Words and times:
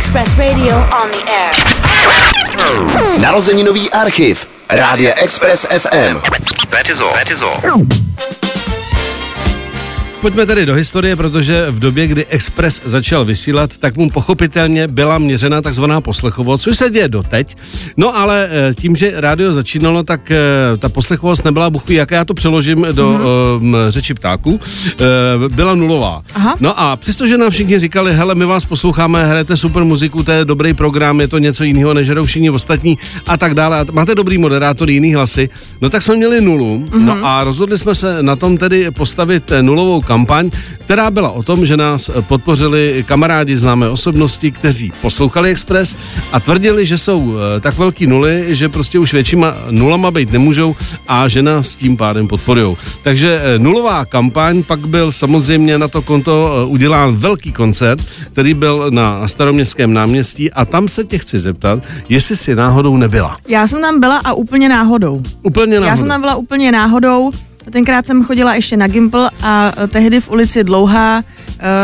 Express 0.00 0.38
Radio 0.38 0.76
on 0.96 1.10
the 1.12 1.22
air. 1.28 1.52
Narozeninový 3.20 3.90
archiv. 3.92 4.48
Rádia 4.70 5.12
Express 5.20 5.66
FM. 5.68 6.16
That 6.70 6.88
is 6.88 7.00
all. 7.00 7.12
That 7.12 7.28
is 7.28 7.42
all. 7.42 8.39
Pojďme 10.20 10.46
tedy 10.46 10.66
do 10.66 10.74
historie, 10.74 11.16
protože 11.16 11.66
v 11.70 11.78
době, 11.78 12.06
kdy 12.06 12.26
Express 12.26 12.80
začal 12.84 13.24
vysílat, 13.24 13.76
tak 13.76 13.96
mu 13.96 14.10
pochopitelně 14.10 14.88
byla 14.88 15.18
měřena 15.18 15.62
takzvaná 15.62 16.00
poslechovost, 16.00 16.62
což 16.62 16.78
se 16.78 16.90
děje 16.90 17.08
doteď. 17.08 17.56
No 17.96 18.16
ale 18.16 18.48
eh, 18.50 18.74
tím, 18.74 18.96
že 18.96 19.12
rádio 19.16 19.52
začínalo, 19.52 20.02
tak 20.02 20.30
eh, 20.30 20.36
ta 20.78 20.88
poslechovost 20.88 21.44
nebyla 21.44 21.70
buchví, 21.70 21.94
jak 21.94 22.10
já 22.10 22.24
to 22.24 22.34
přeložím 22.34 22.86
do 22.92 23.18
mm. 23.60 23.76
řeči 23.88 24.14
ptáků, 24.14 24.60
eh, 24.86 25.04
byla 25.48 25.74
nulová. 25.74 26.22
Aha. 26.34 26.56
No 26.60 26.80
a 26.80 26.96
přestože 26.96 27.38
nám 27.38 27.50
všichni 27.50 27.78
říkali, 27.78 28.14
hele, 28.14 28.34
my 28.34 28.44
vás 28.44 28.64
posloucháme, 28.64 29.26
hrajete 29.26 29.56
super 29.56 29.84
muziku, 29.84 30.22
to 30.22 30.32
je 30.32 30.44
dobrý 30.44 30.74
program, 30.74 31.20
je 31.20 31.28
to 31.28 31.38
něco 31.38 31.64
jiného, 31.64 31.94
než 31.94 32.10
hrajou 32.10 32.24
všichni 32.24 32.50
ostatní 32.50 32.98
a 33.26 33.36
tak 33.36 33.54
dále. 33.54 33.80
A 33.80 33.86
máte 33.92 34.14
dobrý 34.14 34.38
moderátor, 34.38 34.90
jiný 34.90 35.14
hlasy. 35.14 35.48
No 35.80 35.90
tak 35.90 36.02
jsme 36.02 36.16
měli 36.16 36.40
nulu. 36.40 36.78
Mm-hmm. 36.78 37.04
No 37.04 37.26
a 37.26 37.44
rozhodli 37.44 37.78
jsme 37.78 37.94
se 37.94 38.22
na 38.22 38.36
tom 38.36 38.56
tedy 38.56 38.90
postavit 38.90 39.52
nulovou 39.60 40.00
kampaň, 40.10 40.50
která 40.78 41.10
byla 41.10 41.30
o 41.30 41.42
tom, 41.42 41.66
že 41.66 41.76
nás 41.76 42.10
podpořili 42.20 43.04
kamarádi 43.06 43.56
známé 43.56 43.88
osobnosti, 43.88 44.50
kteří 44.50 44.92
poslouchali 45.00 45.50
Express 45.50 45.96
a 46.32 46.40
tvrdili, 46.40 46.86
že 46.86 46.98
jsou 46.98 47.34
eh, 47.38 47.60
tak 47.60 47.78
velký 47.78 48.06
nuly, 48.06 48.50
že 48.50 48.68
prostě 48.68 48.98
už 48.98 49.12
většíma 49.12 49.54
nulama 49.70 50.10
být 50.10 50.32
nemůžou 50.32 50.76
a 51.08 51.28
že 51.28 51.42
nás 51.42 51.74
tím 51.74 51.96
pádem 51.96 52.28
podporují. 52.28 52.76
Takže 53.02 53.40
eh, 53.42 53.58
nulová 53.58 54.04
kampaň, 54.04 54.62
pak 54.62 54.88
byl 54.88 55.12
samozřejmě 55.12 55.78
na 55.78 55.88
to 55.88 56.02
konto 56.02 56.34
eh, 56.34 56.66
udělán 56.66 57.14
velký 57.14 57.52
koncert, 57.52 58.02
který 58.32 58.54
byl 58.54 58.90
na 58.90 59.28
staroměstském 59.28 59.92
náměstí 59.94 60.50
a 60.50 60.64
tam 60.64 60.88
se 60.88 61.04
tě 61.04 61.18
chci 61.18 61.38
zeptat, 61.38 61.86
jestli 62.08 62.36
si 62.36 62.54
náhodou 62.54 62.96
nebyla. 62.96 63.36
Já 63.48 63.66
jsem 63.66 63.80
tam 63.80 64.00
byla 64.00 64.16
a 64.16 64.32
úplně 64.32 64.68
náhodou. 64.68 65.22
Úplně 65.42 65.80
náhodou. 65.80 65.90
Já 65.90 65.96
jsem 65.96 66.08
tam 66.08 66.20
byla 66.20 66.34
úplně 66.34 66.72
náhodou. 66.72 67.30
Tenkrát 67.70 68.06
jsem 68.06 68.24
chodila 68.24 68.54
ještě 68.54 68.76
na 68.76 68.86
Gimple 68.86 69.30
a 69.42 69.72
eh, 69.76 69.86
tehdy 69.86 70.20
v 70.20 70.30
ulici 70.30 70.64
Dlouhá 70.64 71.24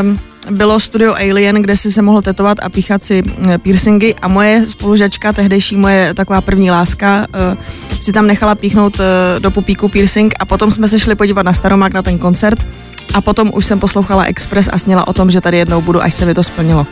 um, 0.03 0.19
bylo 0.57 0.81
studio 0.81 1.15
Alien, 1.15 1.63
kde 1.63 1.77
si 1.77 1.93
se 1.93 2.03
mohl 2.03 2.23
tetovat 2.23 2.59
a 2.63 2.69
píchat 2.69 3.05
si 3.05 3.23
eh, 3.49 3.59
piercingy 3.59 4.15
a 4.23 4.29
moje 4.29 4.67
spolužačka, 4.67 5.33
tehdejší 5.33 5.77
moje 5.77 6.15
taková 6.15 6.41
první 6.41 6.71
láska, 6.71 7.27
uh, 7.53 7.59
si 8.01 8.13
tam 8.13 8.27
nechala 8.27 8.55
píchnout 8.55 9.01
do 9.39 9.51
pupíku 9.51 9.89
piercing 9.89 10.35
a 10.39 10.45
potom 10.45 10.71
jsme 10.71 10.89
se 10.89 10.99
šli 10.99 11.15
podívat 11.15 11.43
na 11.43 11.53
Staromák 11.53 11.93
na 11.93 12.03
ten 12.03 12.19
koncert 12.19 12.67
a 13.17 13.21
potom 13.21 13.51
už 13.55 13.67
jsem 13.67 13.79
poslouchala 13.81 14.25
Express 14.25 14.69
a 14.73 14.79
sněla 14.79 15.09
o 15.09 15.13
tom, 15.13 15.31
že 15.31 15.41
tady 15.41 15.59
jednou 15.59 15.83
budu, 15.83 16.03
až 16.03 16.15
se 16.15 16.27
mi 16.27 16.35
to 16.35 16.43
splnilo. 16.43 16.87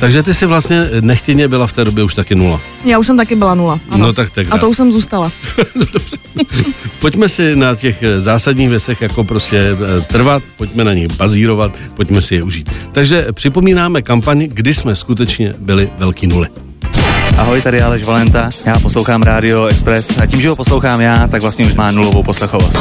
Takže 0.00 0.22
ty 0.22 0.34
si 0.34 0.46
vlastně 0.46 0.84
nechtěně 1.00 1.48
byla 1.48 1.66
v 1.66 1.72
té 1.72 1.84
době 1.84 2.04
už 2.04 2.14
taky 2.14 2.34
nula. 2.34 2.60
Já 2.84 2.98
už 2.98 3.06
jsem 3.06 3.16
taky 3.16 3.34
byla 3.34 3.54
nula. 3.54 3.80
Ano. 3.90 4.06
No 4.06 4.12
tak 4.12 4.30
tak 4.30 4.46
a 4.50 4.58
to 4.58 4.70
už 4.70 4.76
jsem 4.76 4.92
zůstala. 4.92 5.32
Pojďme 6.98 7.28
si 7.28 7.56
na 7.56 7.74
těch 7.74 8.02
eh, 8.02 8.20
zásadních 8.20 8.68
věcech 8.68 9.02
jako 9.02 9.24
prostě 9.24 9.58
eh, 9.58 10.00
trvat, 10.00 10.42
pojďme 10.56 10.84
na 10.84 10.94
nich 10.94 11.16
bazírovat, 11.16 11.76
pojďme 11.94 12.22
si 12.22 12.34
je 12.34 12.42
užít. 12.42 12.70
Takže 12.92 13.26
připomínáme 13.32 14.02
kampaň, 14.02 14.48
kdy 14.52 14.74
jsme 14.74 14.96
skutečně 14.96 15.54
byli 15.58 15.90
velký 15.98 16.26
nuly. 16.26 16.48
Ahoj, 17.36 17.62
tady 17.62 17.76
je 17.76 17.84
Aleš 17.84 18.04
Valenta, 18.04 18.48
já 18.66 18.78
poslouchám 18.78 19.22
Radio 19.22 19.66
Express 19.66 20.18
a 20.18 20.26
tím, 20.26 20.40
že 20.40 20.48
ho 20.48 20.56
poslouchám 20.56 21.00
já, 21.00 21.28
tak 21.28 21.42
vlastně 21.42 21.64
už 21.64 21.74
má 21.74 21.90
nulovou 21.90 22.22
poslechovost. 22.22 22.78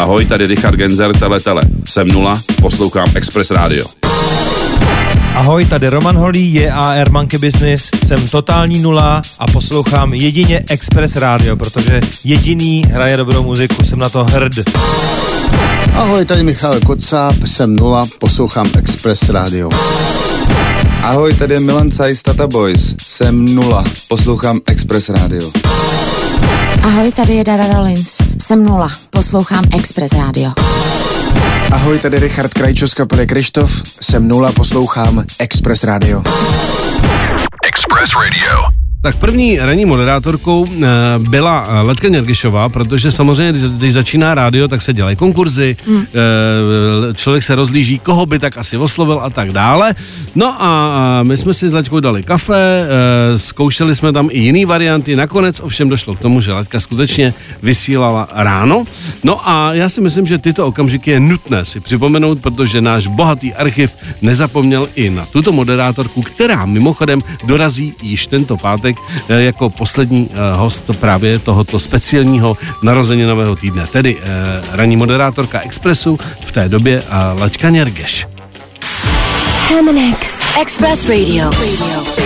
Ahoj, 0.00 0.26
tady 0.26 0.46
Richard 0.46 0.76
Genzer, 0.76 1.18
Tele 1.18 1.40
Tele. 1.40 1.62
Jsem 1.84 2.08
nula, 2.08 2.40
poslouchám 2.60 3.08
Express 3.14 3.50
Radio. 3.50 3.86
Ahoj, 5.34 5.64
tady 5.64 5.88
Roman 5.88 6.16
Holý, 6.16 6.54
JAR 6.54 7.10
Monkey 7.10 7.38
Business, 7.38 7.90
jsem 8.06 8.28
totální 8.28 8.78
nula 8.78 9.22
a 9.38 9.46
poslouchám 9.46 10.14
jedině 10.14 10.62
Express 10.70 11.16
Radio, 11.16 11.56
protože 11.56 12.00
jediný 12.24 12.84
hraje 12.90 13.16
dobrou 13.16 13.42
muziku, 13.42 13.84
jsem 13.84 13.98
na 13.98 14.08
to 14.08 14.24
hrd. 14.24 14.52
Ahoj, 15.94 16.24
tady 16.24 16.42
Michal 16.42 16.80
Kocáb, 16.80 17.36
jsem 17.44 17.76
nula, 17.76 18.06
poslouchám 18.18 18.66
Express 18.78 19.28
Radio. 19.28 19.70
Ahoj, 21.02 21.34
tady 21.34 21.54
je 21.54 21.60
Milan 21.60 21.90
Cajs, 21.90 22.22
Tata 22.22 22.46
Boys. 22.46 22.94
Jsem 23.02 23.44
nula, 23.44 23.84
poslouchám 24.08 24.60
Express 24.66 25.08
Radio. 25.08 25.50
Ahoj, 26.82 27.12
tady 27.12 27.32
je 27.34 27.44
Dara 27.44 27.66
Rollins. 27.66 28.16
Jsem 28.38 28.64
nula. 28.64 28.88
Poslouchám 29.10 29.64
Express 29.78 30.12
Radio. 30.12 30.52
Ahoj, 31.72 31.98
tady 31.98 32.18
Richard 32.18 32.54
Krajčo 32.54 32.88
z 32.88 32.94
kapely 32.94 33.26
Krištof. 33.26 33.82
Jsem 34.00 34.28
nula, 34.28 34.52
poslouchám 34.52 35.24
Express 35.38 35.84
Radio. 35.84 36.22
Express 37.66 38.14
Radio. 38.14 38.79
Tak 39.02 39.16
první 39.16 39.58
ranní 39.58 39.84
moderátorkou 39.84 40.66
eh, 40.66 40.86
byla 41.18 41.66
eh, 41.68 41.80
Letka 41.80 42.08
Něrgišová, 42.08 42.68
protože 42.68 43.10
samozřejmě, 43.10 43.60
když- 43.76 43.92
začíná 43.92 44.34
rádio, 44.34 44.68
tak 44.68 44.82
se 44.82 44.92
dělají 44.92 45.16
konkurzy, 45.16 45.76
hmm. 45.86 46.06
člověk 47.14 47.42
se 47.42 47.54
rozlíží, 47.54 47.98
koho 47.98 48.26
by 48.26 48.38
tak 48.38 48.58
asi 48.58 48.76
oslovil 48.76 49.20
a 49.22 49.30
tak 49.30 49.52
dále. 49.52 49.94
No 50.34 50.62
a 50.62 51.22
my 51.22 51.36
jsme 51.36 51.54
si 51.54 51.68
s 51.68 51.72
Leťkou 51.72 52.00
dali 52.00 52.22
kafe, 52.22 52.86
eh, 53.34 53.38
zkoušeli 53.38 53.94
jsme 53.94 54.12
tam 54.12 54.28
i 54.32 54.38
jiný 54.38 54.64
varianty, 54.64 55.16
nakonec 55.16 55.60
ovšem 55.60 55.88
došlo 55.88 56.14
k 56.14 56.20
tomu, 56.20 56.40
že 56.40 56.52
Leťka 56.52 56.80
skutečně 56.80 57.34
vysílala 57.62 58.28
ráno. 58.32 58.84
No 59.24 59.48
a 59.48 59.74
já 59.74 59.88
si 59.88 60.00
myslím, 60.00 60.26
že 60.26 60.38
tyto 60.38 60.66
okamžiky 60.66 61.10
je 61.10 61.20
nutné 61.20 61.64
si 61.64 61.80
připomenout, 61.80 62.40
protože 62.40 62.80
náš 62.80 63.06
bohatý 63.06 63.54
archiv 63.54 63.96
nezapomněl 64.22 64.88
i 64.94 65.10
na 65.10 65.26
tuto 65.26 65.52
moderátorku, 65.52 66.22
která 66.22 66.66
mimochodem 66.66 67.22
dorazí 67.44 67.94
již 68.02 68.26
tento 68.26 68.56
pátek 68.56 68.89
eh, 69.28 69.42
jako 69.42 69.70
poslední 69.70 70.28
eh, 70.30 70.56
host 70.56 70.90
právě 71.00 71.38
tohoto 71.38 71.78
speciálního 71.78 72.56
narozeninového 72.82 73.56
týdne, 73.56 73.86
tedy 73.86 74.16
eh, 74.20 74.76
ranní 74.76 74.96
moderátorka 74.96 75.60
Expressu 75.60 76.18
v 76.44 76.52
té 76.52 76.68
době 76.68 77.02
Lačka 77.38 77.70
Něrgeš. 77.70 78.29
Hemnex. 79.70 80.40
Express 80.60 81.08
Radio. 81.08 81.50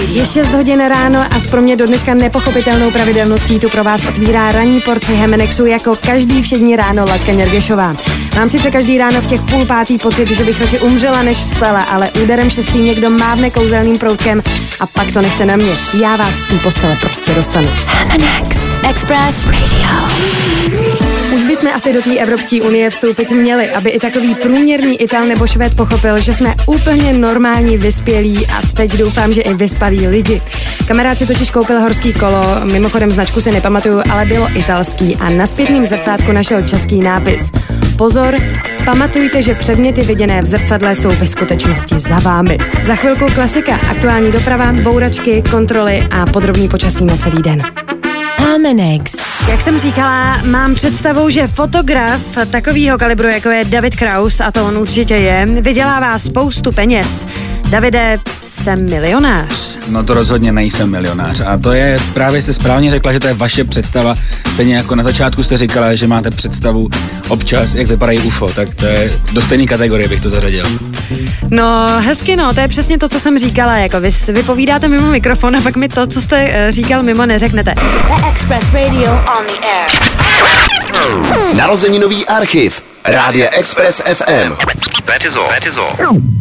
Je 0.08 0.24
6 0.26 0.52
hodin 0.54 0.80
ráno 0.80 1.20
a 1.30 1.38
s 1.38 1.46
pro 1.46 1.60
mě 1.60 1.76
do 1.76 1.86
dneška 1.86 2.14
nepochopitelnou 2.14 2.90
pravidelností 2.90 3.58
tu 3.58 3.68
pro 3.68 3.84
vás 3.84 4.06
otvírá 4.06 4.52
ranní 4.52 4.80
porci 4.80 5.14
Hemenexu 5.14 5.66
jako 5.66 5.96
každý 5.96 6.42
všední 6.42 6.76
ráno 6.76 7.04
Laďka 7.08 7.32
Něrgešová. 7.32 7.96
Mám 8.36 8.48
sice 8.48 8.70
každý 8.70 8.98
ráno 8.98 9.20
v 9.20 9.26
těch 9.26 9.40
půl 9.40 9.66
pátý 9.66 9.98
pocit, 9.98 10.30
že 10.30 10.44
bych 10.44 10.60
radši 10.60 10.78
umřela, 10.78 11.22
než 11.22 11.36
vstala, 11.36 11.82
ale 11.82 12.10
úderem 12.22 12.50
šestý 12.50 12.78
někdo 12.78 13.10
mávne 13.10 13.50
kouzelným 13.50 13.98
proutkem 13.98 14.42
a 14.80 14.86
pak 14.86 15.12
to 15.12 15.22
nechte 15.22 15.46
na 15.46 15.56
mě. 15.56 15.72
Já 16.00 16.16
vás 16.16 16.34
z 16.34 16.48
té 16.48 16.54
postele 16.54 16.96
prostě 17.00 17.34
dostanu. 17.34 17.68
Hemnex. 17.86 18.58
Express 18.90 19.44
Radio. 19.44 20.14
Už 21.34 21.42
bychom 21.42 21.70
asi 21.74 21.92
do 21.92 22.02
té 22.02 22.16
Evropské 22.16 22.62
unie 22.62 22.90
vstoupit 22.90 23.30
měli, 23.30 23.70
aby 23.70 23.90
i 23.90 23.98
takový 23.98 24.34
průměrný 24.34 25.00
Ital 25.00 25.26
nebo 25.26 25.46
Švéd 25.46 25.76
pochopil, 25.76 26.20
že 26.20 26.34
jsme 26.34 26.54
úplně 26.66 27.12
normální, 27.12 27.33
vyspělí 27.78 28.46
a 28.46 28.62
teď 28.74 28.96
doufám, 28.96 29.32
že 29.32 29.40
i 29.40 29.54
vyspalí 29.54 30.06
lidi. 30.06 30.42
Kamarád 30.88 31.18
si 31.18 31.26
totiž 31.26 31.50
koupil 31.50 31.80
horský 31.80 32.12
kolo, 32.12 32.44
mimochodem 32.64 33.12
značku 33.12 33.40
si 33.40 33.52
nepamatuju, 33.52 34.02
ale 34.10 34.26
bylo 34.26 34.48
italský 34.54 35.16
a 35.16 35.30
na 35.30 35.46
zpětném 35.46 35.86
zrcátku 35.86 36.32
našel 36.32 36.62
český 36.62 37.00
nápis. 37.00 37.52
Pozor, 37.96 38.36
pamatujte, 38.84 39.42
že 39.42 39.54
předměty 39.54 40.02
viděné 40.02 40.42
v 40.42 40.46
zrcadle 40.46 40.94
jsou 40.94 41.10
ve 41.10 41.26
skutečnosti 41.26 41.98
za 41.98 42.18
vámi. 42.18 42.58
Za 42.82 42.94
chvilku 42.94 43.26
klasika, 43.34 43.76
aktuální 43.76 44.32
doprava, 44.32 44.72
bouračky, 44.72 45.42
kontroly 45.50 46.06
a 46.10 46.26
podrobný 46.26 46.68
počasí 46.68 47.04
na 47.04 47.16
celý 47.16 47.42
den. 47.42 47.62
Hemnex. 48.54 49.12
Jak 49.48 49.60
jsem 49.60 49.78
říkala, 49.78 50.42
mám 50.42 50.74
představu, 50.74 51.30
že 51.30 51.46
fotograf 51.46 52.20
takového 52.50 52.98
kalibru, 52.98 53.28
jako 53.28 53.48
je 53.48 53.64
David 53.64 53.96
Kraus, 53.96 54.40
a 54.40 54.52
to 54.52 54.64
on 54.64 54.78
určitě 54.78 55.14
je, 55.14 55.46
vydělává 55.46 56.18
spoustu 56.18 56.72
peněz. 56.72 57.26
Davide, 57.74 58.18
jste 58.42 58.76
milionář. 58.76 59.78
No 59.88 60.04
to 60.04 60.14
rozhodně 60.14 60.52
nejsem 60.52 60.90
milionář. 60.90 61.40
A 61.46 61.58
to 61.58 61.72
je, 61.72 61.98
právě 62.12 62.42
jste 62.42 62.52
správně 62.52 62.90
řekla, 62.90 63.12
že 63.12 63.20
to 63.20 63.26
je 63.26 63.34
vaše 63.34 63.64
představa. 63.64 64.14
Stejně 64.52 64.76
jako 64.76 64.94
na 64.94 65.02
začátku 65.02 65.42
jste 65.42 65.56
říkala, 65.56 65.94
že 65.94 66.06
máte 66.06 66.30
představu 66.30 66.88
občas, 67.28 67.74
jak 67.74 67.86
vypadají 67.86 68.18
UFO, 68.20 68.48
tak 68.48 68.74
to 68.74 68.86
je 68.86 69.12
do 69.32 69.42
stejné 69.42 69.66
kategorie 69.66 70.08
bych 70.08 70.20
to 70.20 70.30
zařadil. 70.30 70.66
No, 71.50 71.88
hezky 71.98 72.36
no, 72.36 72.54
to 72.54 72.60
je 72.60 72.68
přesně 72.68 72.98
to, 72.98 73.08
co 73.08 73.20
jsem 73.20 73.38
říkala, 73.38 73.76
jako 73.76 74.00
vy, 74.00 74.10
vy 74.32 74.42
povídáte 74.42 74.88
mimo 74.88 75.10
mikrofon 75.10 75.56
a 75.56 75.60
pak 75.60 75.76
mi 75.76 75.88
to, 75.88 76.06
co 76.06 76.20
jste 76.20 76.48
eh, 76.52 76.72
říkal 76.72 77.02
mimo, 77.02 77.26
neřeknete. 77.26 77.74
Express 78.30 78.74
Radio 78.74 79.12
on 79.12 79.46
the 79.46 79.66
air. 79.66 79.90
Narozeninový 81.56 82.26
archiv. 82.26 82.93
Rádia 83.04 83.50
Express 83.50 84.02
FM. 84.14 84.52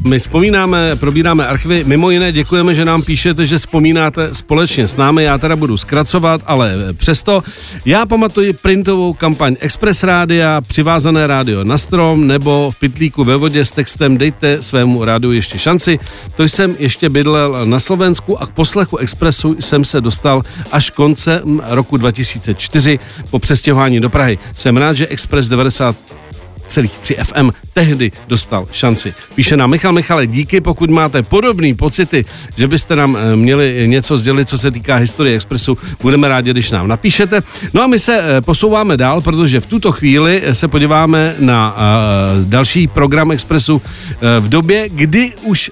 My 0.04 0.19
vzpomínáme, 0.19 0.95
probíráme 0.95 1.48
archivy, 1.48 1.83
mimo 1.83 2.10
jiné 2.10 2.31
děkujeme, 2.31 2.75
že 2.75 2.86
nám 2.86 3.01
píšete, 3.01 3.45
že 3.45 3.57
vzpomínáte 3.57 4.33
společně 4.33 4.88
s 4.88 4.98
námi, 4.98 5.24
já 5.24 5.38
teda 5.38 5.56
budu 5.56 5.77
zkracovat, 5.77 6.42
ale 6.45 6.75
přesto 6.94 7.44
já 7.86 8.06
pamatuji 8.06 8.54
printovou 8.54 9.13
kampaň 9.13 9.56
Express 9.60 10.04
Rádia, 10.04 10.62
přivázané 10.62 11.27
rádio 11.27 11.63
na 11.63 11.77
strom 11.77 12.27
nebo 12.27 12.71
v 12.71 12.80
pitlíku 12.80 13.24
ve 13.24 13.36
vodě 13.36 13.66
s 13.66 13.71
textem 13.71 14.18
dejte 14.18 14.62
svému 14.62 15.06
rádiu 15.06 15.31
ještě 15.31 15.59
šanci. 15.59 16.00
To 16.36 16.44
jsem 16.44 16.75
ještě 16.80 17.09
bydlel 17.09 17.66
na 17.66 17.80
Slovensku 17.80 18.42
a 18.42 18.45
k 18.45 18.50
poslechu 18.50 18.98
Expressu 18.98 19.56
jsem 19.59 19.86
se 19.86 20.01
dostal 20.01 20.42
až 20.71 20.89
konce 20.89 21.42
roku 21.68 21.98
2004 21.98 23.00
po 23.30 23.39
přestěhování 23.39 24.00
do 24.00 24.09
Prahy. 24.09 24.39
Jsem 24.56 24.77
rád, 24.77 24.94
že 24.94 25.07
Express 25.07 25.50
90 25.50 25.95
celých 26.68 26.92
3 26.92 27.15
FM 27.24 27.50
tehdy 27.74 28.12
dostal 28.27 28.65
šanci. 28.71 29.13
Píše 29.36 29.57
nám 29.57 29.69
Michal 29.69 29.94
Michale, 29.94 30.27
díky, 30.27 30.62
pokud 30.62 30.89
máte 30.89 31.24
podobné 31.24 31.75
pocity, 31.75 32.25
že 32.57 32.68
byste 32.68 32.95
nám 32.95 33.18
eh, 33.18 33.36
měli 33.36 33.83
něco 33.88 34.18
sdělit, 34.18 34.50
co 34.50 34.57
se 34.57 34.71
týká 34.71 34.95
historie 34.95 35.36
Expressu, 35.36 35.77
budeme 36.01 36.30
rádi, 36.30 36.51
když 36.51 36.71
nám 36.71 36.88
napíšete. 36.88 37.42
No 37.74 37.81
a 37.83 37.88
my 37.88 38.00
se 38.00 38.21
eh, 38.21 38.42
posouváme 38.42 38.98
dál, 38.98 39.21
protože 39.21 39.60
v 39.60 39.65
tuto 39.65 39.92
chvíli 39.92 40.42
eh, 40.44 40.56
se 40.56 40.68
podíváme 40.68 41.36
na 41.39 41.75
další 42.44 42.88
program 42.88 43.31
Expressu 43.31 43.81
v 44.39 44.50
době, 44.50 44.89
kdy 44.89 45.31
už 45.44 45.71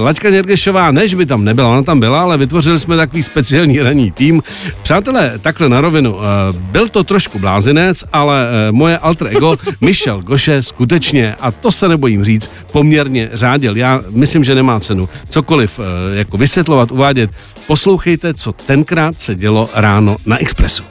Laďka 0.00 0.30
Něrgešová, 0.30 0.90
než 0.90 1.14
by 1.14 1.26
tam 1.26 1.44
nebyla, 1.44 1.68
ona 1.68 1.82
tam 1.82 2.00
byla, 2.00 2.22
ale 2.22 2.36
vytvořili 2.36 2.78
jsme 2.78 2.96
takový 2.96 3.22
speciální 3.22 3.82
ranní 3.82 4.10
tým. 4.12 4.42
Přátelé, 4.82 5.38
takhle 5.38 5.68
na 5.68 5.80
rovinu, 5.80 6.16
byl 6.52 6.88
to 6.88 7.04
trošku 7.04 7.38
blázinec, 7.38 8.04
ale 8.12 8.48
moje 8.70 8.98
alter 8.98 9.26
ego 9.26 9.56
Michel 9.80 10.17
Goše 10.20 10.62
skutečně, 10.62 11.34
a 11.40 11.50
to 11.50 11.72
se 11.72 11.88
nebojím 11.88 12.24
říct, 12.24 12.50
poměrně 12.72 13.30
řádil. 13.32 13.76
Já 13.76 14.00
myslím, 14.10 14.44
že 14.44 14.54
nemá 14.54 14.80
cenu 14.80 15.08
cokoliv 15.28 15.80
eh, 15.80 16.18
jako 16.18 16.36
vysvětlovat, 16.36 16.92
uvádět. 16.92 17.30
Poslouchejte, 17.66 18.34
co 18.34 18.52
tenkrát 18.52 19.20
se 19.20 19.34
dělo 19.34 19.70
ráno 19.74 20.16
na 20.26 20.38
Expressu. 20.38 20.84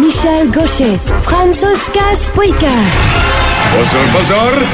Michel 0.00 0.50
Gaucher, 0.50 0.98
francouzská 0.98 2.16
spojka. 2.16 2.72
Pozor, 3.78 4.08
pozor! 4.12 4.66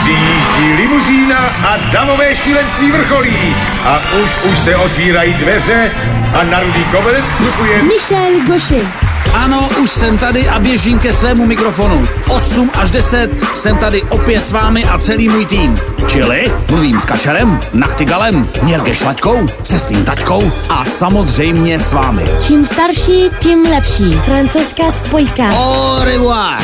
Přijíždí 0.00 0.72
limuzína 0.76 1.38
a 1.38 1.76
davové 1.92 2.36
šílenství 2.36 2.92
vrcholí. 2.92 3.54
A 3.84 4.00
už, 4.22 4.52
už 4.52 4.58
se 4.58 4.76
otvírají 4.76 5.34
dveře 5.34 5.90
a 6.34 6.44
na 6.44 6.60
rudý 6.60 6.84
koberec 6.84 7.24
vstupuje... 7.24 7.82
Michel 7.82 8.46
Gaucher. 8.46 9.09
Ano, 9.44 9.68
už 9.82 9.90
jsem 9.90 10.18
tady 10.18 10.48
a 10.48 10.58
běžím 10.58 10.98
ke 10.98 11.12
svému 11.12 11.46
mikrofonu. 11.46 12.02
8 12.28 12.70
až 12.74 12.90
10 12.90 13.30
jsem 13.54 13.76
tady 13.76 14.02
opět 14.02 14.46
s 14.46 14.52
vámi 14.52 14.84
a 14.84 14.98
celý 14.98 15.28
můj 15.28 15.46
tým. 15.46 15.74
Čili 16.08 16.52
mluvím 16.70 17.00
s 17.00 17.04
Kačerem, 17.04 17.60
Nachtigalem, 17.72 18.48
Něrge 18.62 18.94
Šlaťkou, 18.94 19.46
se 19.62 19.78
svým 19.78 20.04
tačkou 20.04 20.52
a 20.70 20.84
samozřejmě 20.84 21.78
s 21.78 21.92
vámi. 21.92 22.22
Čím 22.46 22.66
starší, 22.66 23.30
tím 23.38 23.62
lepší. 23.62 24.12
Francouzská 24.12 24.90
spojka. 24.90 25.44
Au 25.52 26.04
revoir. 26.04 26.62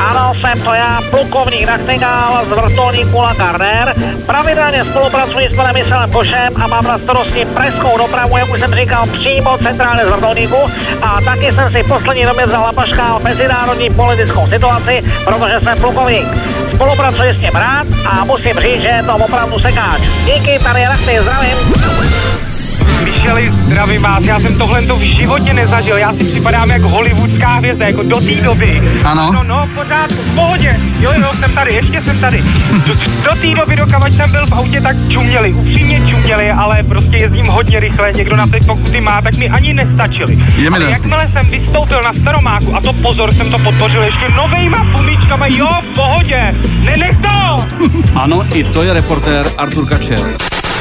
Ano, 0.00 0.34
jsem 0.40 0.60
to 0.62 0.74
já, 0.74 1.00
plukovník 1.10 1.66
Nachtigal 1.66 2.44
z 2.44 2.48
vrtulníku 2.48 3.18
La 3.18 3.34
Gardner. 3.34 3.94
Pravidelně 4.26 4.84
spolupracuji 4.84 5.48
s 5.48 5.56
panem 5.56 5.74
Michelem 5.74 6.10
Košem 6.10 6.62
a 6.62 6.66
mám 6.66 6.84
na 6.84 6.98
starosti 6.98 7.44
preskou 7.44 7.98
dopravu, 7.98 8.36
jak 8.36 8.50
už 8.50 8.60
jsem 8.60 8.74
říkal, 8.74 9.06
přímo 9.06 9.58
centrálně 9.58 10.06
z 10.06 10.10
vrtulníku. 10.10 10.56
A 11.02 11.20
taky 11.20 11.52
jsem 11.52 11.72
si 11.72 11.82
v 11.82 11.88
poslední 11.88 12.24
době 12.24 12.46
vzal 12.46 12.62
lapaška 12.62 13.18
mezinárodní 13.18 13.90
politickou 13.90 14.46
situaci, 14.46 15.04
protože 15.24 15.60
jsem 15.60 15.78
plukovník. 15.78 16.26
Spolupracuji 16.74 17.34
s 17.34 17.40
ním 17.40 17.54
rád 17.54 17.86
a 18.06 18.24
musím 18.24 18.58
říct, 18.58 18.82
že 18.82 18.88
je 18.88 19.02
to 19.02 19.14
opravdu 19.14 19.58
sekáč. 19.58 20.00
Díky, 20.24 20.58
tady 20.58 20.80
je 20.80 21.22
zdravím. 21.22 22.47
Micheli, 23.04 23.50
zdravím 23.50 24.02
vás, 24.02 24.26
já 24.26 24.40
jsem 24.40 24.58
tohle 24.58 24.82
to 24.82 24.96
v 24.96 25.00
životě 25.00 25.52
nezažil, 25.52 25.96
já 25.96 26.12
si 26.12 26.24
připadám 26.24 26.70
jako 26.70 26.88
hollywoodská 26.88 27.54
hvězda, 27.54 27.86
jako 27.86 28.02
do 28.02 28.20
té 28.20 28.34
doby. 28.34 28.82
Ano. 29.04 29.32
No, 29.32 29.42
no, 29.42 29.66
v 29.72 29.74
pořádku, 29.74 30.14
v 30.14 30.34
pohodě, 30.34 30.76
jo, 31.00 31.10
jo, 31.20 31.28
jsem 31.34 31.54
tady, 31.54 31.74
ještě 31.74 32.00
jsem 32.00 32.20
tady. 32.20 32.42
Do, 32.86 32.94
do 33.24 33.40
té 33.40 33.54
doby, 33.60 33.76
dokavať 33.76 34.16
jsem 34.16 34.30
byl 34.30 34.46
v 34.46 34.52
autě, 34.52 34.80
tak 34.80 34.96
čuměli, 35.08 35.52
upřímně 35.52 36.00
čuměli, 36.10 36.50
ale 36.50 36.82
prostě 36.82 37.16
jezdím 37.16 37.46
hodně 37.46 37.80
rychle, 37.80 38.12
někdo 38.12 38.36
na 38.36 38.46
ty 38.46 38.60
pokuty 38.60 39.00
má, 39.00 39.22
tak 39.22 39.34
mi 39.34 39.48
ani 39.48 39.74
nestačili. 39.74 40.38
Je 40.56 40.68
ale 40.68 40.90
jakmile 40.90 41.28
jsem 41.32 41.50
vystoupil 41.50 42.02
na 42.02 42.12
Staromáku, 42.14 42.76
a 42.76 42.80
to 42.80 42.92
pozor, 42.92 43.34
jsem 43.34 43.50
to 43.50 43.58
podpořil 43.58 44.02
ještě 44.02 44.28
novejma 44.28 44.86
fumičkama, 44.92 45.46
jo, 45.46 45.68
v 45.92 45.94
pohodě, 45.94 46.54
nenech 46.84 47.16
to! 47.22 47.64
Ano, 48.14 48.46
i 48.54 48.64
to 48.64 48.82
je 48.82 48.92
reportér 48.92 49.50
Artur 49.58 49.86
Kačer. 49.86 50.36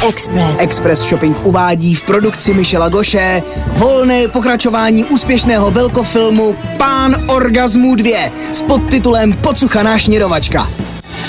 Express. 0.05 0.59
Express 0.59 0.99
Shopping 0.99 1.45
uvádí 1.45 1.95
v 1.95 2.01
produkci 2.01 2.53
Michela 2.53 2.89
Goše 2.89 3.43
volné 3.67 4.27
pokračování 4.27 5.03
úspěšného 5.03 5.71
velkofilmu 5.71 6.55
Pán 6.77 7.15
orgazmů 7.27 7.95
2 7.95 8.31
s 8.51 8.61
podtitulem 8.61 9.33
Pocuchaná 9.33 9.99
šněrovačka. 9.99 10.69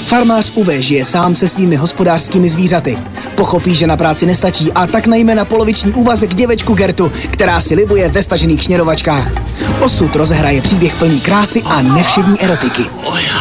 Farmář 0.04 0.52
Uwe 0.54 0.82
žije 0.82 1.04
sám 1.04 1.36
se 1.36 1.48
svými 1.48 1.76
hospodářskými 1.76 2.48
zvířaty. 2.48 2.98
Pochopí, 3.34 3.74
že 3.74 3.86
na 3.86 3.96
práci 3.96 4.26
nestačí 4.26 4.72
a 4.72 4.86
tak 4.86 5.06
najme 5.06 5.34
na 5.34 5.44
poloviční 5.44 5.92
úvazek 5.92 6.34
děvečku 6.34 6.74
Gertu, 6.74 7.12
která 7.30 7.60
si 7.60 7.74
libuje 7.74 8.08
ve 8.08 8.22
stažených 8.22 8.62
šněrovačkách. 8.62 9.32
Osud 9.80 10.16
rozehraje 10.16 10.62
příběh 10.62 10.94
plný 10.94 11.20
krásy 11.20 11.62
a 11.62 11.82
nevšední 11.82 12.40
erotiky. 12.40 12.82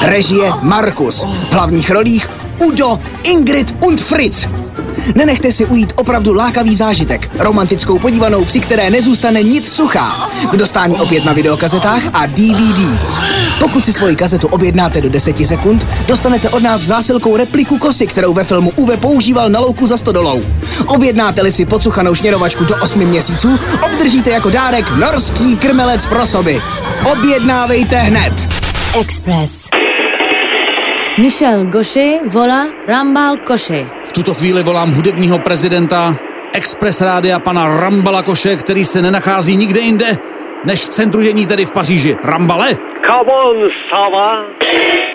Režie 0.01 0.51
Markus. 0.61 1.23
V 1.49 1.53
hlavních 1.53 1.89
rolích 1.89 2.29
Udo, 2.65 2.99
Ingrid 3.23 3.75
und 3.85 4.01
Fritz. 4.01 4.47
Nenechte 5.15 5.51
si 5.51 5.65
ujít 5.65 5.93
opravdu 5.95 6.33
lákavý 6.33 6.75
zážitek, 6.75 7.29
romantickou 7.39 7.99
podívanou, 7.99 8.45
při 8.45 8.59
které 8.59 8.89
nezůstane 8.89 9.43
nic 9.43 9.71
suchá. 9.73 10.29
K 10.51 10.57
dostání 10.57 10.95
opět 10.95 11.25
na 11.25 11.33
videokazetách 11.33 12.01
a 12.13 12.25
DVD. 12.25 12.79
Pokud 13.59 13.85
si 13.85 13.93
svoji 13.93 14.15
kazetu 14.15 14.47
objednáte 14.47 15.01
do 15.01 15.09
10 15.09 15.47
sekund, 15.47 15.87
dostanete 16.07 16.49
od 16.49 16.63
nás 16.63 16.81
zásilkou 16.81 17.37
repliku 17.37 17.77
kosy, 17.77 18.07
kterou 18.07 18.33
ve 18.33 18.43
filmu 18.43 18.71
Uwe 18.75 18.97
používal 18.97 19.49
na 19.49 19.59
louku 19.59 19.87
za 19.87 19.97
stodolou. 19.97 20.41
Objednáte-li 20.87 21.51
si 21.51 21.65
pocuchanou 21.65 22.15
šněrovačku 22.15 22.63
do 22.63 22.75
8 22.81 22.99
měsíců, 22.99 23.59
obdržíte 23.81 24.29
jako 24.29 24.49
dárek 24.49 24.85
norský 24.99 25.55
krmelec 25.55 26.05
pro 26.05 26.25
soby. 26.25 26.61
Objednávejte 27.11 27.97
hned! 27.97 28.33
Express. 28.99 29.69
Michel 31.21 31.65
Gaucher 31.65 32.19
volá 32.27 32.67
Rambal 32.87 33.37
Koši. 33.37 33.96
V 34.17 34.19
tuto 34.19 34.33
chvíli 34.33 34.63
volám 34.63 34.91
hudebního 34.91 35.39
prezidenta 35.39 36.15
Express 36.53 37.01
Rádia 37.01 37.39
pana 37.39 37.79
Rambala 37.79 38.23
Koše, 38.23 38.55
který 38.55 38.85
se 38.85 39.01
nenachází 39.01 39.55
nikde 39.55 39.79
jinde, 39.81 40.17
než 40.63 40.81
v 40.81 40.89
centru 40.89 41.21
dění, 41.21 41.45
tedy 41.45 41.65
v 41.65 41.71
Paříži. 41.71 42.17
Rambale? 42.23 42.77
Come 43.05 43.31
on, 43.31 43.69
Sava. 43.89 44.43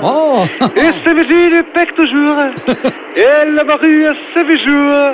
Oh. 0.00 0.46
Et 0.74 0.94
c'est 1.04 1.14
venu 1.14 1.50
de 1.50 1.62
pec 1.62 1.88
toujours. 1.96 2.36
Et 3.16 3.44
la 3.54 3.76
rue 3.76 4.06
c'est 4.34 4.46
toujours. 4.46 5.12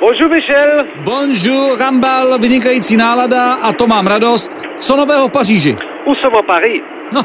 Bonjour 0.00 0.30
Michel. 0.30 0.84
Bonjour, 0.96 1.78
Rambal, 1.78 2.38
vynikající 2.38 2.96
nálada 2.96 3.52
a 3.52 3.72
to 3.72 3.86
mám 3.86 4.06
radost. 4.06 4.52
Co 4.78 4.96
nového 4.96 5.28
v 5.28 5.32
Paříži? 5.32 5.76
Où 6.04 6.14
sommes 6.14 6.38
à 6.38 6.42
Paris? 6.42 6.82
No, 7.12 7.22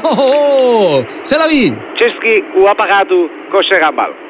c'est 1.22 1.40
la 1.40 1.46
vie. 1.46 1.76
Český 1.94 2.42
u 2.54 2.66
aparátu 2.66 3.30
Koše 3.50 3.78
Rambal. 3.78 4.21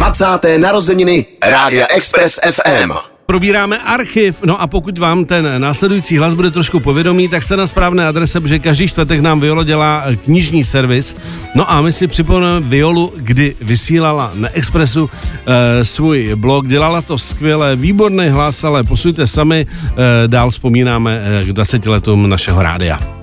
20. 0.00 0.24
narozeniny 0.58 1.26
Rádia 1.42 1.86
Express 1.86 2.40
FM. 2.52 2.92
Probíráme 3.26 3.78
archiv, 3.78 4.42
no 4.44 4.60
a 4.60 4.66
pokud 4.66 4.98
vám 4.98 5.24
ten 5.24 5.60
následující 5.60 6.18
hlas 6.18 6.34
bude 6.34 6.50
trošku 6.50 6.80
povědomý, 6.80 7.28
tak 7.28 7.42
jste 7.42 7.56
na 7.56 7.66
správné 7.66 8.06
adrese, 8.06 8.40
protože 8.40 8.58
každý 8.58 8.88
čtvrtek 8.88 9.20
nám 9.20 9.40
Violo 9.40 9.64
dělá 9.64 10.02
eh, 10.06 10.16
knižní 10.16 10.64
servis. 10.64 11.16
No 11.54 11.70
a 11.70 11.80
my 11.80 11.92
si 11.92 12.06
připomeneme 12.06 12.68
Violu, 12.68 13.12
kdy 13.16 13.56
vysílala 13.60 14.32
na 14.34 14.48
Expressu 14.48 15.10
e, 15.46 15.84
svůj 15.84 16.34
blog, 16.34 16.66
dělala 16.66 17.02
to 17.02 17.18
skvěle, 17.18 17.76
výborný 17.76 18.28
hlas, 18.28 18.64
ale 18.64 18.82
posuňte 18.82 19.26
sami, 19.26 19.66
e, 19.66 20.28
dál 20.28 20.50
vzpomínáme 20.50 21.20
k 21.44 21.52
20 21.52 21.86
letům 21.86 22.28
našeho 22.28 22.62
rádia. 22.62 23.19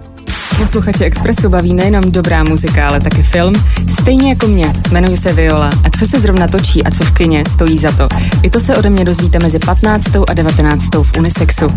Posluchače 0.68 1.06
Expressu 1.06 1.50
baví 1.50 1.74
nejenom 1.74 2.12
dobrá 2.12 2.44
muzika, 2.44 2.88
ale 2.88 3.00
také 3.00 3.24
film. 3.24 3.54
Stejně 4.02 4.30
jako 4.30 4.48
mě, 4.48 4.74
jmenuji 4.92 5.18
se 5.18 5.34
Viola 5.34 5.72
a 5.84 5.90
co 6.00 6.06
se 6.06 6.20
zrovna 6.20 6.48
točí 6.48 6.84
a 6.84 6.92
co 6.92 7.04
v 7.04 7.12
kině 7.12 7.44
stojí 7.48 7.78
za 7.78 7.92
to. 7.92 8.08
I 8.44 8.50
to 8.50 8.60
se 8.60 8.78
ode 8.78 8.90
mě 8.90 9.06
dozvíte 9.06 9.40
mezi 9.40 9.60
15. 9.60 10.06
a 10.28 10.34
19. 10.34 10.84
v 11.04 11.18
Unisexu. 11.18 11.68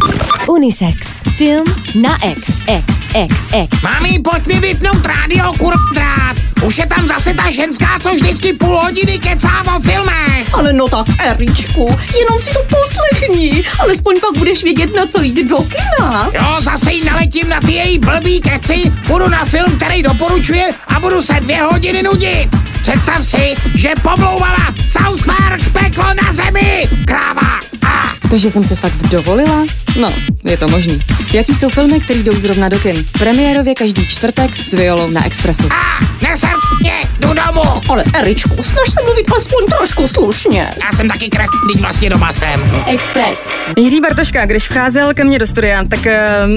Unisex. 0.48 1.22
Film 1.22 1.64
na 2.02 2.16
X. 2.26 2.66
X. 2.68 3.14
X. 3.14 3.54
X. 3.62 3.82
Mami, 3.82 4.18
pojď 4.18 4.46
mi 4.46 4.60
vypnout 4.60 5.06
rádio, 5.06 5.52
kurvdrát. 5.58 6.36
Už 6.64 6.78
je 6.78 6.86
tam 6.86 7.08
zase 7.08 7.34
ta 7.34 7.50
ženská, 7.50 7.98
co 8.02 8.14
vždycky 8.14 8.52
půl 8.52 8.76
hodiny 8.76 9.18
kecá 9.18 9.76
o 9.76 9.80
filmech. 9.80 10.54
Ale 10.54 10.72
no 10.72 10.88
tak, 10.88 11.06
Eričku, 11.24 11.96
jenom 12.20 12.40
si 12.40 12.50
to 12.52 12.60
poslechni. 12.76 13.64
Alespoň 13.80 14.14
pak 14.20 14.38
budeš 14.38 14.64
vědět, 14.64 14.96
na 14.96 15.06
co 15.06 15.22
jít 15.22 15.48
do 15.48 15.56
kina. 15.56 16.30
Jo, 16.34 16.60
zase 16.60 16.92
jí 16.92 17.04
naletím 17.04 17.48
na 17.48 17.60
ty 17.60 17.72
její 17.72 17.98
blbý 17.98 18.40
keci 18.40 18.79
tady, 18.80 18.96
budu 19.08 19.28
na 19.28 19.44
film, 19.44 19.76
který 19.76 20.02
doporučuje 20.02 20.68
a 20.88 21.00
budu 21.00 21.22
se 21.22 21.32
dvě 21.40 21.62
hodiny 21.62 22.02
nudit. 22.02 22.48
Představ 22.82 23.26
si, 23.26 23.54
že 23.74 23.88
pomlouvala 24.02 24.74
South 24.88 25.26
Park 25.26 25.72
peklo 25.72 26.04
na 26.22 26.32
zemi. 26.32 26.82
Kráva. 27.04 27.58
A 27.86 28.19
To, 28.30 28.38
že 28.38 28.50
jsem 28.50 28.64
se 28.64 28.76
fakt 28.76 28.96
dovolila? 29.10 29.64
No, 30.00 30.08
je 30.50 30.56
to 30.56 30.68
možný. 30.68 31.00
Jaký 31.34 31.54
jsou 31.54 31.68
filmy, 31.68 32.00
které 32.00 32.18
jdou 32.20 32.32
zrovna 32.32 32.68
do 32.68 32.78
kin? 32.78 32.96
Premiérově 33.18 33.74
každý 33.74 34.06
čtvrtek 34.06 34.58
s 34.60 34.72
Violou 34.72 35.10
na 35.10 35.26
Expressu. 35.26 35.68
neser 36.28 36.50
mě, 36.80 36.92
jdu 37.20 37.28
domů. 37.28 37.62
Ale 37.88 38.04
Eričku, 38.14 38.62
snaž 38.62 38.90
se 38.90 39.00
mluvit 39.04 39.26
aspoň 39.36 39.66
trošku 39.78 40.08
slušně. 40.08 40.70
Já 40.84 40.96
jsem 40.96 41.08
taky 41.08 41.28
kret, 41.28 41.46
teď 41.72 41.82
vlastně 41.82 42.10
doma 42.10 42.32
jsem. 42.32 42.64
Express. 42.86 43.48
Jiří 43.78 44.00
Bartoška, 44.00 44.46
když 44.46 44.68
vcházel 44.68 45.14
ke 45.14 45.24
mně 45.24 45.38
do 45.38 45.46
studia, 45.46 45.84
tak 45.84 46.00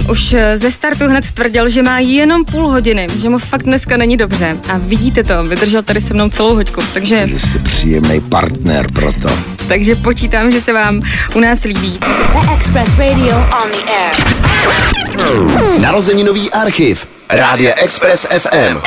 uh, 0.03 0.11
už 0.11 0.35
ze 0.55 0.71
startu 0.71 1.07
hned 1.07 1.31
tvrdil, 1.31 1.69
že 1.69 1.83
má 1.83 1.99
jenom 1.99 2.45
půl 2.45 2.67
hodiny, 2.67 3.07
že 3.21 3.29
mu 3.29 3.37
fakt 3.39 3.63
dneska 3.63 3.97
není 3.97 4.17
dobře. 4.17 4.57
A 4.73 4.77
vidíte 4.77 5.23
to, 5.23 5.43
vydržel 5.43 5.83
tady 5.83 6.01
se 6.01 6.13
mnou 6.13 6.29
celou 6.29 6.55
hoďku, 6.55 6.81
takže, 6.93 7.29
Jste 7.37 7.59
příjemný 7.59 8.21
partner 8.21 8.91
pro 8.91 9.13
to. 9.13 9.52
Takže 9.67 9.95
počítám, 9.95 10.51
že 10.51 10.61
se 10.61 10.73
vám 10.73 10.99
u 11.35 11.39
nás 11.39 11.63
líbí. 11.63 11.99
Express 12.53 12.97
Radio 12.97 13.35
on 13.63 13.71
the 13.71 13.91
air. 13.91 14.15
Narozeninový 15.79 16.51
archiv. 16.51 17.07
Rádia 17.29 17.73
Express 17.75 18.27
FM. 18.39 18.77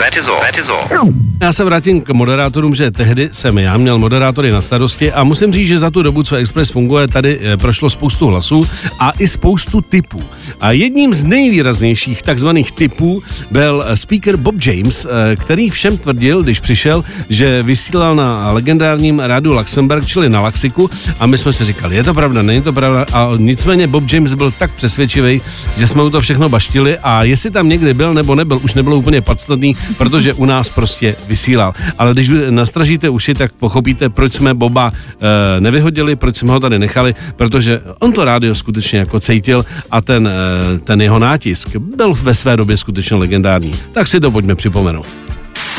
That 0.00 0.16
is 0.16 0.28
all. 0.28 0.40
That 0.40 0.58
is 0.58 0.68
all. 0.68 1.12
Já 1.42 1.52
se 1.52 1.64
vrátím 1.64 2.00
k 2.00 2.08
moderátorům, 2.08 2.74
že 2.74 2.90
tehdy 2.90 3.28
jsem 3.32 3.58
já 3.58 3.76
měl 3.76 3.98
moderátory 3.98 4.50
na 4.50 4.62
starosti 4.62 5.12
a 5.12 5.24
musím 5.24 5.52
říct, 5.52 5.68
že 5.68 5.78
za 5.78 5.90
tu 5.90 6.02
dobu, 6.02 6.22
co 6.22 6.36
Express 6.36 6.70
funguje, 6.70 7.08
tady 7.08 7.38
eh, 7.42 7.56
prošlo 7.56 7.90
spoustu 7.90 8.26
hlasů 8.26 8.66
a 8.98 9.10
i 9.18 9.28
spoustu 9.28 9.80
typů. 9.80 10.22
A 10.60 10.72
jedním 10.72 11.14
z 11.14 11.24
nejvýraznějších 11.24 12.22
takzvaných 12.22 12.72
typů 12.72 13.22
byl 13.50 13.84
eh, 13.86 13.96
speaker 13.96 14.36
Bob 14.36 14.54
James, 14.66 15.06
eh, 15.06 15.36
který 15.36 15.70
všem 15.70 15.98
tvrdil, 15.98 16.42
když 16.42 16.60
přišel, 16.60 17.04
že 17.28 17.62
vysílal 17.62 18.16
na 18.16 18.52
legendárním 18.52 19.20
rádiu 19.20 19.52
Luxemburg, 19.52 20.06
čili 20.06 20.28
na 20.28 20.40
Laxiku 20.40 20.90
a 21.18 21.26
my 21.26 21.38
jsme 21.38 21.52
si 21.52 21.64
říkali, 21.64 21.96
je 21.96 22.04
to 22.04 22.14
pravda, 22.14 22.42
není 22.42 22.62
to 22.62 22.72
pravda 22.72 23.06
a 23.12 23.30
nicméně 23.36 23.86
Bob 23.86 24.12
James 24.12 24.34
byl 24.34 24.50
tak 24.50 24.74
přesvědčivý, 24.74 25.40
že 25.76 25.86
jsme 25.86 26.02
mu 26.02 26.10
to 26.10 26.20
všechno 26.20 26.48
baštili 26.48 26.98
a 26.98 27.24
jestli 27.24 27.50
tam 27.50 27.68
někdy 27.68 27.94
byl 27.94 28.14
nebo 28.14 28.34
nebyl, 28.34 28.60
už 28.62 28.74
nebylo 28.74 28.96
úplně 28.96 29.20
podstatný, 29.20 29.76
protože 29.98 30.34
u 30.34 30.44
nás 30.44 30.70
prostě 30.70 31.16
vysílal. 31.28 31.74
Ale 31.98 32.12
když 32.12 32.30
nastražíte 32.50 33.08
uši, 33.08 33.34
tak 33.34 33.52
pochopíte, 33.52 34.08
proč 34.08 34.32
jsme 34.32 34.54
Boba 34.54 34.92
e, 34.92 35.60
nevyhodili, 35.60 36.16
proč 36.16 36.36
jsme 36.36 36.52
ho 36.52 36.60
tady 36.60 36.78
nechali, 36.78 37.14
protože 37.36 37.80
on 37.98 38.12
to 38.12 38.24
rádio 38.24 38.54
skutečně 38.54 38.98
jako 38.98 39.20
cítil 39.20 39.64
a 39.90 40.00
ten, 40.00 40.28
e, 40.28 40.78
ten 40.78 41.00
jeho 41.02 41.18
nátisk 41.18 41.76
byl 41.76 42.14
ve 42.14 42.34
své 42.34 42.56
době 42.56 42.76
skutečně 42.76 43.16
legendární. 43.16 43.70
Tak 43.92 44.08
si 44.08 44.20
to 44.20 44.30
pojďme 44.30 44.54
připomenout. 44.54 45.06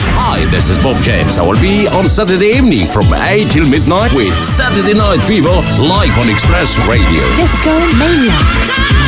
Hi, 0.01 0.45
this 0.49 0.69
is 0.69 0.77
Bob 0.83 0.97
James. 1.05 1.37
I 1.37 1.41
will 1.41 1.59
be 1.61 1.87
on 1.89 2.09
Saturday 2.09 2.57
evening 2.57 2.87
from 2.87 3.05
8 3.13 3.47
till 3.49 3.67
midnight 3.69 4.13
with 4.13 4.33
Saturday 4.33 4.93
Night 4.93 5.21
Fever 5.21 5.61
live 5.77 6.17
on 6.17 6.29
Express 6.29 6.77
Radio. 6.87 7.21
Disco 7.37 7.73
Mania. 7.97 9.00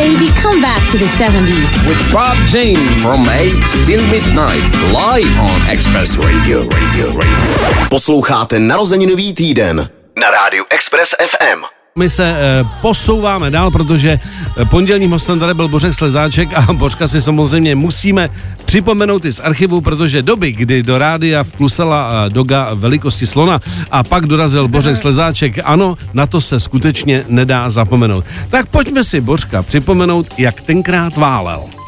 Baby, 0.00 0.32
come 0.40 0.62
back 0.62 0.80
to 0.92 0.96
the 0.96 1.04
70s. 1.20 1.86
With 1.86 2.00
Bob 2.10 2.32
James 2.48 2.80
from 3.04 3.20
8 3.28 3.52
till 3.84 4.00
midnight 4.08 4.64
live 4.96 5.28
on 5.38 5.60
Express 5.68 6.16
Radio. 6.16 6.64
Radio, 6.72 7.12
Radio. 7.12 7.88
Posloucháte 7.92 8.56
Narozeninový 8.58 9.34
týden 9.34 9.90
na 10.16 10.30
rádiu 10.30 10.64
Express 10.72 11.12
FM. 11.20 11.79
My 12.00 12.10
se 12.10 12.24
e, 12.24 12.64
posouváme 12.80 13.50
dál, 13.50 13.70
protože 13.70 14.10
e, 14.10 14.64
pondělním 14.64 15.10
hostem 15.10 15.38
tady 15.38 15.54
byl 15.54 15.68
Bořek 15.68 15.94
Slezáček 15.94 16.48
a 16.54 16.72
Bořka 16.72 17.08
si 17.08 17.20
samozřejmě 17.20 17.74
musíme 17.74 18.30
připomenout 18.64 19.24
i 19.24 19.32
z 19.32 19.40
archivu, 19.40 19.80
protože 19.80 20.22
doby, 20.22 20.52
kdy 20.52 20.82
do 20.82 20.98
rádia 20.98 21.42
vklusala 21.42 22.12
e, 22.26 22.30
doga 22.30 22.70
velikosti 22.74 23.26
slona 23.26 23.60
a 23.90 24.02
pak 24.02 24.26
dorazil 24.26 24.68
Bořek 24.68 24.96
Slezáček, 25.02 25.58
ano, 25.64 25.98
na 26.12 26.26
to 26.26 26.40
se 26.40 26.60
skutečně 26.60 27.24
nedá 27.28 27.70
zapomenout. 27.70 28.24
Tak 28.50 28.66
pojďme 28.66 29.04
si 29.04 29.20
Bořka 29.20 29.62
připomenout, 29.62 30.26
jak 30.38 30.60
tenkrát 30.60 31.16
válel. 31.16 31.79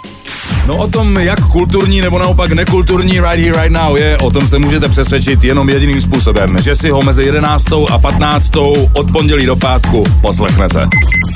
No 0.67 0.77
o 0.77 0.87
tom, 0.89 1.17
jak 1.17 1.47
kulturní 1.47 2.01
nebo 2.01 2.19
naopak 2.19 2.53
nekulturní 2.53 3.13
Right 3.13 3.39
Here 3.45 3.63
Right 3.63 3.73
Now 3.73 3.97
je, 3.97 4.19
o 4.19 4.31
tom 4.31 4.49
se 4.49 4.59
můžete 4.59 4.89
přesvědčit 4.89 5.45
jenom 5.45 5.69
jediným 5.69 6.01
způsobem, 6.01 6.57
že 6.61 6.75
si 6.75 6.91
ho 6.91 7.03
mezi 7.03 7.23
11. 7.23 7.65
a 7.91 7.99
15. 7.99 8.57
od 8.95 9.11
pondělí 9.13 9.47
do 9.47 9.57
pátku 9.57 10.05
poslechnete. 10.21 10.89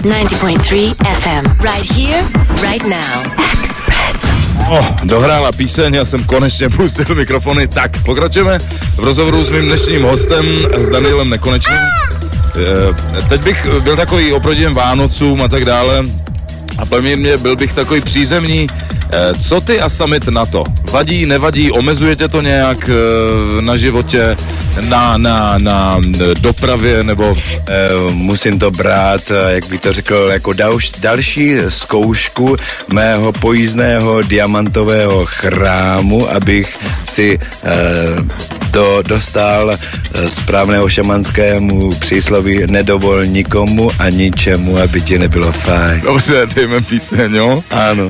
90.3 0.03 0.95
FM. 1.13 1.51
Right 1.63 1.93
here, 1.93 2.23
right 2.71 2.85
now. 2.87 3.33
Express. 3.61 4.27
Oh, 4.71 4.87
dohrála 5.05 5.53
píseň, 5.53 5.95
já 5.95 6.05
jsem 6.05 6.25
konečně 6.25 6.69
pustil 6.69 7.15
mikrofony. 7.15 7.69
Tak, 7.69 8.03
pokračujeme 8.05 8.59
v 8.97 8.99
rozhovoru 9.05 9.45
s 9.45 9.51
mým 9.51 9.67
dnešním 9.67 10.03
hostem, 10.03 10.47
s 10.77 10.89
Danielem 10.89 11.31
Nekonečným. 11.31 11.79
Eh, 13.19 13.23
Teď 13.29 13.43
bych 13.45 13.67
byl 13.81 13.97
takový 13.97 14.33
oproti 14.33 14.67
Vánocům 14.67 15.43
a 15.43 15.49
tak 15.49 15.65
dále. 15.65 16.03
A 16.79 16.87
poměrně 16.87 17.37
byl 17.37 17.57
bych 17.57 17.73
takový 17.73 18.01
přízemní. 18.01 18.67
Eh, 19.13 19.35
Co 19.39 19.61
ty 19.61 19.81
a 19.81 19.89
Summit 19.89 20.29
na 20.29 20.47
to? 20.47 20.65
Vadí, 20.91 21.27
nevadí, 21.27 21.71
omezuje 21.71 22.17
tě 22.17 22.29
to 22.29 22.41
nějak 22.43 22.91
eh, 22.91 23.63
na 23.63 23.77
životě, 23.77 24.37
na, 24.89 25.17
na, 25.17 25.59
na 25.59 26.01
dopravě 26.41 27.03
nebo... 27.03 27.37
Eh, 27.69 27.89
musím 28.13 28.59
to 28.59 28.71
brát, 28.71 29.21
eh, 29.31 29.55
jak 29.55 29.67
bych 29.69 29.81
to 29.81 29.93
řekl, 29.93 30.29
jako 30.33 30.53
dalš, 30.53 30.91
další 30.91 31.57
zkoušku 31.69 32.57
mého 32.93 33.33
pojízdného 33.33 34.23
diamantového 34.23 35.27
chrámu, 35.27 36.31
abych 36.31 36.79
si 37.05 37.39
eh, 37.65 37.73
do, 38.71 39.03
dostal 39.07 39.71
eh, 39.71 40.29
správného 40.31 40.89
šamanskému 40.89 41.91
přísloví 41.91 42.61
nedovol 42.67 43.25
nikomu 43.25 43.89
a 43.99 44.09
ničemu, 44.11 44.79
aby 44.79 45.01
ti 45.01 45.19
nebylo 45.19 45.53
fajn. 45.53 46.01
Dobře, 46.05 46.47
dejme 46.67 46.83
píseň, 46.83 47.35
jo? 47.35 47.63
Ano. 47.71 48.09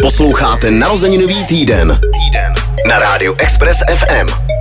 Posloucháte 0.00 0.70
Narozeninový 0.70 1.44
týden 1.44 2.00
na 2.88 2.98
rádiu 2.98 3.34
Express 3.38 3.84
FM. 3.84 4.53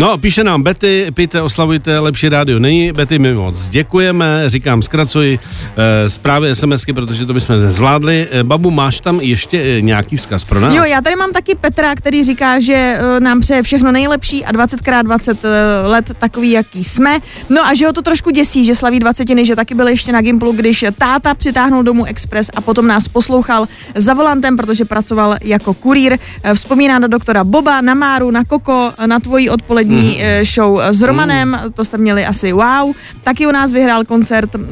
No, 0.00 0.18
píše 0.18 0.44
nám 0.44 0.62
Betty, 0.62 1.06
pijte, 1.14 1.42
oslavujte, 1.42 1.98
lepší 1.98 2.28
rádio 2.28 2.58
není. 2.58 2.92
Betty, 2.92 3.18
my 3.18 3.34
moc 3.34 3.68
děkujeme, 3.68 4.50
říkám, 4.50 4.82
zkracuji 4.82 5.38
e, 5.76 6.10
zprávy 6.10 6.54
SMSky, 6.54 6.92
protože 6.92 7.26
to 7.26 7.34
bychom 7.34 7.60
nezvládli. 7.60 8.28
E, 8.30 8.42
babu, 8.42 8.70
máš 8.70 9.00
tam 9.00 9.20
ještě 9.20 9.62
e, 9.62 9.80
nějaký 9.80 10.16
vzkaz 10.16 10.44
pro 10.44 10.60
nás? 10.60 10.74
Jo, 10.74 10.84
já 10.84 11.00
tady 11.00 11.16
mám 11.16 11.32
taky 11.32 11.54
Petra, 11.54 11.94
který 11.94 12.24
říká, 12.24 12.60
že 12.60 12.98
uh, 13.00 13.20
nám 13.20 13.40
přeje 13.40 13.62
všechno 13.62 13.92
nejlepší 13.92 14.44
a 14.44 14.52
20x20 14.52 15.30
uh, 15.32 15.90
let 15.90 16.12
takový, 16.18 16.50
jaký 16.50 16.84
jsme. 16.84 17.18
No 17.50 17.66
a 17.66 17.74
že 17.74 17.86
ho 17.86 17.92
to 17.92 18.02
trošku 18.02 18.30
děsí, 18.30 18.64
že 18.64 18.74
slaví 18.74 18.98
20, 19.00 19.28
že 19.42 19.56
taky 19.56 19.74
byl 19.74 19.88
ještě 19.88 20.12
na 20.12 20.20
Gimplu, 20.20 20.52
když 20.52 20.84
táta 20.98 21.34
přitáhnul 21.34 21.82
domů 21.82 22.04
Express 22.04 22.50
a 22.56 22.60
potom 22.60 22.86
nás 22.86 23.08
poslouchal 23.08 23.66
za 23.94 24.14
volantem, 24.14 24.56
protože 24.56 24.84
pracoval 24.84 25.36
jako 25.42 25.74
kurýr. 25.74 26.18
Eh, 26.42 26.54
Vzpomíná 26.54 26.98
na 26.98 27.06
doktora 27.06 27.44
Boba, 27.44 27.80
na 27.80 27.94
Máru, 27.94 28.30
na 28.30 28.44
Koko, 28.44 28.92
na 29.06 29.20
tvoji 29.20 29.50
odpolední 29.50 29.83
Mhm. 29.84 29.96
mm. 29.96 30.14
show 30.44 30.80
s 30.80 31.02
Romanem, 31.02 31.60
to 31.74 31.84
jste 31.84 31.98
měli 31.98 32.26
asi 32.26 32.52
wow. 32.52 32.92
Taky 33.22 33.46
u 33.46 33.50
nás 33.50 33.72
vyhrál 33.72 34.04
koncert, 34.04 34.54
uh, 34.54 34.62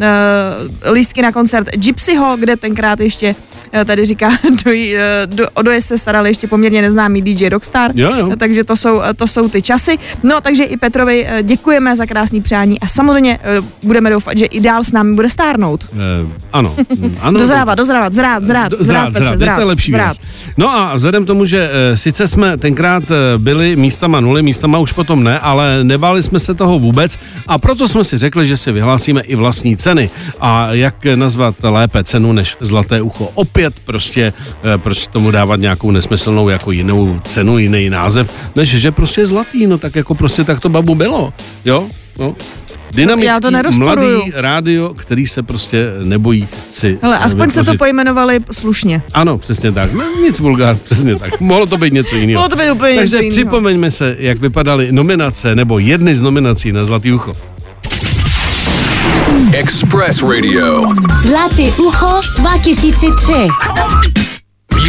lístky 0.93 1.23
na 1.23 1.33
koncert 1.33 1.69
Gypsyho, 1.77 2.37
kde 2.37 2.57
tenkrát 2.57 3.01
ještě 3.01 3.35
eh, 3.73 3.85
tady 3.85 4.05
říká, 4.07 4.31
do, 4.65 4.71
eh, 4.73 5.27
do, 5.27 5.51
o 5.55 5.63
dojezd 5.63 5.89
se 5.89 5.99
staral 5.99 6.27
ještě 6.27 6.47
poměrně 6.47 6.83
neznámý 6.83 7.23
DJ 7.23 7.49
Rockstar, 7.49 7.91
Jo, 7.95 8.13
jo. 8.19 8.31
takže 8.39 8.65
to 8.65 8.77
jsou, 8.77 9.01
to 9.17 9.27
jsou 9.27 9.49
ty 9.49 9.63
časy. 9.63 9.99
No, 10.23 10.41
takže 10.41 10.65
i 10.65 10.77
Petrovi 10.77 11.27
eh, 11.29 11.43
děkujeme 11.43 11.97
za 11.97 12.07
krásný 12.07 12.41
přání 12.41 12.81
a 12.81 12.87
samozřejmě 12.87 13.39
eh, 13.43 13.63
budeme 13.83 14.11
doufat, 14.11 14.39
že 14.39 14.45
i 14.45 14.61
dál 14.61 14.85
s 14.85 14.93
námi 14.93 15.15
bude 15.15 15.31
stárnout. 15.31 15.85
E, 15.93 15.97
ano. 16.53 16.75
Mm, 16.99 17.17
ano. 17.21 17.39
Dozrávat, 17.39 17.79
dozrávat, 17.79 18.13
zrát, 18.13 18.45
zrát, 18.45 18.69
Do- 18.73 18.77
zrát, 18.81 19.13
zrát, 19.15 19.25
Petře, 19.31 19.39
zrát, 19.39 19.55
to 19.55 19.61
je 19.61 19.67
lepší 19.67 19.93
zrát. 19.93 20.05
věc. 20.19 20.21
No 20.57 20.71
a 20.77 20.95
vzhledem 20.97 21.27
tomu, 21.27 21.45
že 21.45 21.71
sice 21.95 22.29
jsme 22.29 22.59
tenkrát 22.59 23.03
byli 23.39 23.77
místama 23.77 24.21
nuly, 24.21 24.43
místama 24.43 24.79
už 24.79 24.93
potom 25.03 25.25
ne, 25.25 25.39
ale 25.39 25.85
nebáli 25.85 26.23
jsme 26.23 26.39
se 26.39 26.55
toho 26.55 26.79
vůbec 26.79 27.19
a 27.47 27.59
proto 27.59 27.89
jsme 27.89 28.05
si 28.05 28.19
řekli, 28.19 28.47
že 28.47 28.57
si 28.57 28.73
vyhlásíme 28.73 29.21
i 29.21 29.35
vlastní 29.35 29.77
ceny. 29.77 30.11
A 30.41 30.73
jak 30.73 31.05
nazvat 31.15 31.55
lépe 31.63 32.05
cenu 32.05 32.33
než 32.33 32.57
zlaté 32.61 33.03
ucho? 33.03 33.29
Opět 33.35 33.75
prostě, 33.85 34.33
e, 34.75 34.79
proč 34.79 35.07
tomu 35.07 35.31
dávat 35.31 35.61
nějakou 35.61 35.91
nesmyslnou 35.91 36.49
jako 36.49 36.73
jinou 36.73 37.21
cenu, 37.25 37.59
jiný 37.59 37.91
název, 37.91 38.31
než 38.57 38.69
že 38.69 38.91
prostě 38.91 39.27
zlatý, 39.27 39.67
no 39.67 39.79
tak 39.79 39.97
jako 39.97 40.15
prostě 40.15 40.45
tak 40.45 40.61
to 40.61 40.69
babu 40.69 40.95
bylo, 40.95 41.33
jo? 41.65 41.87
No. 42.19 42.35
Dynamický, 42.95 43.27
Já 43.27 43.41
to 43.41 43.51
nerozporuju. 43.51 44.17
mladý 44.17 44.33
rádio, 44.35 44.95
který 44.95 45.27
se 45.27 45.43
prostě 45.43 45.87
nebojí 46.05 46.49
si 46.71 46.99
Hele, 47.03 47.17
e, 47.17 47.19
aspoň 47.19 47.51
jste 47.51 47.65
to 47.65 47.75
pojmenovali 47.75 48.41
slušně. 48.51 49.03
ano, 49.15 49.39
přesně 49.39 49.73
tak. 49.73 49.93
No, 49.93 50.03
nic 50.23 50.39
vulgár, 50.41 50.77
přesně 50.85 51.17
tak. 51.17 51.41
Mohlo 51.41 51.67
to 51.67 51.77
být 51.77 51.93
něco 51.93 52.17
jiného. 52.17 52.41
Mohlo 52.43 52.57
to 52.57 52.63
být 52.63 52.71
úplně 52.71 52.97
Takže 52.97 53.17
něco 53.17 53.25
jiného. 53.25 53.31
připomeňme 53.51 53.91
se, 53.91 54.17
jak 54.19 54.39
vypadaly 54.39 54.93
nominace 54.93 55.55
nebo 55.55 55.79
jedny 55.79 56.17
z 56.17 56.23
nominací 56.23 56.73
na 56.73 56.85
Zlatý 56.85 57.13
ucho. 57.13 57.33
Express 59.53 60.23
Radio. 60.23 60.83
Zlatý 61.23 61.71
ucho 61.71 62.21
2003. 62.39 63.33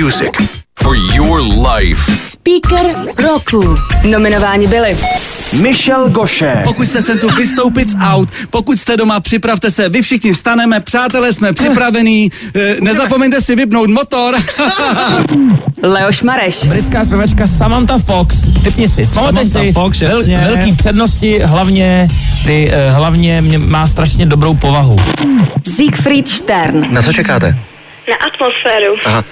Music 0.02 0.63
for 0.84 0.96
your 1.16 1.42
life. 1.42 2.18
Speaker 2.18 2.96
roku. 3.24 3.76
Nominováni 4.10 4.68
byli 4.68 4.98
Michel 5.54 6.10
Goše. 6.10 6.62
Pokud 6.64 6.88
jste 6.88 7.02
se 7.02 7.16
tu 7.16 7.30
vystoupit 7.30 7.90
z 7.90 7.96
aut, 8.02 8.30
pokud 8.50 8.80
jste 8.80 8.98
doma, 8.98 9.20
připravte 9.20 9.72
se, 9.72 9.90
vy 9.90 10.02
všichni 10.02 10.34
vstaneme, 10.34 10.80
přátelé 10.80 11.34
jsme 11.34 11.54
připravení, 11.54 12.32
eh, 12.56 12.76
nezapomeňte 12.82 13.42
si 13.42 13.56
vypnout 13.56 13.90
motor. 13.90 14.36
Leoš 15.84 16.22
Mareš. 16.22 16.66
Britská 16.66 17.04
zpěvačka 17.04 17.48
Samantha 17.48 17.98
Fox. 17.98 18.48
Typni 18.64 18.88
si, 18.88 19.06
Samantha 19.06 19.46
si, 19.46 19.74
Fox, 19.74 20.00
vel, 20.00 20.24
velký 20.26 20.72
přednosti, 20.72 21.40
hlavně 21.44 22.08
ty, 22.46 22.72
eh, 22.74 22.90
hlavně 22.90 23.42
mě, 23.42 23.58
má 23.58 23.88
strašně 23.88 24.26
dobrou 24.26 24.56
povahu. 24.56 24.98
Siegfried 25.68 26.28
Stern. 26.28 26.94
Na 26.94 27.02
co 27.02 27.14
čekáte? 27.14 27.58
Na 28.08 28.16
atmosféru. 28.28 28.96
Aha. 29.06 29.24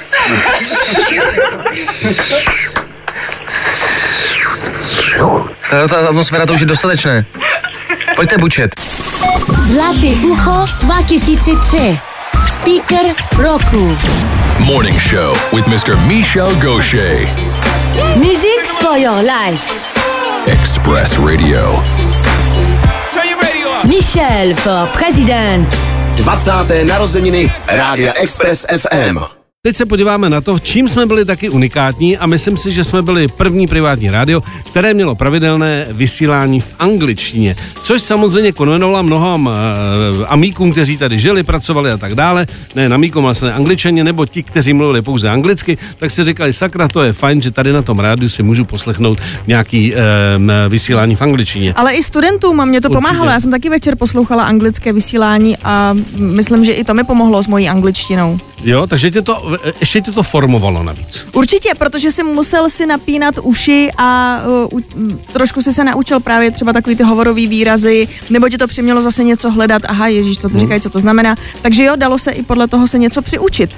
Ta, 5.69 5.87
ta 5.87 6.07
atmosféra 6.07 6.45
to 6.45 6.53
už 6.53 6.59
je 6.59 6.65
dostatečné. 6.65 7.25
Pojďte 8.15 8.37
bučet. 8.37 8.69
Zlatý 9.71 10.15
ucho 10.15 10.65
2003. 10.81 11.99
Speaker 12.51 13.05
roku. 13.37 13.97
Morning 14.59 14.99
Show 14.99 15.33
with 15.53 15.65
Mr. 15.67 15.95
Michel 16.07 16.51
Gaucher. 16.61 17.25
Music 18.15 18.61
for 18.79 18.97
your 18.97 19.23
life. 19.23 19.63
Express 20.47 21.17
Radio. 21.17 21.81
Michel 23.83 24.53
for 24.55 24.85
president. 24.93 25.90
20. 26.25 26.85
narozeniny 26.85 27.49
Rádia 27.67 28.13
Express 28.13 28.67
FM. 28.69 29.40
Teď 29.63 29.75
se 29.75 29.85
podíváme 29.85 30.29
na 30.29 30.41
to, 30.41 30.59
čím 30.59 30.87
jsme 30.87 31.05
byli 31.05 31.25
taky 31.25 31.49
unikátní 31.49 32.17
a 32.17 32.25
myslím 32.27 32.57
si, 32.57 32.71
že 32.71 32.83
jsme 32.83 33.01
byli 33.01 33.27
první 33.27 33.67
privátní 33.67 34.09
rádio, 34.09 34.43
které 34.71 34.93
mělo 34.93 35.15
pravidelné 35.15 35.87
vysílání 35.91 36.59
v 36.59 36.69
angličtině, 36.79 37.55
což 37.81 38.01
samozřejmě 38.01 38.51
konvenovalo 38.51 39.03
mnohým 39.03 39.45
uh, 39.45 39.53
amíkům, 40.27 40.71
kteří 40.71 40.97
tady 40.97 41.19
žili, 41.19 41.43
pracovali 41.43 41.91
a 41.91 41.97
tak 41.97 42.15
dále, 42.15 42.47
ne 42.75 42.85
amíkům, 42.85 43.25
ale 43.25 43.35
ne 43.41 43.53
angličaně, 43.53 44.03
nebo 44.03 44.25
ti, 44.25 44.43
kteří 44.43 44.73
mluvili 44.73 45.01
pouze 45.01 45.29
anglicky, 45.29 45.77
tak 45.97 46.11
si 46.11 46.23
říkali, 46.23 46.53
sakra, 46.53 46.87
to 46.87 47.03
je 47.03 47.13
fajn, 47.13 47.41
že 47.41 47.51
tady 47.51 47.73
na 47.73 47.81
tom 47.81 47.99
rádiu 47.99 48.29
si 48.29 48.43
můžu 48.43 48.65
poslechnout 48.65 49.21
nějaký 49.47 49.93
uh, 49.93 49.99
vysílání 50.69 51.15
v 51.15 51.21
angličtině. 51.21 51.73
Ale 51.73 51.93
i 51.93 52.03
studentům 52.03 52.59
a 52.59 52.65
mě 52.65 52.81
to 52.81 52.89
Určitě. 52.89 52.97
pomáhalo. 52.97 53.31
Já 53.31 53.39
jsem 53.39 53.51
taky 53.51 53.69
večer 53.69 53.95
poslouchala 53.95 54.43
anglické 54.43 54.93
vysílání 54.93 55.57
a 55.63 55.97
myslím, 56.15 56.65
že 56.65 56.71
i 56.71 56.83
to 56.83 56.93
mi 56.93 57.03
pomohlo 57.03 57.43
s 57.43 57.47
mojí 57.47 57.69
angličtinou. 57.69 58.39
Jo, 58.63 58.87
takže 58.87 59.11
tě 59.11 59.21
to, 59.21 59.57
ještě 59.79 60.01
tě 60.01 60.11
to 60.11 60.23
formovalo 60.23 60.83
navíc. 60.83 61.27
Určitě, 61.33 61.69
protože 61.77 62.11
si 62.11 62.23
musel 62.23 62.69
si 62.69 62.85
napínat 62.85 63.35
uši 63.43 63.91
a 63.97 64.37
uh, 64.71 64.81
trošku 65.33 65.61
si 65.61 65.73
se 65.73 65.83
naučil 65.83 66.19
právě 66.19 66.51
třeba 66.51 66.73
takový 66.73 66.95
ty 66.95 67.03
hovorový 67.03 67.47
výrazy, 67.47 68.07
nebo 68.29 68.49
tě 68.49 68.57
to 68.57 68.67
přimělo 68.67 69.01
zase 69.01 69.23
něco 69.23 69.51
hledat, 69.51 69.81
aha, 69.87 70.07
ježíš, 70.07 70.37
to, 70.37 70.41
to 70.41 70.47
Hmm. 70.49 70.59
říkají, 70.59 70.81
co 70.81 70.89
to 70.89 70.99
znamená. 70.99 71.35
Takže 71.61 71.83
jo, 71.83 71.95
dalo 71.95 72.17
se 72.17 72.31
i 72.31 72.43
podle 72.43 72.67
toho 72.67 72.87
se 72.87 72.97
něco 72.97 73.21
přiučit. 73.21 73.69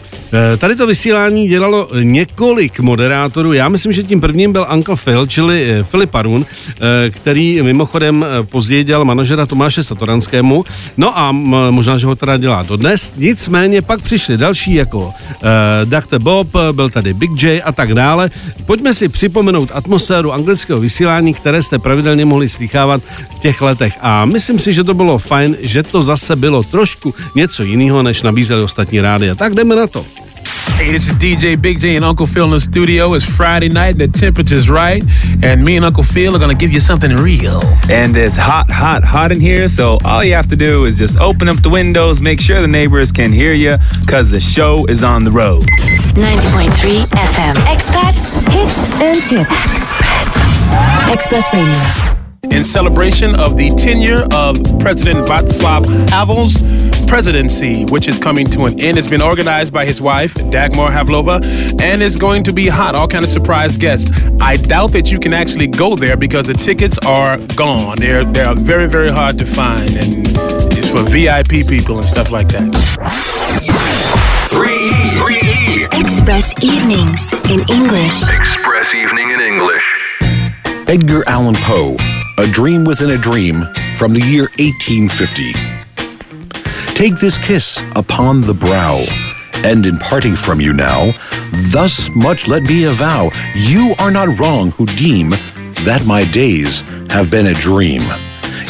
Eh, 0.53 0.57
Tady 0.57 0.75
to 0.75 0.87
vysílání 0.87 1.47
dělalo 1.47 1.89
několik 2.03 2.79
moderátorů. 2.79 3.53
Já 3.53 3.69
myslím, 3.69 3.91
že 3.93 4.03
tím 4.03 4.21
prvním 4.21 4.51
byl 4.51 4.67
Uncle 4.73 4.95
Phil, 4.95 5.27
čili 5.27 5.65
eh, 5.79 5.83
Filip 5.83 6.15
Arun, 6.15 6.45
eh, 6.69 7.09
který 7.09 7.61
mimochodem 7.61 8.25
později 8.43 8.83
dělal 8.83 9.05
manažera 9.05 9.45
Tomáše 9.45 9.83
Satoranskému. 9.83 10.65
No 10.97 11.17
a 11.17 11.29
m- 11.29 11.55
možná, 11.69 11.97
že 11.97 12.05
ho 12.07 12.15
teda 12.15 12.37
dělá 12.37 12.61
dodnes. 12.63 13.13
Nicméně 13.17 13.81
pak 13.81 14.01
přišli 14.01 14.37
další 14.37 14.72
jako 14.75 14.99
uh, 14.99 15.13
Dr. 15.85 16.19
Bob, 16.19 16.47
byl 16.71 16.89
tady 16.89 17.13
Big 17.13 17.43
J 17.43 17.61
a 17.61 17.71
tak 17.71 17.93
dále. 17.93 18.31
Pojďme 18.65 18.93
si 18.93 19.09
připomenout 19.09 19.71
atmosféru 19.73 20.33
anglického 20.33 20.79
vysílání, 20.79 21.33
které 21.33 21.63
jste 21.63 21.79
pravidelně 21.79 22.25
mohli 22.25 22.49
slychávat 22.49 23.01
v 23.35 23.39
těch 23.39 23.61
letech. 23.61 23.93
A 24.01 24.25
myslím 24.25 24.59
si, 24.59 24.73
že 24.73 24.83
to 24.83 24.93
bylo 24.93 25.17
fajn, 25.17 25.57
že 25.59 25.83
to 25.83 26.01
zase 26.01 26.35
bylo 26.35 26.63
trošku 26.63 27.13
něco 27.35 27.63
jiného, 27.63 28.03
než 28.03 28.21
nabízeli 28.21 28.61
ostatní 28.61 29.01
rádia. 29.01 29.35
Tak 29.35 29.55
jdeme 29.55 29.75
na 29.75 29.87
to. 29.87 30.05
Hey, 30.71 30.91
this 30.91 31.09
is 31.09 31.17
DJ 31.17 31.61
Big 31.61 31.79
J 31.79 31.95
and 31.95 32.03
Uncle 32.03 32.25
Phil 32.25 32.45
in 32.45 32.51
the 32.51 32.59
studio. 32.59 33.13
It's 33.13 33.23
Friday 33.23 33.69
night, 33.69 33.97
the 33.97 34.07
temperature's 34.07 34.69
right, 34.69 35.03
and 35.43 35.63
me 35.63 35.75
and 35.75 35.85
Uncle 35.85 36.03
Phil 36.03 36.35
are 36.35 36.39
gonna 36.39 36.55
give 36.55 36.71
you 36.71 36.79
something 36.79 37.15
real. 37.15 37.61
And 37.89 38.17
it's 38.17 38.35
hot, 38.35 38.71
hot, 38.71 39.03
hot 39.03 39.31
in 39.31 39.39
here, 39.39 39.67
so 39.67 39.97
all 40.03 40.23
you 40.23 40.33
have 40.33 40.49
to 40.49 40.55
do 40.55 40.85
is 40.85 40.97
just 40.97 41.17
open 41.19 41.47
up 41.47 41.57
the 41.61 41.69
windows, 41.69 42.21
make 42.21 42.41
sure 42.41 42.59
the 42.61 42.67
neighbors 42.67 43.11
can 43.11 43.31
hear 43.31 43.53
you, 43.53 43.77
because 44.01 44.29
the 44.29 44.39
show 44.39 44.85
is 44.85 45.03
on 45.03 45.23
the 45.23 45.31
road. 45.31 45.63
90.3 46.15 47.05
FM. 47.07 47.55
Expats, 47.67 48.41
hits 48.51 48.87
and 49.01 49.21
tips. 49.21 49.71
Express. 49.71 51.13
Express 51.13 51.53
Radio. 51.53 52.12
In 52.51 52.63
celebration 52.65 53.35
of 53.35 53.55
the 53.57 53.69
tenure 53.71 54.27
of 54.33 54.57
President 54.79 55.25
Václav 55.25 55.85
Havel's 56.09 56.61
presidency, 57.07 57.85
which 57.85 58.07
is 58.07 58.17
coming 58.17 58.45
to 58.47 58.65
an 58.65 58.79
end, 58.79 58.97
it's 58.97 59.09
been 59.09 59.21
organized 59.21 59.71
by 59.71 59.85
his 59.85 60.01
wife, 60.01 60.33
Dagmar 60.49 60.91
Havlova, 60.91 61.41
and 61.81 62.01
it's 62.01 62.17
going 62.17 62.43
to 62.43 62.53
be 62.53 62.67
hot, 62.67 62.95
all 62.95 63.07
kind 63.07 63.23
of 63.23 63.31
surprise 63.31 63.77
guests. 63.77 64.09
I 64.41 64.57
doubt 64.57 64.91
that 64.91 65.11
you 65.11 65.19
can 65.19 65.33
actually 65.33 65.67
go 65.67 65.95
there 65.95 66.17
because 66.17 66.45
the 66.45 66.53
tickets 66.53 66.97
are 66.99 67.37
gone. 67.55 67.97
They're 67.97 68.23
they're 68.25 68.55
very 68.55 68.87
very 68.87 69.09
hard 69.09 69.37
to 69.39 69.45
find, 69.45 69.89
and 69.95 70.27
it's 70.73 70.89
for 70.89 71.03
VIP 71.09 71.65
people 71.67 71.97
and 71.97 72.05
stuff 72.05 72.29
like 72.29 72.49
that. 72.49 72.71
3E. 74.51 74.91
3E. 75.17 75.99
Express 76.01 76.53
evenings 76.63 77.33
in 77.49 77.61
English. 77.69 78.21
Express 78.29 78.93
Evening 78.93 79.31
in 79.31 79.39
English. 79.39 79.83
Edgar 80.87 81.23
Allan 81.27 81.55
Poe, 81.55 81.95
A 82.39 82.47
Dream 82.47 82.83
Within 82.83 83.11
a 83.11 83.17
Dream 83.17 83.63
from 83.95 84.11
the 84.11 84.25
year 84.25 84.49
1850. 84.57 85.53
Take 86.95 87.19
this 87.19 87.37
kiss 87.37 87.79
upon 87.95 88.41
the 88.41 88.55
brow, 88.55 89.05
and 89.63 89.85
in 89.85 89.97
parting 89.97 90.35
from 90.35 90.59
you 90.59 90.73
now, 90.73 91.11
thus 91.71 92.09
much 92.15 92.47
let 92.47 92.63
me 92.63 92.85
avow, 92.85 93.29
you 93.53 93.93
are 93.99 94.09
not 94.09 94.39
wrong 94.39 94.71
who 94.71 94.87
deem 94.87 95.29
that 95.85 96.03
my 96.07 96.23
days 96.31 96.81
have 97.11 97.29
been 97.29 97.47
a 97.47 97.53
dream. 97.53 98.01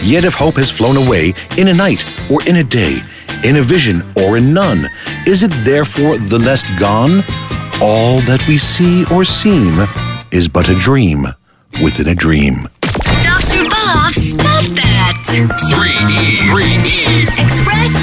Yet 0.01 0.25
if 0.25 0.33
hope 0.33 0.55
has 0.55 0.69
flown 0.69 0.97
away 0.97 1.33
in 1.57 1.69
a 1.69 1.73
night 1.73 2.03
or 2.29 2.43
in 2.45 2.57
a 2.57 2.65
day, 2.65 3.01
in 3.45 3.55
a 3.55 3.61
vision 3.61 4.01
or 4.17 4.35
in 4.35 4.53
none, 4.53 4.89
is 5.25 5.41
it 5.41 5.51
therefore 5.63 6.17
the 6.17 6.39
less 6.39 6.63
gone? 6.77 7.23
All 7.81 8.19
that 8.27 8.43
we 8.45 8.57
see 8.57 9.05
or 9.05 9.23
seem 9.23 9.87
is 10.31 10.49
but 10.49 10.67
a 10.67 10.75
dream 10.75 11.27
within 11.81 12.09
a 12.09 12.15
dream. 12.15 12.67
3E. 15.33 16.45
3E. 16.45 17.41
Express. 17.41 17.93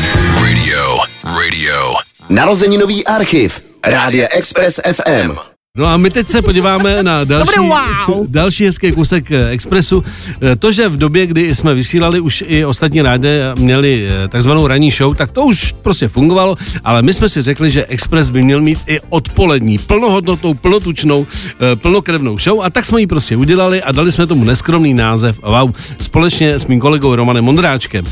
Radio. 0.43 0.99
Radio. 1.23 1.95
Narozeninový 2.29 3.05
archiv 3.05 3.63
Rádia 3.85 4.27
Express 4.35 4.81
FM. 4.83 5.50
No 5.79 5.87
a 5.87 5.97
my 5.97 6.11
teď 6.11 6.29
se 6.29 6.43
podíváme 6.43 7.03
na 7.03 7.25
další, 7.25 7.59
wow. 7.59 8.27
další 8.29 8.65
hezký 8.65 8.93
kusek 8.93 9.31
eh, 9.31 9.49
Expressu. 9.49 10.05
Eh, 10.43 10.57
To, 10.57 10.73
že 10.73 10.89
v 10.89 10.97
době, 10.97 11.27
kdy 11.27 11.55
jsme 11.55 11.75
vysílali, 11.75 12.21
už 12.21 12.45
i 12.47 12.65
ostatní 12.65 13.03
rádia 13.03 13.55
měli 13.59 14.07
eh, 14.09 14.29
takzvanou 14.29 14.67
ranní 14.67 14.91
show, 14.91 15.17
tak 15.17 15.31
to 15.31 15.45
už 15.45 15.73
prostě 15.73 16.09
fungovalo, 16.09 16.57
ale 16.85 17.03
my 17.03 17.13
jsme 17.13 17.29
si 17.29 17.43
řekli, 17.43 17.71
že 17.71 17.85
Express 17.85 18.31
by 18.31 18.43
měl 18.43 18.61
mít 18.61 18.79
i 18.87 19.01
odpolední, 19.09 19.79
plnohodnotnou, 19.79 20.55
plnotučnou, 20.55 21.27
plnokrevnou 21.75 22.39
show 22.39 22.61
a 22.63 22.71
tak 22.71 22.85
jsme 22.85 23.01
ji 23.01 23.07
prostě 23.07 23.37
udělali 23.37 23.83
a 23.83 23.93
dali 23.93 24.13
jsme 24.13 24.27
tomu 24.27 24.45
neskromný 24.45 24.95
název 24.95 25.41
Wow, 25.43 25.71
společně 26.01 26.55
s 26.55 26.67
mým 26.67 26.81
kolegou 26.81 27.15
Romanem 27.15 27.45
Mondráčkem. 27.45 28.05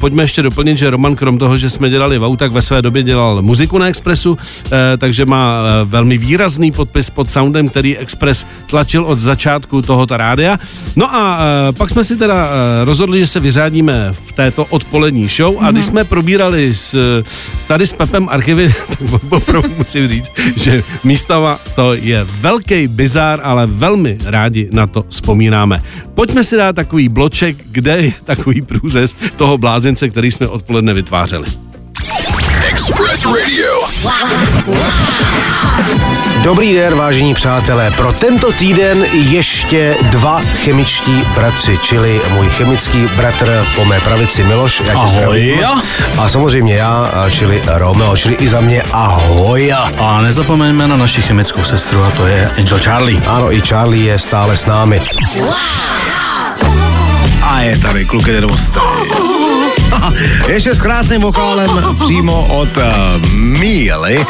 Pojďme 0.00 0.22
ještě 0.22 0.42
doplnit, 0.42 0.78
že 0.78 0.90
Roman 0.90 1.16
krom 1.16 1.38
toho, 1.38 1.58
že 1.58 1.70
jsme 1.70 1.90
dělali 1.90 2.18
Wow, 2.18 2.36
tak 2.36 2.52
ve 2.52 2.62
své 2.62 2.82
době 2.82 3.02
dělal 3.02 3.42
muziku 3.42 3.78
na 3.78 3.86
Expressu, 3.88 4.38
takže 4.98 5.24
má 5.24 5.62
velmi 5.84 6.18
výrazný 6.18 6.72
podpis 6.72 7.01
pod 7.10 7.30
soundem, 7.30 7.68
který 7.68 7.98
Express 7.98 8.46
tlačil 8.66 9.04
od 9.04 9.18
začátku 9.18 9.82
tohoto 9.82 10.16
rádia. 10.16 10.58
No 10.96 11.14
a 11.14 11.38
e, 11.68 11.72
pak 11.72 11.90
jsme 11.90 12.04
si 12.04 12.16
teda 12.16 12.48
e, 12.48 12.84
rozhodli, 12.84 13.20
že 13.20 13.26
se 13.26 13.40
vyřádíme 13.40 14.08
v 14.12 14.32
této 14.32 14.64
odpolední 14.64 15.28
show 15.28 15.56
a 15.60 15.70
když 15.70 15.86
jsme 15.86 16.04
probírali 16.04 16.74
s, 16.74 16.94
s 17.58 17.62
tady 17.66 17.86
s 17.86 17.92
Pepem 17.92 18.28
archivy, 18.28 18.74
tak 18.88 18.98
opravdu 19.30 19.74
musím 19.78 20.08
říct, 20.08 20.32
že 20.56 20.82
místama 21.04 21.58
to 21.74 21.94
je 21.94 22.24
velký 22.24 22.88
bizár, 22.88 23.40
ale 23.42 23.66
velmi 23.66 24.18
rádi 24.24 24.68
na 24.72 24.86
to 24.86 25.04
vzpomínáme. 25.08 25.82
Pojďme 26.14 26.44
si 26.44 26.56
dát 26.56 26.76
takový 26.76 27.08
bloček, 27.08 27.56
kde 27.70 27.96
je 27.96 28.12
takový 28.24 28.62
průřez 28.62 29.16
toho 29.36 29.58
blázence, 29.58 30.08
který 30.08 30.30
jsme 30.30 30.48
odpoledne 30.48 30.94
vytvářeli. 30.94 31.46
Express 32.68 33.24
Radio. 33.24 33.72
Dobrý 36.40 36.74
den, 36.74 36.94
vážení 36.96 37.34
přátelé. 37.34 37.90
Pro 37.90 38.12
tento 38.12 38.52
týden 38.52 39.04
ještě 39.12 39.96
dva 40.02 40.40
chemičtí 40.40 41.24
bratři, 41.34 41.78
čili 41.82 42.20
můj 42.32 42.48
chemický 42.48 43.08
bratr 43.16 43.66
po 43.76 43.84
mé 43.84 44.00
pravici 44.00 44.44
Miloš, 44.44 44.80
jak 44.80 44.88
tě 44.88 44.92
Ahoj. 44.92 45.10
zdravím. 45.10 45.60
A 46.18 46.28
samozřejmě 46.28 46.74
já, 46.74 46.98
a 47.14 47.30
čili 47.30 47.62
Romeo, 47.66 48.16
čili 48.16 48.34
i 48.34 48.48
za 48.48 48.60
mě 48.60 48.82
ahoj. 48.92 49.72
A 49.98 50.20
nezapomeňme 50.20 50.88
na 50.88 50.96
naši 50.96 51.22
chemickou 51.22 51.64
sestru 51.64 52.04
a 52.04 52.10
to 52.10 52.26
je 52.26 52.50
Angel 52.58 52.78
Charlie. 52.78 53.22
Ano, 53.26 53.52
i 53.52 53.60
Charlie 53.60 54.04
je 54.04 54.18
stále 54.18 54.56
s 54.56 54.66
námi. 54.66 55.02
A 57.42 57.60
je 57.60 57.78
tady 57.78 58.04
kluk 58.04 58.26
jeden. 58.26 58.50
Ještě 60.48 60.74
s 60.74 60.80
krásným 60.80 61.20
vokálem 61.20 61.70
přímo 62.04 62.46
od 62.46 62.76
uh, 62.76 62.82
Míly. 63.32 64.24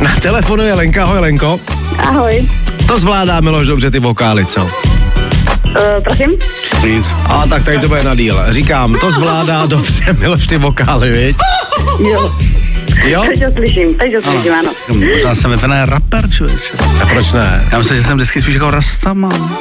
Na 0.00 0.16
telefonu 0.20 0.62
je 0.62 0.74
Lenka, 0.74 1.04
ahoj 1.04 1.18
Lenko. 1.18 1.60
Ahoj. 1.98 2.48
To 2.86 2.98
zvládá 2.98 3.40
Miloš 3.40 3.66
dobře 3.66 3.90
ty 3.90 3.98
vokály, 3.98 4.46
co? 4.46 4.62
Uh, 4.62 4.70
prosím? 6.04 6.30
Nic. 6.84 7.14
A 7.24 7.46
tak 7.46 7.62
tady 7.62 7.78
to 7.78 7.88
bude 7.88 8.04
na 8.04 8.14
díl. 8.14 8.40
Říkám, 8.48 8.96
to 9.00 9.10
zvládá 9.10 9.66
dobře 9.66 10.12
Miloš 10.12 10.46
ty 10.46 10.58
vokály, 10.58 11.10
viď? 11.10 11.36
Jo. 12.10 12.34
Jo? 13.04 13.24
Teď 13.28 13.44
ho 13.44 13.52
slyším, 13.52 13.94
teď 13.94 14.14
ho 14.14 14.22
slyším, 14.22 14.52
ano. 14.52 14.70
Možná 15.14 15.34
jsem 15.34 15.50
vyfené 15.50 15.86
rapper, 15.86 16.30
člověče. 16.30 16.72
A 17.02 17.06
proč 17.06 17.32
ne? 17.32 17.68
Já 17.72 17.78
myslím, 17.78 17.96
že 17.96 18.02
jsem 18.02 18.16
vždycky 18.16 18.40
spíš 18.40 18.54
jako 18.54 18.70
rastaman. 18.70 19.56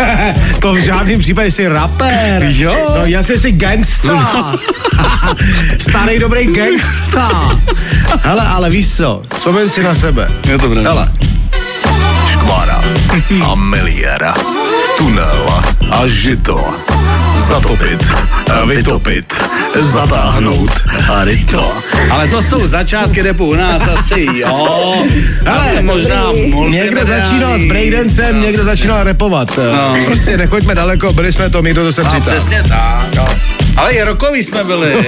to 0.60 0.74
v 0.74 0.78
žádném 0.78 1.18
případě 1.18 1.50
jsi 1.50 1.68
rapper. 1.68 2.44
Jo. 2.48 2.76
No 2.98 3.06
jasně 3.06 3.38
jsi 3.38 3.52
gangsta. 3.52 4.54
Starý 5.78 6.18
dobrý 6.18 6.46
gangsta. 6.46 7.58
Hele, 8.20 8.42
ale 8.46 8.70
víš 8.70 8.96
co? 8.96 9.22
Vzpomeň 9.34 9.68
si 9.68 9.82
na 9.82 9.94
sebe. 9.94 10.28
Je 10.48 10.58
to 10.58 10.70
pravda. 10.70 10.92
Hele. 10.92 11.08
Škvára 12.32 12.84
a 13.50 13.54
miliéra. 13.54 14.34
Tunel 14.98 15.46
a 15.90 16.06
žito. 16.06 16.74
Zatopit, 17.42 18.10
a 18.54 18.64
vytopit, 18.64 19.34
zatáhnout 19.76 20.70
a 21.12 21.24
ryto. 21.24 21.72
Ale 22.10 22.28
to 22.28 22.42
jsou 22.42 22.66
začátky 22.66 23.22
repu 23.22 23.46
u 23.46 23.54
nás 23.54 23.82
asi, 23.82 24.26
jo. 24.34 24.94
Ale 25.46 25.82
možná 25.82 26.24
někde 26.68 27.04
začínal 27.04 27.58
s 27.58 27.64
breakdancem, 27.64 28.40
někde 28.42 28.64
začínal 28.64 29.04
repovat. 29.04 29.58
No. 29.72 29.96
Prostě 30.04 30.36
nechoďme 30.36 30.74
daleko, 30.74 31.12
byli 31.12 31.32
jsme 31.32 31.50
to 31.50 31.62
my, 31.62 31.74
to 31.74 31.92
sem 31.92 32.04
No, 32.04 32.10
přitáhl. 32.10 32.30
přesně 32.36 32.62
tak. 32.68 33.14
Jo. 33.16 33.24
Ale 33.76 33.92
i 33.92 34.02
rokový 34.02 34.42
jsme 34.42 34.64
byli. 34.64 34.94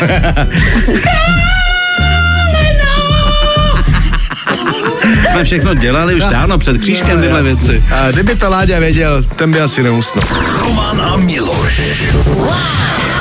jsme 5.34 5.44
všechno 5.44 5.74
dělali 5.74 6.14
už 6.14 6.22
dávno 6.24 6.58
před 6.58 6.78
křížkem 6.78 7.20
tyhle 7.20 7.42
věci. 7.42 7.84
A 7.90 8.10
kdyby 8.10 8.36
to 8.36 8.50
Láďa 8.50 8.78
věděl, 8.78 9.22
ten 9.22 9.52
by 9.52 9.60
asi 9.60 9.82
neusnul. 9.82 10.24
Roman 10.58 11.00
a 11.00 11.16
Miloš. 11.16 11.80
Grzegorz 11.80 13.13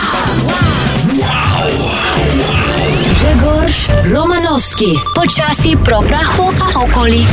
Romanovský. 4.02 5.00
Počasí 5.16 5.76
pro 5.76 6.02
prachu 6.02 6.44
a 6.62 6.80
okolí. 6.80 7.28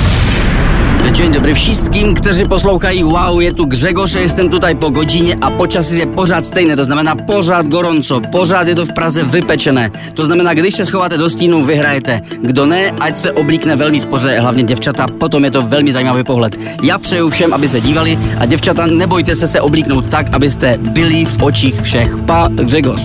Dzień 1.13 1.33
dobry 1.33 1.55
wszystkim, 1.55 2.15
którzy 2.15 2.47
poslouchají 2.47 3.05
Wow, 3.05 3.41
je 3.41 3.53
tu 3.53 3.67
Grzegorz, 3.67 4.15
jestem 4.15 4.49
tutaj 4.49 4.77
po 4.77 4.91
godzinie, 4.91 5.37
a 5.41 5.51
počasí 5.51 5.99
je 5.99 6.07
pořád 6.07 6.47
stejné, 6.47 6.77
to 6.77 6.85
znamená 6.85 7.17
pořád 7.17 7.67
gorąco, 7.67 8.21
pořád 8.21 8.69
je 8.69 8.75
to 8.75 8.87
v 8.87 8.93
Praze 8.93 9.23
vypečené. 9.23 9.91
To 10.15 10.27
znamená, 10.27 10.55
když 10.55 10.75
se 10.75 10.85
schováte 10.85 11.19
do 11.19 11.31
stínu, 11.31 11.65
vyhrajete. 11.65 12.21
Kdo 12.43 12.67
ne, 12.67 12.91
ať 12.91 13.19
se 13.19 13.33
oblíkne 13.33 13.77
velmi 13.77 14.01
spoře, 14.01 14.41
hlavně 14.41 14.63
děvčata, 14.63 15.07
potom 15.21 15.45
je 15.45 15.51
to 15.51 15.63
velmi 15.63 15.93
zajímavý 15.93 16.25
pohled. 16.25 16.57
Já 16.83 16.99
přeju 16.99 17.31
všem, 17.31 17.55
aby 17.55 17.69
se 17.69 17.81
dívali 17.81 18.19
a 18.39 18.47
děvčata, 18.47 18.87
nebojte 18.87 19.37
se 19.37 19.47
se 19.47 19.61
oblíknout 19.61 20.05
tak, 20.09 20.27
abyste 20.33 20.79
byli 20.79 21.25
v 21.25 21.43
očích 21.43 21.81
všech. 21.81 22.17
Pa 22.27 22.49
Grzegorz. 22.49 23.03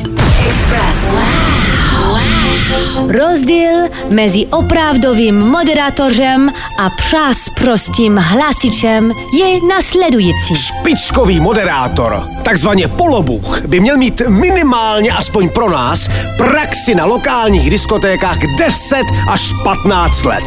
Express. 0.47 1.14
Rozdíl 3.09 3.89
mezi 4.09 4.45
opravdovým 4.45 5.39
moderátorem 5.39 6.53
a 6.79 6.89
přás 6.89 7.37
prostým 7.59 8.15
hlasičem 8.17 9.11
je 9.39 9.59
následující. 9.67 10.55
Špičkový 10.55 11.39
moderátor, 11.39 12.27
takzvaně 12.45 12.87
polobuch, 12.87 13.61
by 13.67 13.79
měl 13.79 13.97
mít 13.97 14.21
minimálně 14.29 15.11
aspoň 15.11 15.49
pro 15.49 15.69
nás 15.69 16.09
praxi 16.37 16.95
na 16.95 17.05
lokálních 17.05 17.69
diskotékách 17.69 18.37
10 18.57 18.97
až 19.29 19.53
15 19.63 20.23
let. 20.23 20.43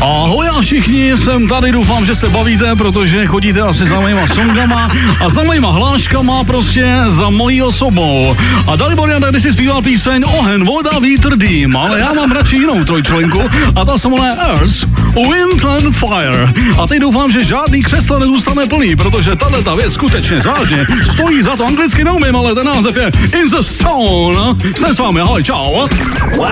Ahoj 0.00 0.48
a 0.48 0.60
všichni, 0.60 1.16
jsem 1.16 1.48
tady, 1.48 1.72
doufám, 1.72 2.04
že 2.04 2.14
se 2.14 2.28
bavíte, 2.28 2.76
protože 2.76 3.26
chodíte 3.26 3.60
asi 3.60 3.84
za 3.84 4.00
mýma 4.00 4.26
songama 4.26 4.90
a 5.24 5.28
za 5.28 5.42
mýma 5.42 5.70
hláškama 5.70 6.44
prostě 6.44 6.96
za 7.06 7.30
mojí 7.30 7.62
osobou. 7.62 8.36
A 8.66 8.76
Dalibor 8.76 9.10
Janda, 9.10 9.40
si 9.40 9.52
zpíval 9.52 9.82
píseň 9.82 10.24
Ohen, 10.38 10.64
voda, 10.64 10.98
vítr, 10.98 11.36
dým, 11.36 11.76
ale 11.76 12.00
já 12.00 12.12
mám 12.12 12.32
radši 12.32 12.56
jinou 12.56 12.84
trojčlenku 12.84 13.42
a 13.76 13.84
ta 13.84 13.98
se 13.98 14.08
jmenuje 14.08 14.30
Earth, 14.32 14.86
Wind 15.14 15.64
and 15.64 15.96
Fire. 15.96 16.52
A 16.82 16.86
teď 16.86 17.00
doufám, 17.00 17.32
že 17.32 17.44
žádný 17.44 17.82
křeslo 17.82 18.18
nezůstane 18.18 18.66
plný, 18.66 18.96
protože 18.96 19.36
tahle 19.36 19.62
ta 19.62 19.74
věc 19.74 19.94
skutečně 19.94 20.40
zážně 20.40 20.86
stojí 21.12 21.42
za 21.42 21.56
to. 21.56 21.66
Anglicky 21.66 22.04
neumím, 22.04 22.36
ale 22.36 22.54
ten 22.54 22.66
název 22.66 22.96
je 22.96 23.10
In 23.40 23.50
the 23.50 23.60
Zone. 23.60 24.54
Jsem 24.76 24.94
s 24.94 24.98
vámi, 24.98 25.20
ahoj, 25.20 25.42
čau. 25.44 25.88
Wow. 26.36 26.48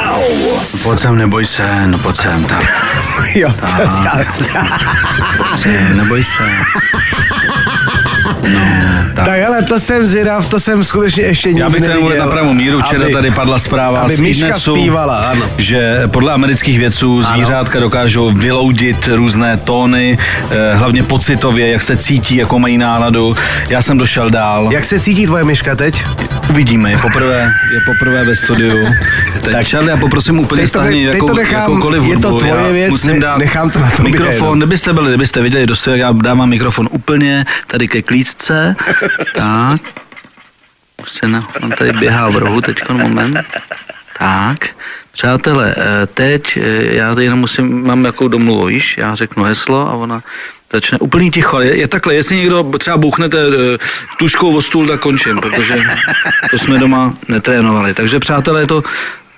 Pojď 0.83 1.01
sem, 1.01 1.17
neboj 1.17 1.47
se, 1.47 1.87
no 1.87 1.99
pojď 1.99 2.17
sem, 2.17 2.45
tak. 2.45 2.65
Jo, 3.35 3.55
neboj 5.95 6.25
se. 6.25 6.45
Tak. 9.15 9.25
tak 9.27 9.41
ale 9.49 9.63
to 9.63 9.81
jsem 9.81 10.07
zvědav, 10.07 10.47
to 10.47 10.61
jsem 10.61 10.85
skutečně 10.85 11.23
ještě 11.25 11.49
nikdy 11.49 11.61
Já 11.61 11.69
bych 11.71 11.81
ten 11.81 11.91
neviděl. 11.91 12.27
na 12.27 12.31
pravou 12.33 12.53
míru. 12.53 12.81
Včera 12.81 13.05
aby- 13.05 13.13
tady 13.13 13.31
padla 13.31 13.59
zpráva 13.59 14.01
aby 14.01 14.17
z 14.17 14.21
Idnesu, 14.21 14.75
zpívala, 14.75 15.17
ano. 15.17 15.47
že 15.59 16.03
podle 16.07 16.33
amerických 16.33 16.79
vědců 16.79 17.23
zvířátka 17.23 17.81
dokážou 17.81 18.31
vyloudit 18.31 19.09
různé 19.13 19.57
tóny, 19.57 20.17
eh, 20.51 20.75
hlavně 20.75 21.03
pocitově, 21.03 21.71
jak 21.71 21.83
se 21.83 21.97
cítí, 21.97 22.37
jakou 22.37 22.59
mají 22.59 22.79
náladu. 22.79 23.37
Já 23.69 23.83
jsem 23.83 23.99
došel 23.99 24.31
dál. 24.31 24.69
Jak 24.73 24.85
se 24.85 25.01
cítí 25.01 25.27
tvoje 25.27 25.45
myška 25.45 25.77
teď? 25.77 26.05
Uvidíme, 26.51 26.91
je 26.91 26.99
poprvé, 26.99 27.53
je 27.75 27.81
poprvé 27.81 28.25
ve 28.25 28.37
studiu. 28.37 28.87
Teď, 29.43 29.53
tak, 29.53 29.67
Charlie, 29.67 29.91
já 29.91 29.97
poprosím 29.97 30.39
úplně 30.39 30.69
to 30.69 30.83
jakou, 30.83 31.35
nechám- 31.35 31.61
jakoukoliv 31.61 32.05
je 32.05 32.19
to 32.19 32.29
hudbu. 32.29 32.39
tvoje 32.39 32.63
já 32.67 32.69
věc, 32.73 32.91
musím 32.91 33.21
dát 33.21 33.39
nechám 33.39 33.71
to 33.71 33.79
na 33.79 33.91
tobě 33.91 34.05
mikrofon, 34.13 34.59
kdybyste 34.59 34.93
byli, 34.93 35.09
kdybyste 35.09 35.41
viděli 35.43 35.67
do 35.67 35.77
studia, 35.77 36.07
já 36.07 36.13
dávám 36.13 36.49
mikrofon 36.49 36.89
úplně 36.93 37.47
tady 37.67 37.89
ke 37.89 38.03
klíčce. 38.03 38.77
tak. 39.35 39.81
Se 41.07 41.29
na, 41.29 41.49
on 41.63 41.71
tady 41.71 41.93
běhá 41.93 42.29
v 42.31 42.37
rohu 42.37 42.61
teď 42.61 42.89
moment. 42.91 43.37
Tak, 44.19 44.59
přátelé, 45.13 45.75
eh, 45.79 46.07
teď 46.07 46.57
eh, 46.57 46.95
já 46.97 47.21
jenom 47.21 47.39
musím, 47.39 47.87
mám 47.87 48.05
jakou 48.05 48.29
domluvu, 48.29 48.65
víš, 48.67 48.99
já 48.99 49.15
řeknu 49.15 49.45
heslo 49.45 49.89
a 49.89 49.93
ona 49.95 50.23
začne 50.73 50.99
úplný 50.99 51.31
ticho, 51.31 51.61
je, 51.61 51.77
je 51.77 51.89
takhle, 51.89 52.15
jestli 52.15 52.37
někdo 52.37 52.63
třeba 52.79 52.97
bouchnete 52.97 53.39
eh, 53.39 53.79
tuškou 54.19 54.57
o 54.57 54.63
stůl, 54.63 54.87
tak 54.87 55.01
končím, 55.01 55.41
protože 55.41 55.77
to 56.51 56.59
jsme 56.59 56.79
doma 56.79 57.15
netrénovali. 57.29 57.95
Takže 57.95 58.19
přátelé, 58.19 58.67
to, 58.67 58.83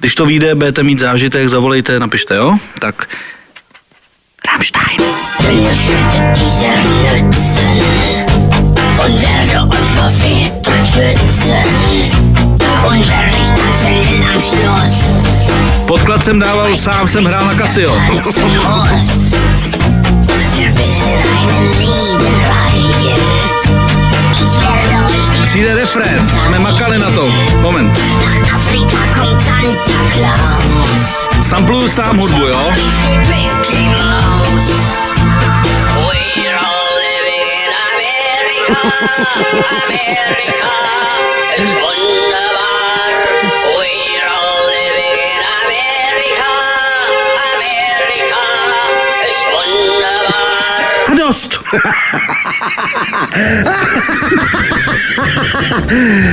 když 0.01 0.15
to 0.15 0.27
vyjde, 0.27 0.55
budete 0.55 0.83
mít 0.83 0.99
zážitek, 0.99 1.49
zavolejte, 1.49 1.99
napište, 1.99 2.37
jo? 2.37 2.59
Tak. 2.81 3.09
Podklad 15.87 16.25
jsem 16.25 16.39
dával, 16.39 16.77
sám 16.77 17.09
jsem 17.09 17.25
hrál 17.25 17.47
na 17.47 17.55
Casio. 17.55 17.97
Přijde 25.49 25.75
refrén, 25.75 26.27
jsme 26.27 26.59
makali 26.59 26.99
na 26.99 27.11
to. 27.11 27.29
Moment. 27.61 28.01
Sampluju 31.49 31.89
sám 31.89 32.19
hudbu, 32.19 32.47
jo? 32.47 32.73
Mickey 33.29 33.89
Mouse. 33.99 34.79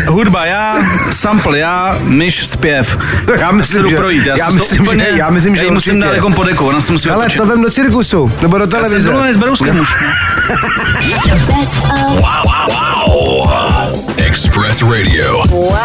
Hudba 0.08 0.45
já, 0.45 0.78
sample 1.12 1.60
já, 1.60 1.98
myš 2.02 2.48
zpěv. 2.48 2.98
Já 3.39 3.52
myslím, 3.52 3.88
že- 3.89 3.95
projít, 3.95 4.26
já, 4.26 4.38
já 4.38 4.50
myslím, 4.50 4.82
úplně, 4.82 5.06
že- 5.12 5.17
já 5.19 5.30
myslím, 5.30 5.56
že 5.56 5.65
já 5.65 5.71
musím 5.71 5.93
určitě. 5.95 6.08
dát 6.10 6.15
jako 6.15 6.30
podeku, 6.30 6.65
ona 6.67 6.82
se 6.82 6.91
musí 6.91 7.10
Ale 7.10 7.30
to 7.30 7.45
vem 7.45 7.62
do 7.62 7.71
cirkusu, 7.71 8.32
nebo 8.41 8.58
do 8.58 8.63
Já 8.63 8.69
televize. 8.69 9.00
zrovna 9.00 9.34
s 9.34 9.38
Berouskem 9.38 9.80
už. 9.80 9.88
Best 11.48 11.84
of. 11.84 11.91
Wow, 12.15 12.45
wow. 12.67 14.13
Express 14.17 14.82
Radio. 14.82 15.41
Wow. 15.48 15.76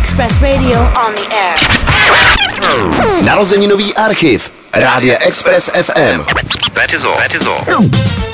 Express 0.00 0.42
Radio 0.42 0.80
on 0.80 1.12
the 1.14 1.34
air. 1.34 1.58
Narozeninový 3.24 3.94
archiv. 3.94 4.50
Rádia 4.72 5.18
Express 5.26 5.68
FM. 5.68 6.24
That 6.74 7.34
is 7.34 8.31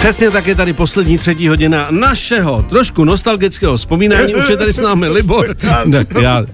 Přesně 0.00 0.30
tak 0.30 0.46
je 0.46 0.54
tady 0.54 0.72
poslední 0.72 1.18
třetí 1.18 1.48
hodina 1.48 1.86
našeho 1.90 2.62
trošku 2.68 3.04
nostalgického 3.04 3.76
vzpomínání. 3.76 4.34
Už 4.34 4.48
je 4.48 4.56
tady 4.56 4.72
s 4.72 4.80
námi 4.80 5.08
Libor. 5.08 5.56
Ne, 5.84 6.06
já, 6.20 6.44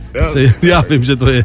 já 0.63 0.81
vím, 0.81 1.05
že 1.05 1.17
to 1.17 1.31
je. 1.31 1.45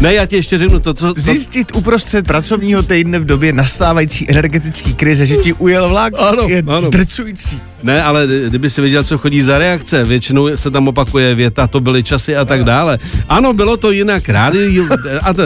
Ne, 0.00 0.14
já 0.14 0.26
ti 0.26 0.36
ještě 0.36 0.58
řeknu 0.58 0.80
to, 0.80 0.94
co... 0.94 1.14
co 1.14 1.20
Zjistit 1.20 1.76
uprostřed 1.76 2.26
pracovního 2.26 2.82
týdne 2.82 3.18
v 3.18 3.24
době 3.24 3.52
nastávající 3.52 4.30
energetické 4.30 4.92
krize, 4.92 5.26
že 5.26 5.36
ti 5.36 5.52
ujel 5.52 5.88
vlak, 5.88 6.12
Ano, 6.18 6.46
je 6.48 6.62
ano. 6.66 6.80
zdrcující. 6.80 7.60
Ne, 7.82 8.02
ale 8.02 8.26
kdyby 8.48 8.70
si 8.70 8.80
viděl, 8.80 9.04
co 9.04 9.18
chodí 9.18 9.42
za 9.42 9.58
reakce, 9.58 10.04
většinou 10.04 10.56
se 10.56 10.70
tam 10.70 10.88
opakuje 10.88 11.34
věta, 11.34 11.66
to 11.66 11.80
byly 11.80 12.02
časy 12.02 12.36
a 12.36 12.44
tak 12.44 12.64
dále. 12.64 12.98
Ano, 13.28 13.52
bylo 13.52 13.76
to 13.76 13.90
jinak, 13.90 14.28
rádio, 14.28 14.84
a 15.22 15.32
to, 15.34 15.42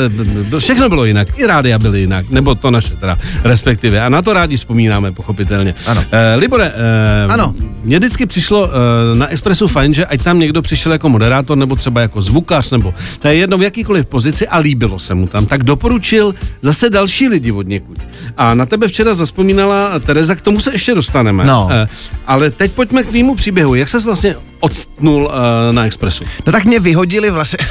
všechno 0.59 0.89
bylo 0.89 1.05
jinak, 1.05 1.39
i 1.39 1.47
rádia 1.47 1.79
byly 1.79 2.01
jinak, 2.01 2.31
nebo 2.31 2.55
to 2.55 2.71
naše 2.71 2.97
teda, 2.97 3.19
respektive. 3.45 4.01
A 4.01 4.09
na 4.09 4.23
to 4.23 4.33
rádi 4.33 4.57
vzpomínáme, 4.57 5.13
pochopitelně. 5.13 5.75
Ano. 5.87 6.05
Eh, 6.13 6.37
Libore, 6.37 6.73
eh, 6.75 7.27
Ano. 7.29 7.55
mně 7.85 7.99
vždycky 7.99 8.27
přišlo 8.27 8.71
eh, 8.71 9.17
na 9.17 9.29
Expressu 9.29 9.69
fajn, 9.69 9.95
že 9.95 10.07
ať 10.07 10.23
tam 10.23 10.39
někdo 10.39 10.63
přišel 10.63 10.93
jako 10.93 11.09
moderátor, 11.09 11.59
nebo 11.59 11.77
třeba 11.77 12.01
jako 12.01 12.21
zvukař, 12.23 12.71
nebo 12.71 12.95
to 13.21 13.29
je 13.29 13.35
jedno 13.35 13.59
v 13.59 13.63
jakýkoliv 13.63 14.07
pozici 14.07 14.49
a 14.49 14.59
líbilo 14.59 14.99
se 14.99 15.15
mu 15.15 15.27
tam, 15.27 15.47
tak 15.47 15.63
doporučil 15.65 16.35
zase 16.63 16.91
další 16.91 17.29
lidi 17.29 17.53
od 17.53 17.67
někud. 17.69 17.99
A 18.37 18.55
na 18.55 18.67
tebe 18.67 18.89
včera 18.89 19.15
zaspomínala 19.15 19.99
Tereza, 19.99 20.35
k 20.35 20.41
tomu 20.41 20.61
se 20.61 20.73
ještě 20.73 20.95
dostaneme. 20.95 21.45
No. 21.45 21.69
Eh, 21.73 21.89
ale 22.27 22.51
teď 22.51 22.73
pojďme 22.73 23.03
k 23.03 23.07
tvýmu 23.09 23.35
příběhu. 23.35 23.75
Jak 23.75 23.89
ses 23.89 24.05
vlastně 24.05 24.37
odstnul 24.63 25.23
uh, 25.25 25.75
na 25.75 25.87
Expressu? 25.87 26.25
No 26.47 26.53
tak 26.53 26.65
mě 26.65 26.81
vyhodili 26.81 27.31
vlastně. 27.31 27.59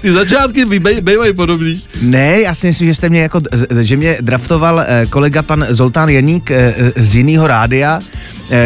Ty 0.00 0.12
začátky 0.12 0.64
bývaj- 0.64 1.00
bývají 1.00 1.32
podobný. 1.34 1.82
Ne, 2.02 2.40
já 2.40 2.54
si 2.54 2.66
myslím, 2.66 2.88
že 2.88 2.94
jste 2.94 3.08
mě 3.08 3.20
jako, 3.22 3.40
že 3.80 3.96
mě 3.96 4.18
draftoval 4.20 4.80
eh, 4.80 5.06
kolega 5.10 5.42
pan 5.42 5.66
Zoltán 5.68 6.08
Janík 6.08 6.50
eh, 6.50 6.74
z 6.96 7.14
jiného 7.14 7.46
rádia, 7.46 8.00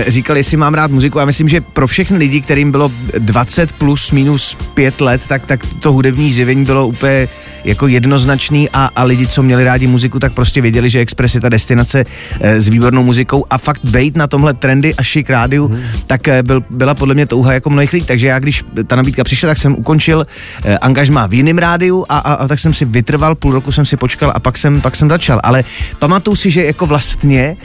říkal, 0.07 0.37
jestli 0.37 0.57
mám 0.57 0.75
rád 0.75 0.91
muziku. 0.91 1.19
Já 1.19 1.25
myslím, 1.25 1.49
že 1.49 1.61
pro 1.61 1.87
všechny 1.87 2.19
lidi, 2.19 2.41
kterým 2.41 2.71
bylo 2.71 2.93
20 3.19 3.73
plus 3.73 4.11
minus 4.11 4.57
5 4.75 5.01
let, 5.01 5.23
tak, 5.29 5.47
tak 5.47 5.61
to 5.81 5.93
hudební 5.93 6.33
zjevení 6.33 6.65
bylo 6.65 6.87
úplně 6.87 7.29
jako 7.65 7.87
jednoznačný 7.87 8.69
a, 8.73 8.91
a 8.97 9.05
lidi, 9.05 9.27
co 9.27 9.43
měli 9.43 9.65
rádi 9.65 9.87
muziku, 9.87 10.19
tak 10.19 10.33
prostě 10.33 10.61
věděli, 10.61 10.91
že 10.91 11.01
Express 11.01 11.35
je 11.35 11.41
ta 11.41 11.49
destinace 11.49 12.05
eh, 12.41 12.61
s 12.61 12.69
výbornou 12.69 13.03
muzikou 13.03 13.45
a 13.51 13.59
fakt 13.59 13.81
bejt 13.85 14.17
na 14.17 14.27
tomhle 14.27 14.55
trendy 14.55 14.95
a 14.95 15.03
šik 15.03 15.31
rádiu, 15.31 15.69
hmm. 15.69 15.83
tak 16.07 16.29
eh, 16.29 16.43
byl, 16.43 16.65
byla 16.71 16.95
podle 16.95 17.15
mě 17.15 17.27
touha 17.27 17.53
jako 17.53 17.71
mnohých 17.71 17.93
lidí. 17.93 18.07
Takže 18.07 18.27
já, 18.27 18.39
když 18.39 18.65
ta 18.87 18.97
nabídka 18.97 19.25
přišla, 19.25 19.49
tak 19.49 19.59
jsem 19.59 19.75
ukončil 19.75 20.27
eh, 20.65 20.79
angažmá 20.79 21.27
v 21.27 21.33
jiném 21.33 21.59
rádiu 21.59 22.05
a, 22.09 22.19
a, 22.19 22.33
a 22.33 22.49
tak 22.49 22.59
jsem 22.59 22.73
si 22.73 22.85
vytrval, 22.85 23.35
půl 23.35 23.53
roku 23.53 23.73
jsem 23.73 23.87
si 23.87 23.97
počkal 23.97 24.33
a 24.35 24.41
pak 24.41 24.59
jsem, 24.59 24.81
pak 24.81 24.97
jsem 24.97 25.09
začal. 25.09 25.41
Ale 25.43 25.65
pamatuju 25.99 26.37
si, 26.37 26.51
že 26.51 26.65
jako 26.65 26.87
vlastně, 26.87 27.57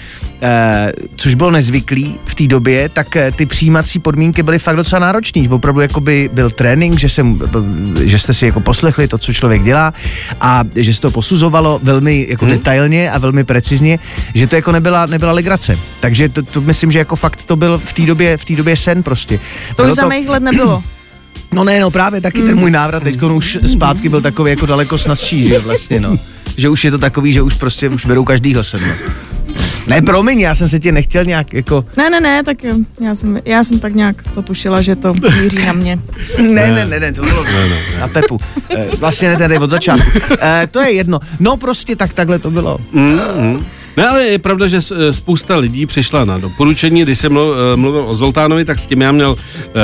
eh, 0.41 0.91
což 1.15 1.35
bylo 1.35 1.51
nezvyklý 1.51 2.06
v 2.25 2.35
té 2.35 2.47
době, 2.47 2.89
tak 2.89 3.15
eh, 3.15 3.31
ty 3.31 3.45
přijímací 3.45 3.99
podmínky 3.99 4.43
byly 4.43 4.59
fakt 4.59 4.75
docela 4.75 4.99
náročný. 4.99 5.49
Opravdu 5.49 5.81
jako 5.81 5.99
by 5.99 6.29
byl 6.33 6.49
trénink, 6.49 6.99
že, 6.99 7.09
jsem, 7.09 7.39
že 8.03 8.19
jste 8.19 8.33
si 8.33 8.45
jako 8.45 8.59
poslechli 8.59 9.07
to, 9.07 9.17
co 9.17 9.33
člověk 9.33 9.63
dělá 9.63 9.93
a 10.41 10.63
že 10.75 10.93
se 10.93 11.01
to 11.01 11.11
posuzovalo 11.11 11.79
velmi 11.83 12.25
jako 12.29 12.45
hmm. 12.45 12.53
detailně 12.53 13.11
a 13.11 13.17
velmi 13.17 13.43
precizně, 13.43 13.99
že 14.33 14.47
to 14.47 14.55
jako 14.55 14.71
nebyla, 14.71 15.05
nebyla 15.05 15.31
legrace. 15.31 15.79
Takže 15.99 16.29
to, 16.29 16.43
to 16.43 16.61
myslím, 16.61 16.91
že 16.91 16.99
jako 16.99 17.15
fakt 17.15 17.43
to 17.45 17.55
byl 17.55 17.81
v 17.85 17.93
té 17.93 18.05
době, 18.05 18.37
v 18.37 18.45
té 18.45 18.55
době 18.55 18.75
sen 18.75 19.03
prostě. 19.03 19.37
To 19.37 19.75
Bylo 19.75 19.87
už 19.87 19.93
za 19.93 20.07
mých 20.07 20.29
let 20.29 20.43
nebylo. 20.43 20.83
No 21.53 21.63
ne, 21.63 21.79
no 21.79 21.91
právě 21.91 22.21
taky 22.21 22.41
ten 22.41 22.59
můj 22.59 22.71
návrat 22.71 23.03
teď 23.03 23.21
už 23.23 23.57
zpátky 23.65 24.09
byl 24.09 24.21
takový 24.21 24.49
jako 24.49 24.65
daleko 24.65 24.97
snazší, 24.97 25.49
že 25.49 25.59
vlastně 25.59 25.99
no. 25.99 26.19
Že 26.57 26.69
už 26.69 26.85
je 26.85 26.91
to 26.91 26.97
takový, 26.97 27.33
že 27.33 27.41
už 27.41 27.53
prostě 27.53 27.89
už 27.89 28.05
berou 28.05 28.23
každýho 28.23 28.63
sem, 28.63 28.81
no. 28.81 28.93
Ne, 29.87 30.01
promiň, 30.01 30.39
já 30.39 30.55
jsem 30.55 30.67
se 30.67 30.79
tě 30.79 30.91
nechtěl 30.91 31.23
nějak 31.25 31.53
jako... 31.53 31.85
Ne, 31.97 32.09
ne, 32.09 32.19
ne, 32.19 32.43
tak 32.43 32.63
jo. 32.63 32.75
Já 33.01 33.15
jsem, 33.15 33.39
já 33.45 33.63
jsem 33.63 33.79
tak 33.79 33.95
nějak 33.95 34.15
to 34.33 34.41
tušila, 34.41 34.81
že 34.81 34.95
to 34.95 35.13
míří 35.41 35.65
na 35.65 35.73
mě. 35.73 35.99
Ne, 36.41 36.71
ne, 36.71 36.85
ne, 36.85 36.99
ne, 36.99 37.13
to 37.13 37.21
bylo 37.21 37.43
na 37.99 38.07
Pepu. 38.07 38.37
Eh, 38.77 38.85
Vlastně 38.99 39.29
ne 39.29 39.37
tady 39.37 39.57
od 39.57 39.69
začátku. 39.69 40.19
Eh, 40.41 40.67
To 40.71 40.79
je 40.81 40.91
jedno. 40.91 41.19
No 41.39 41.57
prostě 41.57 41.95
tak 41.95 42.13
takhle 42.13 42.39
to 42.39 42.51
bylo. 42.51 42.77
Mm, 42.91 43.19
mm. 43.37 43.65
Ne, 43.97 44.07
ale 44.07 44.23
je 44.23 44.39
pravda, 44.39 44.67
že 44.67 44.77
eh, 44.77 45.13
spousta 45.13 45.55
lidí 45.55 45.85
přišla 45.85 46.25
na 46.25 46.37
doporučení. 46.37 47.01
Když 47.01 47.19
jsem 47.19 47.37
eh, 47.37 47.75
mluvil 47.75 48.03
o 48.07 48.15
Zoltánovi, 48.15 48.65
tak 48.65 48.79
s 48.79 48.85
tím 48.85 49.01
já 49.01 49.11
měl, 49.11 49.35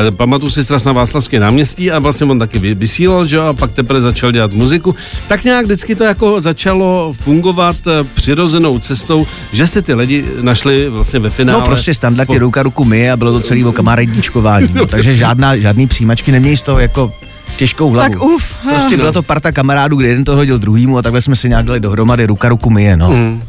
eh, 0.08 0.12
pamatuju 0.12 0.50
si 0.52 0.64
stras 0.64 0.86
na 0.86 0.92
Václavské 0.92 1.40
náměstí 1.40 1.92
a 1.92 2.00
vlastně 2.00 2.28
on 2.28 2.40
taky 2.40 2.60
vy- 2.60 2.74
vysílal, 2.74 3.26
že 3.26 3.38
jo, 3.38 3.44
a 3.44 3.54
pak 3.54 3.72
teprve 3.72 4.02
začal 4.02 4.32
dělat 4.32 4.52
muziku. 4.54 4.96
Tak 5.28 5.44
nějak 5.44 5.66
vždycky 5.66 5.96
to 5.96 6.04
jako 6.04 6.42
začalo 6.42 7.14
fungovat 7.24 7.76
přirozenou 8.14 8.80
cestou, 8.80 9.28
že 9.54 9.68
si 9.68 9.82
ty 9.82 9.94
lidi 9.94 10.26
našli 10.42 10.90
vlastně 10.90 11.20
ve 11.20 11.30
finále. 11.30 11.60
No 11.60 11.66
prostě 11.66 11.94
standardně 11.94 12.40
ruka 12.40 12.64
ruku 12.64 12.86
my 12.86 13.12
a 13.12 13.18
bylo 13.18 13.32
to 13.34 13.40
celý 13.40 13.66
o 13.66 13.72
kamarádíčkování. 13.72 14.70
No, 14.74 14.88
takže 14.94 15.16
žádná, 15.16 15.58
žádný 15.58 15.88
přijímačky 15.88 16.32
nemějí 16.32 16.58
z 16.58 16.62
toho 16.62 16.80
jako 16.80 17.14
těžkou 17.58 17.90
hlavu. 17.90 18.14
Tak 18.14 18.22
uf. 18.24 18.54
Prostě 18.70 18.98
byla 18.98 19.12
to 19.12 19.24
parta 19.24 19.52
kamarádů, 19.52 19.96
kde 19.96 20.08
jeden 20.08 20.24
to 20.24 20.36
hodil 20.36 20.58
druhýmu 20.60 20.98
a 20.98 21.02
takhle 21.02 21.22
jsme 21.22 21.36
se 21.36 21.50
nějak 21.50 21.66
dali 21.66 21.80
dohromady 21.80 22.26
ruka 22.26 22.50
ruku 22.50 22.70
myje, 22.70 22.98
no. 22.98 23.10
Mm. 23.10 23.44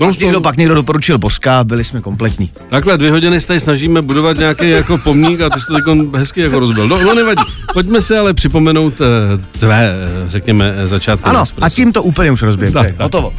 No, 0.00 0.06
Pak 0.06 0.18
někdo, 0.18 0.40
pak 0.40 0.56
někdo 0.56 0.74
doporučil 0.74 1.18
Boska 1.18 1.60
a 1.60 1.64
byli 1.64 1.84
jsme 1.84 2.00
kompletní. 2.00 2.50
Takhle 2.68 2.98
dvě 2.98 3.10
hodiny 3.10 3.40
se 3.40 3.46
tady 3.46 3.60
snažíme 3.60 4.02
budovat 4.02 4.38
nějaký 4.38 4.70
jako 4.70 4.98
pomník 4.98 5.40
a 5.40 5.50
ty 5.50 5.60
jsi 5.60 5.66
to 5.66 5.74
teď 5.74 5.84
hezky 6.16 6.40
jako 6.40 6.58
rozbil. 6.58 6.88
No, 6.88 7.02
no 7.04 7.14
nevadí. 7.14 7.42
Pojďme 7.72 8.02
si 8.02 8.16
ale 8.16 8.34
připomenout 8.34 8.94
eh, 9.00 9.58
tvé, 9.58 9.90
eh, 9.90 10.30
řekněme, 10.30 10.74
eh, 10.78 10.86
začátky. 10.86 11.24
Ano, 11.24 11.44
a 11.60 11.70
tím 11.70 11.92
to 11.92 12.02
úplně 12.02 12.30
už 12.30 12.44
tak. 12.72 13.00
Hotovo. 13.00 13.32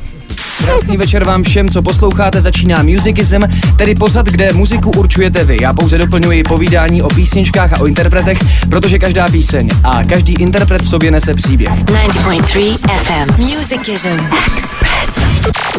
Krásný 0.65 0.97
večer 0.97 1.23
vám 1.23 1.43
všem, 1.43 1.69
co 1.69 1.81
posloucháte, 1.81 2.41
začíná 2.41 2.83
Musicism, 2.83 3.41
tedy 3.77 3.95
pořad, 3.95 4.25
kde 4.25 4.53
muziku 4.53 4.91
určujete 4.91 5.43
vy. 5.43 5.57
Já 5.61 5.73
pouze 5.73 5.97
doplňuji 5.97 6.43
povídání 6.43 7.01
o 7.01 7.07
písničkách 7.07 7.73
a 7.73 7.79
o 7.79 7.85
interpretech, 7.85 8.39
protože 8.69 8.99
každá 8.99 9.29
píseň 9.29 9.69
a 9.83 10.03
každý 10.03 10.33
interpret 10.33 10.81
v 10.81 10.89
sobě 10.89 11.11
nese 11.11 11.33
příběh. 11.33 11.69
90.3 11.69 12.77
FM. 12.97 13.43
Musicism. 13.43 14.19
Express. 14.47 15.19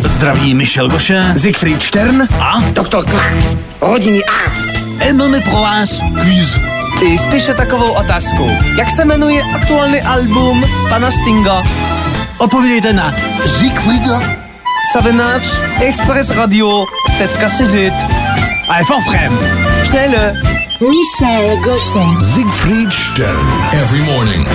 Zdraví 0.04 0.54
Michel 0.54 0.88
Goše. 0.88 1.34
Siegfried 1.36 1.82
Stern. 1.82 2.28
A? 2.38 2.60
Doktor 2.72 3.04
K. 3.04 3.12
Hodiny 3.80 4.20
A. 4.24 4.52
Et 5.04 5.16
máme 5.16 5.40
pro 5.40 5.60
vás 5.60 6.00
quiz. 6.22 6.56
I 7.02 7.18
spíše 7.18 7.54
takovou 7.54 7.92
otázkou. 7.92 8.50
Jak 8.78 8.90
se 8.90 9.04
jmenuje 9.04 9.42
aktuální 9.54 10.00
album 10.00 10.64
pana 10.88 11.10
Stinga? 11.10 11.62
Odpovídejte 12.40 12.92
na 12.92 13.12
Siegfrieda. 13.58 14.20
Savináč 14.92 15.42
Express 15.84 16.30
Radio. 16.30 16.84
Tecka 17.18 17.48
Sizit. 17.48 17.92
Ale 18.68 18.84
forfrem. 18.84 19.38
Schnelle. 19.84 20.32
Michel 20.80 21.56
Gaucher. 21.60 22.24
Siegfried 22.34 22.88
Stern. 22.92 23.46
Every 23.72 24.02
morning. 24.02 24.48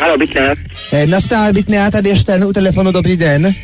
Halo, 0.00 0.18
bytné. 0.18 0.54
Eh, 0.92 1.06
Nastál 1.06 1.52
bytný, 1.52 1.76
já 1.76 1.90
tady 1.90 2.08
ještě 2.08 2.36
u 2.46 2.52
telefonu, 2.52 2.92
dobrý 2.92 3.16
den. 3.16 3.54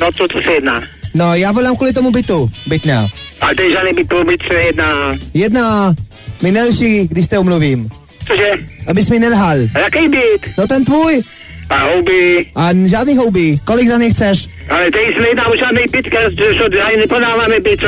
No 0.00 0.12
co 0.12 0.28
to 0.28 0.42
se 0.42 0.52
jedná? 0.52 0.82
No, 1.14 1.34
já 1.34 1.52
volám 1.52 1.76
kvůli 1.76 1.92
tomu 1.92 2.10
bytu, 2.10 2.50
bytný. 2.66 2.92
Ale 3.40 3.54
to 3.54 3.62
je 3.62 3.70
žádný 3.72 3.92
byt, 3.92 4.08
to 4.08 4.24
byt 4.24 4.40
se 4.48 4.54
jedná. 4.54 5.14
Jedna, 5.34 5.94
mi 6.42 6.52
nelží, 6.52 7.08
když 7.08 7.26
te 7.26 7.38
umluvím. 7.38 7.90
Cože? 8.26 8.50
Abys 8.86 9.10
mi 9.10 9.18
nelhal. 9.18 9.58
A 9.74 9.78
jaký 9.78 10.08
byt? 10.08 10.42
No 10.58 10.66
ten 10.66 10.84
tvůj. 10.84 11.22
A 11.70 11.78
houby. 11.78 12.46
A 12.54 12.68
žádný 12.86 13.16
houby. 13.16 13.54
Kolik 13.64 13.88
za 13.88 13.98
ně 13.98 14.10
chceš? 14.10 14.46
Ale 14.70 14.90
tady 14.90 15.04
se 15.16 15.20
nejedná 15.20 15.46
o 15.46 15.56
žádný 15.56 15.82
byt, 15.92 16.06
že 16.72 16.82
ani 16.82 16.96
nepodáváme 16.96 17.60
byt. 17.60 17.80
Co? 17.80 17.86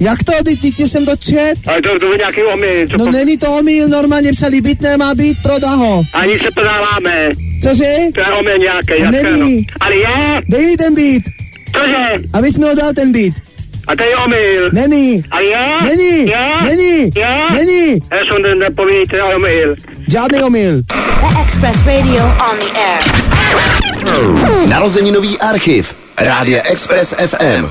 Jak 0.00 0.24
to, 0.24 0.32
ty, 0.44 0.56
ty, 0.56 0.72
ty 0.72 0.88
jsem 0.88 1.06
to 1.06 1.16
čet? 1.16 1.54
Ale 1.66 1.82
to, 1.82 1.98
to 1.98 2.12
je 2.12 2.18
nějaký 2.18 2.42
omyl. 2.42 2.88
Co 2.90 2.96
No 2.96 3.04
po- 3.04 3.10
není 3.10 3.38
to 3.38 3.52
omyl, 3.58 3.88
normálně 3.88 4.32
psali 4.32 4.60
byt 4.60 4.80
nemá 4.80 5.14
být, 5.14 5.36
prodá 5.42 5.68
ho. 5.74 6.04
Ani 6.12 6.38
se 6.38 6.48
podáváme. 6.54 7.28
Cože? 7.62 7.94
To 8.14 8.20
je 8.20 8.26
omyl 8.26 8.58
nějaký. 8.58 9.02
No 9.04 9.10
není. 9.10 9.66
Ale 9.80 9.96
je. 9.96 10.06
Dej 10.48 10.66
mi 10.66 10.76
ten 10.76 10.94
byt. 10.94 11.22
Cože? 11.76 12.22
Abys 12.32 12.58
mi 12.58 12.64
ho 12.64 12.74
dal 12.74 12.92
ten 12.94 13.12
byt. 13.12 13.34
A 13.86 13.96
to 13.96 14.02
je 14.02 14.16
omyl. 14.16 14.70
Není. 14.72 15.22
A 15.30 15.40
je? 15.40 15.66
Není. 15.84 16.26
Je? 16.28 16.48
Není. 16.64 17.10
Je? 17.16 17.38
Není. 17.52 17.98
Já 18.10 18.18
jsem 18.26 18.42
ten 18.42 18.58
nepovídejte 18.58 19.22
omyl. 19.22 19.74
Žádný 20.08 20.42
omyl. 20.42 20.82
The 21.20 21.40
Express 21.42 21.86
Radio 21.86 22.24
on 22.50 22.56
the 22.58 22.78
air. 22.78 23.02
Narozeninový 24.68 25.38
archiv. 25.38 26.05
Rádia 26.18 26.62
Express 26.62 27.14
FM. 27.26 27.64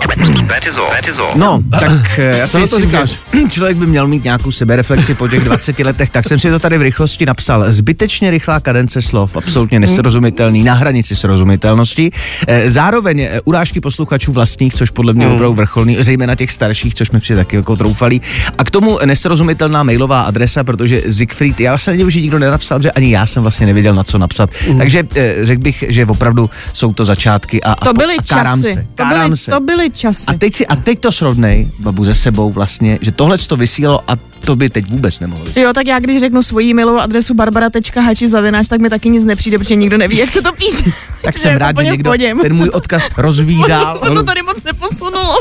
No, 1.35 1.61
tak 1.79 2.19
eh, 2.19 2.37
já 2.37 2.47
si 2.47 2.59
myslím, 2.59 2.81
říkáš? 2.81 3.09
že 3.33 3.49
člověk 3.49 3.77
by 3.77 3.87
měl 3.87 4.07
mít 4.07 4.23
nějakou 4.23 4.51
sebereflexi 4.51 5.13
po 5.15 5.27
těch 5.27 5.43
20 5.43 5.79
letech, 5.79 6.09
tak 6.09 6.27
jsem 6.27 6.39
si 6.39 6.49
to 6.49 6.59
tady 6.59 6.77
v 6.77 6.81
rychlosti 6.81 7.25
napsal. 7.25 7.71
Zbytečně 7.71 8.31
rychlá 8.31 8.59
kadence 8.59 9.01
slov, 9.01 9.35
absolutně 9.37 9.79
nesrozumitelný, 9.79 10.63
na 10.63 10.73
hranici 10.73 11.15
srozumitelnosti. 11.15 12.11
Eh, 12.47 12.69
Zároveň 12.69 13.19
eh, 13.19 13.41
urážky 13.45 13.81
posluchačů 13.81 14.31
vlastních, 14.31 14.73
což 14.73 14.89
podle 14.89 15.13
mě 15.13 15.25
Hmm. 15.25 15.35
opravdu 15.35 15.55
vrcholný, 15.55 15.97
zejména 15.99 16.35
těch 16.35 16.51
starších, 16.51 16.95
což 16.95 17.11
mi 17.11 17.19
přijde 17.19 17.39
taky 17.39 17.55
jako 17.55 17.75
troufalý. 17.75 18.21
A 18.57 18.63
k 18.63 18.71
tomu 18.71 18.99
nesrozumitelná 19.05 19.83
mailová 19.83 20.21
adresa, 20.21 20.63
protože 20.63 21.01
Siegfried, 21.11 21.59
já 21.59 21.77
se 21.77 21.91
nevím, 21.91 22.09
že 22.09 22.21
nikdo 22.21 22.39
nenapsal, 22.39 22.81
že 22.81 22.91
ani 22.91 23.11
já 23.11 23.25
jsem 23.25 23.41
vlastně 23.43 23.65
nevěděl, 23.65 23.95
na 23.95 24.03
co 24.03 24.17
napsat. 24.17 24.49
Hmm. 24.67 24.77
Takže 24.77 25.03
řekl 25.41 25.61
bych, 25.61 25.83
že 25.87 26.05
opravdu 26.05 26.49
jsou 26.73 26.93
to 26.93 27.05
začátky 27.05 27.63
a, 27.63 27.71
a 27.71 27.85
To 27.85 27.93
byly 27.93 28.15
a 28.34 28.34
kárám 28.37 28.61
časy. 28.61 28.73
se. 28.73 28.79
To 28.95 29.03
Kárám 29.03 29.25
byly, 29.29 29.37
se. 29.37 29.51
to 29.51 29.59
byly 29.59 29.89
časy. 29.89 30.23
A 30.27 30.33
teď, 30.33 30.55
si, 30.55 30.67
a 30.67 30.75
teď 30.75 30.99
to 30.99 31.11
srovnej, 31.11 31.67
babu, 31.79 32.05
se 32.05 32.15
sebou 32.15 32.51
vlastně, 32.51 32.97
že 33.01 33.11
tohle 33.11 33.37
to 33.37 33.57
vysílalo 33.57 34.01
a 34.07 34.15
to 34.45 34.55
by 34.55 34.69
teď 34.69 34.91
vůbec 34.91 35.19
nemohlo 35.19 35.45
vysílat. 35.45 35.67
Jo, 35.67 35.73
tak 35.73 35.87
já 35.87 35.99
když 35.99 36.21
řeknu 36.21 36.41
svoji 36.41 36.73
mailovou 36.73 36.99
adresu 36.99 37.33
barbara.hači 37.33 38.27
zavináč, 38.27 38.67
tak 38.67 38.81
mi 38.81 38.89
taky 38.89 39.09
nic 39.09 39.25
nepřijde, 39.25 39.57
protože 39.57 39.75
nikdo 39.75 39.97
neví, 39.97 40.17
jak 40.17 40.29
se 40.29 40.41
to 40.41 40.51
píše. 40.53 40.83
Tak 41.25 41.37
jsem 41.41 41.57
rád, 41.57 41.77
že 41.77 41.83
někdo 41.83 42.03
pohodě. 42.07 42.35
ten 42.41 42.55
můj 42.55 42.69
odkaz 42.69 43.09
rozvídá. 43.17 43.97
se 44.03 44.09
to 44.09 44.23
tady 44.23 44.41
moc 44.43 44.63
neposunulo. 44.63 45.37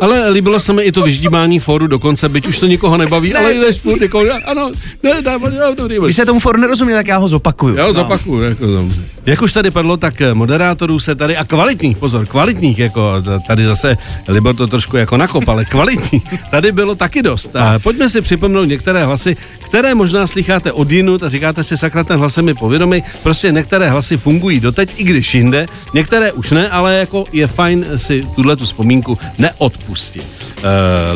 Ale 0.00 0.28
líbilo 0.30 0.60
se 0.60 0.72
mi 0.72 0.82
i 0.82 0.92
to 0.92 1.02
vyždímání 1.02 1.58
fóru 1.60 1.86
dokonce, 1.86 2.28
byť 2.28 2.46
už 2.46 2.58
to 2.58 2.66
nikoho 2.66 2.96
nebaví, 2.96 3.32
Ne. 3.32 3.38
ale 3.38 3.54
jdeš 3.54 3.76
furt 3.80 4.02
jako, 4.02 4.24
ano, 4.46 4.70
ne, 5.02 5.10
ne, 5.22 5.38
ne, 5.38 5.74
dobrý, 5.76 5.96
Když 6.04 6.16
se 6.16 6.26
tomu 6.26 6.40
foru 6.40 6.60
nerozuměl, 6.60 6.96
tak 6.98 7.06
já 7.08 7.18
ho 7.18 7.28
zopakuju. 7.28 7.76
Já 7.76 7.82
ho 7.82 7.88
No. 7.88 7.92
zopakuju. 7.94 8.42
Jako, 8.42 8.66
no. 8.66 8.88
Jak 9.26 9.42
už 9.42 9.52
tady 9.52 9.70
padlo, 9.70 9.96
tak 9.96 10.20
eh, 10.20 10.34
moderátorů 10.34 10.98
se 10.98 11.14
tady, 11.14 11.36
a 11.36 11.44
kvalitních, 11.44 11.96
pozor, 11.96 12.26
kvalitních, 12.26 12.78
jako 12.78 13.22
t- 13.22 13.40
tady 13.46 13.64
zase 13.64 13.98
Libor 14.28 14.54
to 14.54 14.66
trošku 14.66 14.96
jako 14.96 15.16
nakop, 15.16 15.48
ale 15.48 15.64
kvalitní, 15.64 16.22
tady 16.50 16.72
bylo 16.72 16.94
taky 16.94 17.22
dost. 17.22 17.56
A 17.56 17.78
pojďme 17.78 18.08
si 18.08 18.20
připomenout 18.20 18.64
některé 18.64 19.04
hlasy, 19.04 19.36
které 19.64 19.94
možná 19.94 20.26
slycháte 20.26 20.72
od 20.72 20.90
jinut 20.90 21.22
a 21.22 21.28
říkáte 21.28 21.64
si, 21.64 21.76
sakra, 21.76 22.04
ten 22.04 22.18
hlas 22.18 22.36
je 22.36 22.42
mi 22.42 22.54
povědomý. 22.54 23.02
Prostě 23.22 23.52
některé 23.52 23.90
hlasy 23.90 24.16
fungují 24.16 24.60
doteď, 24.60 24.92
i 24.96 25.04
když 25.04 25.34
jinde, 25.34 25.66
některé 25.94 26.32
už 26.32 26.50
ne, 26.50 26.68
ale 26.70 26.94
jako 26.94 27.24
je 27.32 27.46
fajn 27.46 27.84
si 27.96 28.26
tuhle 28.34 28.56
tu 28.56 28.64
vzpomínku 28.64 29.18
neodpustit. 29.38 30.24
Uh, 30.58 30.64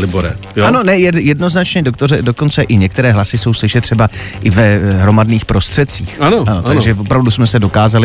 Libore, 0.01 0.37
jo? 0.57 0.65
Ano, 0.65 0.83
ne, 0.83 0.93
jed- 0.93 1.21
jednoznačně, 1.21 1.83
doktoře, 1.83 2.23
dokonce 2.23 2.63
i 2.63 2.77
některé 2.77 3.13
hlasy 3.13 3.39
jsou 3.39 3.55
slyšet 3.55 3.81
třeba 3.81 4.09
i 4.43 4.51
ve 4.51 4.65
eh, 4.65 4.93
hromadných 4.93 5.45
prostředcích. 5.45 6.21
Ano, 6.21 6.45
ano. 6.49 6.63
Takže 6.63 6.95
opravdu 6.95 7.31
jsme 7.31 7.47
se 7.47 7.59
dokázali 7.59 7.98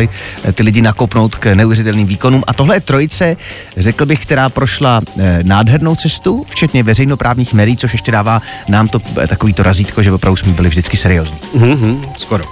eh, 0.44 0.52
ty 0.52 0.62
lidi 0.62 0.82
nakopnout 0.82 1.36
k 1.36 1.54
neuvěřitelným 1.54 2.06
výkonům. 2.06 2.42
A 2.46 2.54
tohle 2.54 2.76
je 2.76 2.80
trojice, 2.80 3.36
řekl 3.76 4.06
bych, 4.06 4.22
která 4.22 4.48
prošla 4.48 5.00
eh, 5.18 5.38
nádhernou 5.42 5.96
cestu, 5.96 6.46
včetně 6.48 6.82
veřejnoprávních 6.82 7.54
médií, 7.54 7.76
což 7.76 7.92
ještě 7.92 8.12
dává 8.12 8.42
nám 8.68 8.88
to 8.88 9.00
eh, 9.22 9.26
takový 9.26 9.52
to 9.52 9.62
razítko, 9.62 10.02
že 10.02 10.12
opravdu 10.12 10.36
jsme 10.36 10.52
byli 10.52 10.68
vždycky 10.68 10.96
seriózní. 10.96 11.38
Mhm, 11.54 12.04
skoro. 12.16 12.44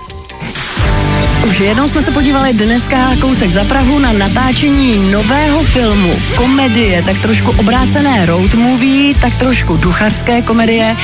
Už 1.49 1.61
jednou 1.61 1.89
jsme 1.89 2.03
se 2.03 2.11
podívali 2.11 2.53
dneska 2.53 3.17
kousek 3.21 3.51
za 3.51 3.65
Prahu 3.65 3.99
na 3.99 4.13
natáčení 4.13 5.11
nového 5.11 5.63
filmu. 5.63 6.15
Komedie, 6.37 7.03
tak 7.03 7.19
trošku 7.19 7.51
obrácené 7.51 8.27
road 8.27 8.55
movie, 8.55 9.15
tak 9.15 9.35
trošku 9.35 9.77
duchařské 9.77 10.43
komedie 10.43 10.97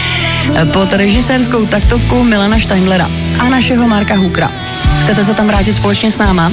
eh, 0.55 0.67
pod 0.67 0.93
režisérskou 0.93 1.67
taktovkou 1.67 2.23
Milana 2.23 2.59
Steindlera 2.59 3.11
a 3.39 3.49
našeho 3.49 3.89
Marka 3.89 4.15
Hukra. 4.15 4.51
Chcete 5.03 5.25
se 5.25 5.35
tam 5.35 5.47
vrátit 5.47 5.75
společně 5.75 6.11
s 6.11 6.19
náma? 6.19 6.53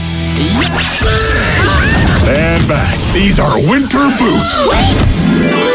Stand 2.18 2.62
back. 2.68 2.98
These 3.14 3.42
are 3.42 3.62
winter 3.62 4.02
boots. 4.20 5.75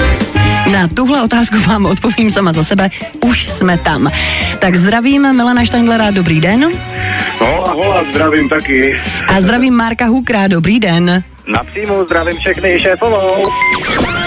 Na 0.73 0.89
tuhle 0.89 1.23
otázku 1.23 1.57
vám 1.59 1.87
odpovím 1.87 2.31
sama 2.31 2.53
za 2.53 2.65
sebe. 2.65 2.91
Už 3.25 3.49
jsme 3.49 3.79
tam. 3.79 4.11
Tak 4.59 4.77
zdravím 4.77 5.37
Milana 5.37 5.65
Steindlera, 5.65 6.11
dobrý 6.11 6.41
den. 6.41 6.71
Hola, 7.39 7.73
hola, 7.73 8.05
zdravím 8.11 8.49
taky. 8.49 8.97
A 9.27 9.41
zdravím 9.41 9.75
Marka 9.75 10.07
Hukra, 10.07 10.49
dobrý 10.49 10.81
den. 10.81 11.25
Napřímo 11.47 12.05
zdravím 12.05 12.37
všechny 12.37 12.81
šéfovou. 12.81 13.49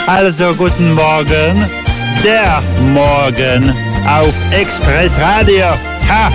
Also 0.08 0.54
guten 0.54 0.94
Morgen, 0.94 1.70
der 2.24 2.64
Morgen 2.80 3.76
auf 4.08 4.36
Express 4.52 5.18
Radio. 5.18 5.68
Ha! 6.08 6.34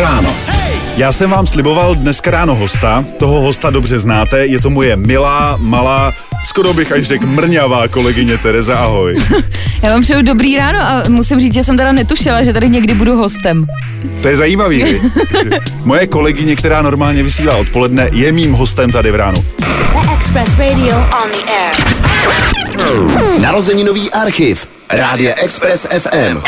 Ráno. 0.00 0.53
Já 0.96 1.12
jsem 1.12 1.30
vám 1.30 1.46
sliboval 1.46 1.94
dneska 1.94 2.30
ráno 2.30 2.54
hosta, 2.54 3.04
toho 3.18 3.40
hosta 3.40 3.70
dobře 3.70 3.98
znáte, 3.98 4.46
je 4.46 4.60
to 4.60 4.70
moje 4.70 4.96
milá, 4.96 5.56
malá, 5.60 6.12
skoro 6.44 6.74
bych 6.74 6.92
až 6.92 7.02
řekl 7.02 7.26
mrňavá 7.26 7.88
kolegyně 7.88 8.38
Tereza, 8.38 8.76
ahoj. 8.78 9.16
Já 9.82 9.90
vám 9.90 10.02
přeju 10.02 10.22
dobrý 10.22 10.56
ráno 10.56 10.78
a 10.80 11.02
musím 11.08 11.40
říct, 11.40 11.54
že 11.54 11.64
jsem 11.64 11.76
teda 11.76 11.92
netušila, 11.92 12.42
že 12.42 12.52
tady 12.52 12.68
někdy 12.68 12.94
budu 12.94 13.16
hostem. 13.16 13.66
To 14.22 14.28
je 14.28 14.36
zajímavý? 14.36 14.84
Moje 15.84 16.06
kolegyně, 16.06 16.56
která 16.56 16.82
normálně 16.82 17.22
vysílá 17.22 17.56
odpoledne, 17.56 18.10
je 18.12 18.32
mým 18.32 18.52
hostem 18.52 18.92
tady 18.92 19.10
v 19.10 19.14
ránu. 19.14 19.44
Express 20.14 20.58
Radio 20.58 20.96
on 20.96 21.30
the 21.30 21.50
air. 21.50 21.74
Narozeninový 23.40 24.10
archiv. 24.10 24.68
Rádia 24.90 25.34
Express 25.34 25.86
FM. 25.98 26.40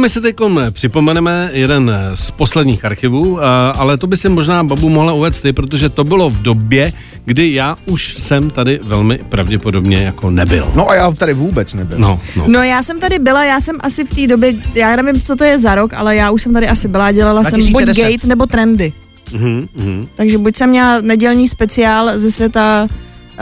My 0.00 0.08
si 0.08 0.20
teď 0.20 0.36
připomeneme 0.70 1.50
jeden 1.52 1.92
z 2.14 2.30
posledních 2.30 2.84
archivů, 2.84 3.42
a- 3.44 3.70
ale 3.70 3.96
to 3.98 4.06
by 4.06 4.16
si 4.16 4.28
možná 4.28 4.64
babu 4.64 4.88
mohla 4.88 5.12
uvést 5.12 5.40
ty, 5.40 5.52
protože 5.52 5.88
to 5.88 6.04
bylo 6.04 6.30
v 6.30 6.42
době, 6.42 6.92
kdy 7.24 7.52
já 7.54 7.76
už 7.86 8.14
jsem 8.18 8.50
tady 8.50 8.80
velmi 8.82 9.18
pravděpodobně 9.28 9.96
jako 10.02 10.30
nebyl. 10.30 10.72
No 10.76 10.90
a 10.90 10.94
já 10.94 11.10
tady 11.12 11.34
vůbec 11.34 11.74
nebyl. 11.74 11.98
No, 11.98 12.20
no. 12.36 12.44
No 12.48 12.62
já 12.62 12.82
jsem 12.82 13.00
tady 13.00 13.18
byla, 13.18 13.44
já 13.44 13.60
jsem 13.60 13.76
asi 13.80 14.04
v 14.04 14.14
té 14.14 14.26
době, 14.26 14.54
já 14.74 14.96
nevím, 14.96 15.20
co 15.20 15.36
to 15.36 15.44
je 15.44 15.58
za 15.58 15.74
rok, 15.74 15.92
ale 15.94 16.16
já 16.16 16.30
už 16.30 16.42
jsem 16.42 16.52
tady 16.52 16.68
asi 16.68 16.88
byla, 16.88 17.12
dělala 17.12 17.44
jsem 17.44 17.58
buď 17.60 17.82
2010. 17.82 18.02
Gate 18.12 18.26
nebo 18.26 18.46
Trendy. 18.46 18.92
Mhm, 19.32 19.68
mhm. 19.76 20.08
Takže 20.14 20.38
buď 20.38 20.56
jsem 20.56 20.70
měla 20.70 21.00
nedělní 21.00 21.48
speciál 21.48 22.18
ze 22.18 22.30
světa 22.30 22.86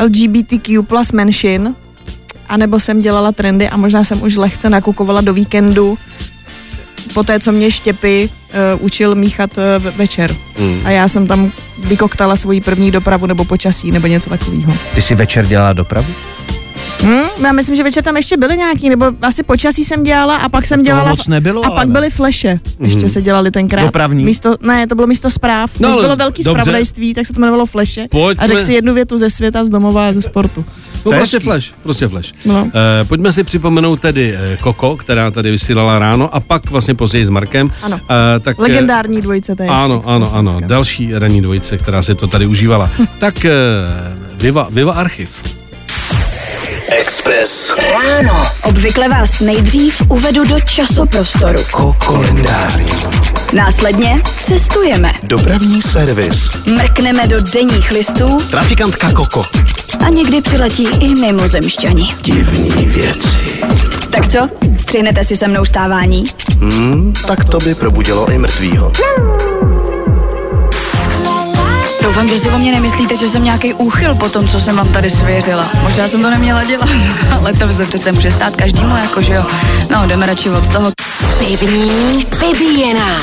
LGBTQ 0.04 0.82
plus 0.82 1.12
menšin, 1.12 1.74
anebo 2.48 2.80
jsem 2.80 3.02
dělala 3.02 3.32
trendy 3.32 3.68
a 3.68 3.76
možná 3.76 4.04
jsem 4.04 4.22
už 4.22 4.36
lehce 4.36 4.70
nakukovala 4.70 5.20
do 5.20 5.34
víkendu, 5.34 5.98
po 7.14 7.22
té, 7.22 7.40
co 7.40 7.52
mě 7.52 7.70
Štěpy 7.70 8.28
uh, 8.28 8.84
učil 8.84 9.14
míchat 9.14 9.50
uh, 9.58 9.84
večer. 9.96 10.36
Mm. 10.58 10.80
A 10.84 10.90
já 10.90 11.08
jsem 11.08 11.26
tam 11.26 11.52
vykoktala 11.78 12.36
svoji 12.36 12.60
první 12.60 12.90
dopravu 12.90 13.26
nebo 13.26 13.44
počasí 13.44 13.90
nebo 13.90 14.06
něco 14.06 14.30
takového. 14.30 14.72
Ty 14.94 15.02
jsi 15.02 15.14
večer 15.14 15.46
dělala 15.46 15.72
dopravu? 15.72 16.08
Hmm, 17.06 17.44
já 17.46 17.52
myslím, 17.52 17.76
že 17.76 17.82
večer 17.82 18.04
tam 18.04 18.16
ještě 18.16 18.36
byly 18.36 18.56
nějaký, 18.56 18.88
nebo 18.88 19.06
asi 19.22 19.42
počasí 19.42 19.84
jsem 19.84 20.02
dělala 20.02 20.36
a 20.36 20.48
pak 20.48 20.66
jsem 20.66 20.82
dělala... 20.82 21.08
moc 21.10 21.26
nebylo, 21.28 21.64
a 21.64 21.70
pak 21.70 21.78
ale. 21.78 21.86
byly 21.86 22.10
fleše, 22.10 22.60
ještě 22.80 22.98
Mhm. 23.00 23.08
se 23.08 23.22
dělali 23.22 23.50
tenkrát. 23.50 23.84
Dopravní? 23.84 24.24
Místo, 24.24 24.56
ne, 24.60 24.86
to 24.86 24.94
bylo 24.94 25.06
místo 25.06 25.30
zpráv. 25.30 25.70
No, 25.80 26.00
bylo 26.00 26.16
velký 26.16 26.42
dobře. 26.42 26.60
zpravodajství, 26.62 27.14
tak 27.14 27.26
se 27.26 27.32
to 27.32 27.40
jmenovalo 27.40 27.66
fleše. 27.66 28.06
Pojďme. 28.10 28.44
A 28.44 28.46
řekl 28.46 28.60
si 28.60 28.72
jednu 28.72 28.94
větu 28.94 29.18
ze 29.18 29.30
světa, 29.30 29.64
z 29.64 29.68
domova 29.68 30.08
a 30.08 30.12
ze 30.12 30.22
sportu. 30.22 30.64
No 31.06 31.12
prostě 31.12 31.40
flash, 31.40 31.72
prostě 31.82 32.08
flash. 32.08 32.32
No. 32.44 32.70
Eh, 33.00 33.04
pojďme 33.04 33.32
si 33.32 33.44
připomenout 33.44 34.00
tedy 34.00 34.34
eh, 34.36 34.56
Koko, 34.60 34.96
která 34.96 35.30
tady 35.30 35.50
vysílala 35.50 35.98
ráno 35.98 36.34
a 36.34 36.40
pak 36.40 36.70
vlastně 36.70 36.94
později 36.94 37.24
s 37.24 37.28
Markem. 37.28 37.70
Ano. 37.82 38.00
Eh, 38.36 38.40
tak, 38.40 38.56
eh, 38.58 38.62
Legendární 38.62 39.20
dvojice, 39.20 39.56
to 39.56 39.62
je 39.62 39.68
Ano, 39.68 40.02
ano, 40.06 40.34
ano. 40.34 40.60
Další 40.60 41.14
ranní 41.14 41.42
dvojice, 41.42 41.78
která 41.78 42.02
si 42.02 42.14
to 42.14 42.26
tady 42.26 42.46
užívala. 42.46 42.90
tak 43.18 43.44
eh, 43.44 43.50
Viva, 44.36 44.68
Viva 44.70 44.92
Archiv. 44.92 45.55
Express. 46.88 47.72
Ráno. 47.92 48.42
Obvykle 48.62 49.08
vás 49.08 49.40
nejdřív 49.40 50.02
uvedu 50.08 50.44
do 50.44 50.60
časoprostoru. 50.60 51.58
Kolendář. 52.04 52.78
Následně 53.52 54.22
cestujeme. 54.44 55.12
Dopravní 55.22 55.82
servis. 55.82 56.50
Mrkneme 56.66 57.26
do 57.26 57.36
denních 57.40 57.90
listů 57.90 58.36
Trafikantka 58.50 59.12
Koko. 59.12 59.44
a 60.06 60.08
někdy 60.08 60.40
přiletí 60.40 60.88
i 61.00 61.08
mimozemšťani. 61.14 62.14
Divný 62.22 62.70
věci. 62.86 63.28
Tak 64.10 64.28
co? 64.28 64.48
Střihnete 64.80 65.24
si 65.24 65.36
se 65.36 65.48
mnou 65.48 65.64
stávání? 65.64 66.24
Hmm, 66.60 67.12
tak 67.26 67.44
to 67.44 67.58
by 67.58 67.74
probudilo 67.74 68.30
i 68.30 68.38
mrtvýho. 68.38 68.92
Doufám, 72.06 72.28
že 72.28 72.38
si 72.38 72.50
o 72.50 72.58
mě 72.58 72.72
nemyslíte, 72.72 73.16
že 73.16 73.28
jsem 73.28 73.44
nějaký 73.44 73.74
úchyl 73.74 74.14
po 74.14 74.28
tom, 74.28 74.48
co 74.48 74.60
jsem 74.60 74.76
vám 74.76 74.92
tady 74.92 75.10
svěřila. 75.10 75.70
Možná 75.82 76.08
jsem 76.08 76.22
to 76.22 76.30
neměla 76.30 76.64
dělat, 76.64 76.88
ale 77.38 77.52
to 77.52 77.72
se 77.72 77.86
přece 77.86 78.12
může 78.12 78.30
stát 78.30 78.56
každému, 78.56 78.96
jako 78.96 79.22
že 79.22 79.32
jo. 79.32 79.44
No, 79.90 80.06
jdeme 80.06 80.26
radši 80.26 80.50
od 80.50 80.68
toho. 80.68 80.92
Pivní 81.38 82.26
vybíjená. 82.40 83.18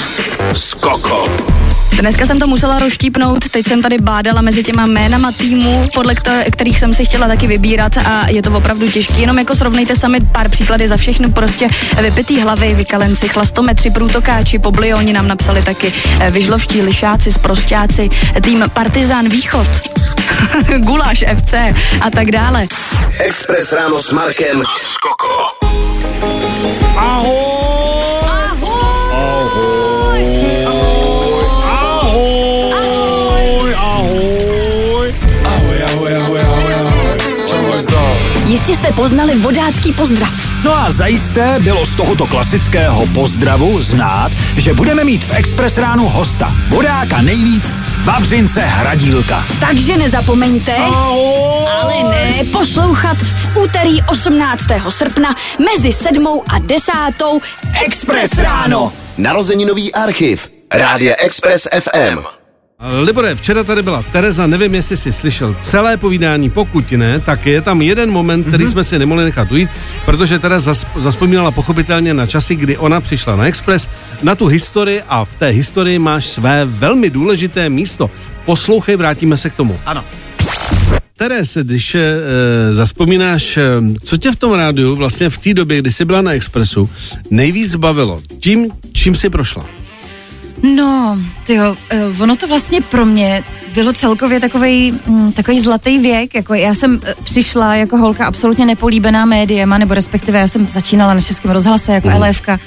S 0.54 0.74
Koko. 0.74 1.53
Dneska 2.00 2.26
jsem 2.26 2.40
to 2.40 2.48
musela 2.48 2.80
rozštípnout, 2.80 3.50
teď 3.50 3.68
jsem 3.68 3.82
tady 3.82 3.98
bádala 3.98 4.42
mezi 4.42 4.64
těma 4.64 4.86
jménama 4.86 5.32
týmů, 5.32 5.84
podle 5.94 6.14
kter- 6.14 6.44
kterých 6.52 6.80
jsem 6.80 6.94
si 6.94 7.06
chtěla 7.06 7.28
taky 7.28 7.48
vybírat 7.48 7.98
a 7.98 8.30
je 8.30 8.42
to 8.42 8.52
opravdu 8.52 8.92
těžké. 8.92 9.14
Jenom 9.14 9.40
jako 9.40 9.56
srovnejte 9.56 9.96
sami 9.96 10.20
pár 10.22 10.50
příklady 10.50 10.88
za 10.88 10.98
všechno, 10.98 11.30
prostě 11.30 11.68
vypitý 12.02 12.40
hlavy, 12.42 12.74
vykalenci, 12.74 13.28
chlastometři, 13.28 13.90
průtokáči, 13.90 14.60
poblioni 14.60 15.14
nám 15.14 15.28
napsali 15.28 15.62
taky, 15.64 15.94
eh, 16.20 16.32
vyžlovští, 16.32 16.82
lišáci, 16.82 17.34
sprostáci, 17.34 18.10
tým 18.42 18.66
Partizán 18.74 19.30
Východ, 19.30 19.68
Guláš 20.78 21.24
FC 21.36 21.54
a 22.02 22.10
tak 22.10 22.32
dále. 22.32 22.68
Express 23.20 23.74
ráno 23.74 24.04
s 24.04 24.12
Markem 24.12 24.62
a 24.62 24.80
s 24.80 24.98
Koko. 24.98 25.68
Ahoj! 26.98 26.98
Ahoj! 26.98 27.73
Jistě 38.54 38.76
jste 38.76 38.92
poznali 38.92 39.36
vodácký 39.36 39.94
pozdrav. 39.94 40.34
No 40.64 40.78
a 40.78 40.92
zajisté 40.92 41.60
bylo 41.60 41.86
z 41.86 41.96
tohoto 41.96 42.28
klasického 42.28 43.06
pozdravu 43.08 43.82
znát, 43.82 44.32
že 44.58 44.74
budeme 44.74 45.04
mít 45.04 45.24
v 45.24 45.32
Express 45.32 45.78
ránu 45.78 46.10
hosta. 46.10 46.56
Vodáka 46.68 47.22
nejvíc 47.22 47.74
Vavřince 48.04 48.62
Hradílka. 48.62 49.48
Takže 49.60 49.98
nezapomeňte, 49.98 50.76
ale 51.82 52.04
ne 52.04 52.44
poslouchat 52.52 53.18
v 53.18 53.58
úterý 53.58 54.02
18. 54.02 54.64
srpna 54.90 55.36
mezi 55.60 55.94
7 55.94 56.42
a 56.50 56.60
10. 56.60 56.92
Express 57.86 58.38
ráno. 58.38 58.94
Narozeninový 59.18 59.94
archiv. 59.94 60.50
Rádia 60.72 61.16
Express 61.20 61.68
FM. 61.80 62.43
Libore, 63.02 63.36
včera 63.36 63.64
tady 63.64 63.82
byla 63.82 64.04
Tereza, 64.12 64.48
nevím, 64.48 64.76
jestli 64.76 64.98
jsi 64.98 65.14
slyšel 65.14 65.56
celé 65.62 65.98
povídání, 65.98 66.50
pokud 66.50 66.92
ne, 66.92 67.20
tak 67.20 67.46
je 67.46 67.62
tam 67.62 67.82
jeden 67.82 68.12
moment, 68.12 68.44
který 68.44 68.68
jsme 68.68 68.84
si 68.84 69.00
nemohli 69.00 69.24
nechat 69.24 69.52
ujít, 69.52 69.70
protože 70.06 70.40
Tereza 70.40 70.74
zas, 70.74 70.86
zaspomínala 70.98 71.52
pochopitelně 71.52 72.14
na 72.14 72.28
časy, 72.28 72.56
kdy 72.56 72.78
ona 72.78 73.02
přišla 73.02 73.36
na 73.36 73.46
Express, 73.46 73.90
na 74.24 74.36
tu 74.36 74.48
historii 74.48 75.02
a 75.08 75.26
v 75.26 75.36
té 75.36 75.48
historii 75.48 76.00
máš 76.00 76.26
své 76.26 76.66
velmi 76.66 77.10
důležité 77.10 77.70
místo. 77.70 78.12
Poslouchej, 78.46 78.96
vrátíme 78.96 79.38
se 79.38 79.50
k 79.50 79.56
tomu. 79.56 79.80
Ano. 79.86 80.04
Teres, 81.18 81.58
když 81.62 81.96
e, 81.96 82.20
zaspomínáš, 82.72 83.58
e, 83.58 83.64
co 84.04 84.18
tě 84.18 84.32
v 84.32 84.36
tom 84.36 84.54
rádiu 84.54 84.96
vlastně 84.96 85.30
v 85.30 85.38
té 85.38 85.54
době, 85.54 85.78
kdy 85.78 85.92
jsi 85.92 86.06
byla 86.06 86.22
na 86.22 86.34
Expressu, 86.34 86.90
nejvíc 87.30 87.76
bavilo? 87.76 88.22
Tím, 88.40 88.72
čím 88.94 89.16
jsi 89.16 89.30
prošla? 89.30 89.66
No, 90.64 91.20
tyjo, 91.44 91.72
uh, 91.72 92.22
ono 92.22 92.36
to 92.36 92.48
vlastně 92.48 92.82
pro 92.82 93.06
mě 93.06 93.44
bylo 93.74 93.94
celkově 93.94 94.40
takový 94.40 94.94
takový 95.34 95.60
zlatý 95.60 96.00
věk, 96.00 96.36
jako 96.36 96.54
já 96.54 96.74
jsem 96.74 97.00
eh, 97.04 97.16
přišla 97.24 97.76
jako 97.76 97.98
holka 97.98 98.26
absolutně 98.26 98.66
nepolíbená 98.66 99.26
médiema, 99.26 99.78
nebo 99.78 99.94
respektive 99.94 100.40
já 100.40 100.48
jsem 100.48 100.68
začínala 100.68 101.14
na 101.14 101.22
Českém 101.22 101.52
rozhlase 101.52 101.94
jako 101.94 102.10
mm. 102.10 102.16
LFka, 102.16 102.60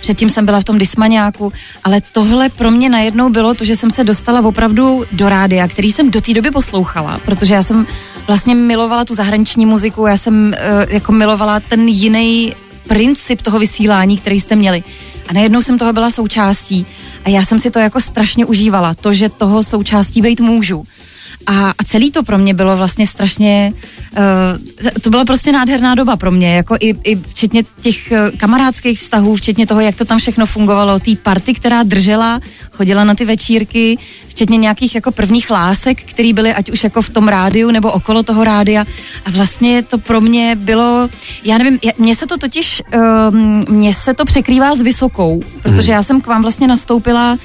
předtím 0.00 0.28
jsem 0.28 0.46
byla 0.46 0.60
v 0.60 0.64
tom 0.64 0.78
Dismaňáku, 0.78 1.52
ale 1.84 2.00
tohle 2.12 2.48
pro 2.48 2.70
mě 2.70 2.88
najednou 2.88 3.30
bylo 3.30 3.54
to, 3.54 3.64
že 3.64 3.76
jsem 3.76 3.90
se 3.90 4.04
dostala 4.04 4.40
opravdu 4.40 5.04
do 5.12 5.28
rádia, 5.28 5.68
který 5.68 5.92
jsem 5.92 6.10
do 6.10 6.20
té 6.20 6.34
doby 6.34 6.50
poslouchala, 6.50 7.20
protože 7.24 7.54
já 7.54 7.62
jsem 7.62 7.86
vlastně 8.26 8.54
milovala 8.54 9.04
tu 9.04 9.14
zahraniční 9.14 9.66
muziku, 9.66 10.06
já 10.06 10.16
jsem 10.16 10.54
uh, 10.54 10.92
jako 10.92 11.12
milovala 11.12 11.60
ten 11.60 11.88
jiný 11.88 12.54
princip 12.88 13.42
toho 13.42 13.58
vysílání, 13.58 14.18
který 14.18 14.40
jste 14.40 14.56
měli. 14.56 14.82
A 15.28 15.32
najednou 15.32 15.62
jsem 15.62 15.78
toho 15.78 15.92
byla 15.92 16.10
součástí 16.10 16.86
a 17.24 17.28
já 17.28 17.42
jsem 17.42 17.58
si 17.58 17.70
to 17.70 17.78
jako 17.78 18.00
strašně 18.00 18.46
užívala, 18.46 18.94
to, 18.94 19.12
že 19.12 19.28
toho 19.28 19.62
součástí 19.62 20.22
být 20.22 20.40
můžu. 20.40 20.86
A, 21.46 21.70
a 21.78 21.84
celý 21.84 22.10
to 22.10 22.22
pro 22.22 22.38
mě 22.38 22.54
bylo 22.54 22.76
vlastně 22.76 23.06
strašně, 23.06 23.72
uh, 23.74 25.00
to 25.00 25.10
byla 25.10 25.24
prostě 25.24 25.52
nádherná 25.52 25.94
doba 25.94 26.16
pro 26.16 26.30
mě, 26.30 26.54
jako 26.54 26.76
i, 26.80 26.94
i 27.04 27.16
včetně 27.16 27.62
těch 27.80 28.12
uh, 28.12 28.38
kamarádských 28.38 28.98
vztahů, 28.98 29.36
včetně 29.36 29.66
toho, 29.66 29.80
jak 29.80 29.94
to 29.94 30.04
tam 30.04 30.18
všechno 30.18 30.46
fungovalo, 30.46 30.98
té 30.98 31.16
party, 31.22 31.54
která 31.54 31.82
držela, 31.82 32.40
chodila 32.72 33.04
na 33.04 33.14
ty 33.14 33.24
večírky, 33.24 33.98
včetně 34.28 34.56
nějakých 34.56 34.94
jako 34.94 35.10
prvních 35.10 35.50
lásek, 35.50 36.02
které 36.02 36.32
byly 36.32 36.54
ať 36.54 36.70
už 36.70 36.84
jako 36.84 37.02
v 37.02 37.08
tom 37.08 37.28
rádiu 37.28 37.70
nebo 37.70 37.92
okolo 37.92 38.22
toho 38.22 38.44
rádia. 38.44 38.84
A 39.24 39.30
vlastně 39.30 39.82
to 39.82 39.98
pro 39.98 40.20
mě 40.20 40.56
bylo, 40.56 41.08
já 41.44 41.58
nevím, 41.58 41.78
mně 41.98 42.14
se 42.14 42.26
to 42.26 42.38
totiž, 42.38 42.82
um, 43.30 43.64
mně 43.68 43.94
se 43.94 44.14
to 44.14 44.24
překrývá 44.24 44.74
s 44.74 44.80
Vysokou, 44.80 45.42
protože 45.62 45.92
já 45.92 46.02
jsem 46.02 46.20
k 46.20 46.26
vám 46.26 46.42
vlastně 46.42 46.66
nastoupila 46.66 47.32
uh, 47.32 47.38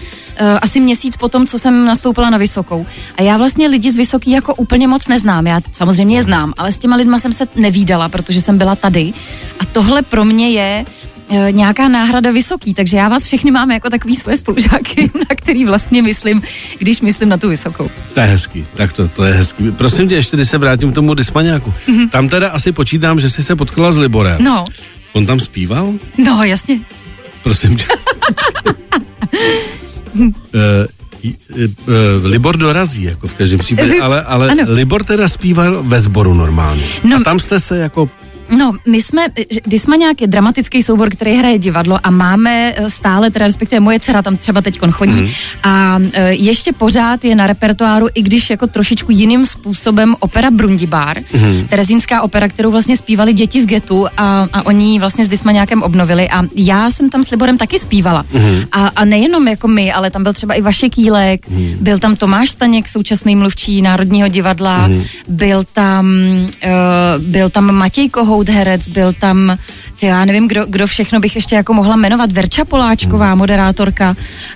asi 0.62 0.80
měsíc 0.80 1.18
potom, 1.18 1.46
co 1.46 1.60
jsem 1.60 1.86
nastoupila 1.86 2.30
na 2.30 2.38
Vysokou. 2.38 2.86
A 3.18 3.22
já 3.22 3.38
vlastně 3.38 3.68
lidi 3.76 3.92
z 3.92 3.96
Vysoký 3.96 4.32
jako 4.32 4.56
úplně 4.56 4.88
moc 4.88 5.08
neznám. 5.08 5.48
Já 5.48 5.62
samozřejmě 5.72 6.16
je 6.18 6.24
znám, 6.24 6.54
ale 6.58 6.72
s 6.72 6.78
těma 6.78 6.96
lidma 6.96 7.20
jsem 7.20 7.32
se 7.32 7.48
nevídala, 7.56 8.10
protože 8.10 8.42
jsem 8.42 8.58
byla 8.58 8.76
tady. 8.76 9.14
A 9.60 9.66
tohle 9.66 10.02
pro 10.02 10.26
mě 10.26 10.50
je 10.50 10.86
eh, 11.30 11.52
nějaká 11.52 11.88
náhrada 11.88 12.32
vysoký, 12.32 12.74
takže 12.74 12.98
já 12.98 13.10
vás 13.10 13.24
všechny 13.24 13.52
mám 13.52 13.72
jako 13.72 13.90
takový 13.90 14.16
svoje 14.16 14.38
spolužáky, 14.38 15.12
na 15.30 15.36
který 15.36 15.66
vlastně 15.66 16.02
myslím, 16.02 16.42
když 16.80 17.02
myslím 17.02 17.30
na 17.30 17.38
tu 17.38 17.50
vysokou. 17.50 17.90
To 18.14 18.20
je 18.20 18.26
hezký, 18.26 18.66
tak 18.76 18.94
to, 18.94 19.08
to 19.08 19.24
je 19.24 19.34
hezký. 19.34 19.72
Prosím 19.72 20.10
tě, 20.10 20.16
ještě 20.16 20.38
když 20.38 20.50
se 20.50 20.58
vrátím 20.58 20.92
k 20.92 20.96
tomu 20.96 21.14
dismaňáku. 21.14 21.74
Mhm. 21.88 22.10
Tam 22.10 22.30
teda 22.30 22.50
asi 22.50 22.72
počítám, 22.72 23.20
že 23.20 23.30
jsi 23.30 23.44
se 23.44 23.56
potkala 23.56 23.92
s 23.92 23.98
Liborem. 23.98 24.44
No, 24.44 24.66
On 25.14 25.26
tam 25.26 25.40
zpíval? 25.40 25.94
no, 26.18 26.44
jasně. 26.44 26.80
Prosím 27.44 27.76
tě. 27.78 27.86
uh, 30.16 30.32
Libor 32.24 32.58
dorazí, 32.58 33.04
jako 33.04 33.28
v 33.28 33.34
každém 33.34 33.60
případě, 33.60 34.02
ale, 34.02 34.24
ale 34.24 34.50
Ano. 34.50 34.64
Libor 34.68 35.04
teda 35.04 35.28
zpíval 35.28 35.84
ve 35.84 36.00
sboru 36.00 36.34
normálně. 36.34 36.84
No. 37.04 37.18
A 37.18 37.24
tam 37.24 37.40
jste 37.40 37.60
se 37.60 37.78
jako 37.78 38.10
No, 38.50 38.74
my 38.88 39.02
jsme, 39.02 39.26
že- 39.52 39.60
Dismaňák 39.68 40.22
je 40.22 40.28
dramatický 40.28 40.84
soubor, 40.84 41.10
který 41.10 41.36
hraje 41.36 41.58
divadlo 41.60 42.00
a 42.04 42.12
máme 42.12 42.74
eh, 42.76 42.90
stále, 42.90 43.32
teda 43.32 43.46
respektive 43.46 43.80
moje 43.80 44.00
dcera 44.00 44.22
tam 44.22 44.38
třeba 44.38 44.62
teď 44.62 44.80
chodí 44.92 45.22
mm. 45.22 45.28
a 45.64 46.00
eh, 46.14 46.34
ještě 46.34 46.74
pořád 46.74 47.26
je 47.26 47.36
na 47.36 47.48
repertoáru, 47.48 48.08
i 48.14 48.22
když 48.22 48.50
jako 48.50 48.68
trošičku 48.68 49.12
jiným 49.12 49.46
způsobem 49.46 50.16
opera 50.20 50.52
Brundibár, 50.52 51.18
Mhm. 51.34 51.68
terezínská 51.68 52.22
opera, 52.22 52.48
kterou 52.48 52.72
vlastně 52.72 52.98
zpívali 52.98 53.34
děti 53.34 53.62
v 53.62 53.66
getu 53.66 54.08
a, 54.18 54.48
a 54.54 54.66
oni 54.66 54.92
ji 54.94 55.00
vlastně 55.00 55.26
s 55.26 55.30
Dismaňákem 55.30 55.84
obnovili 55.84 56.30
a 56.30 56.44
já 56.56 56.92
jsem 56.92 57.10
tam 57.10 57.24
s 57.24 57.30
Liborem 57.32 57.58
taky 57.58 57.80
zpívala. 57.80 58.26
Mhm. 58.34 58.62
A, 58.72 58.88
a 58.88 59.06
nejenom 59.06 59.48
jako 59.48 59.68
my, 59.68 59.94
ale 59.94 60.12
tam 60.12 60.24
byl 60.24 60.34
třeba 60.34 60.54
i 60.54 60.62
Vašek 60.62 60.98
Jílek, 60.98 61.50
Mhm. 61.50 61.78
byl 61.82 62.00
tam 62.00 62.16
Tomáš 62.16 62.50
Staněk, 62.50 62.88
současný 62.90 63.36
mluvčí 63.36 63.82
Národního 63.82 64.28
divadla, 64.28 64.88
Mhm. 64.88 65.04
byl 65.28 65.64
tam, 65.74 66.06
uh, 66.66 67.24
byl 67.24 67.50
tam 67.50 67.72
Matěj 67.72 68.10
Kohout, 68.36 68.50
herec, 68.50 68.88
byl 68.88 69.14
tam, 69.14 69.58
ty, 70.00 70.06
já 70.06 70.26
nevím, 70.26 70.48
kdo, 70.48 70.66
kdo 70.70 70.88
všechno 70.88 71.20
bych 71.20 71.36
ještě 71.36 71.56
jako 71.56 71.74
mohla 71.74 71.96
jmenovat, 71.96 72.32
Verča 72.32 72.66
Poláčková, 72.66 73.30
Mhm. 73.30 73.38
moderátorka 73.38 74.16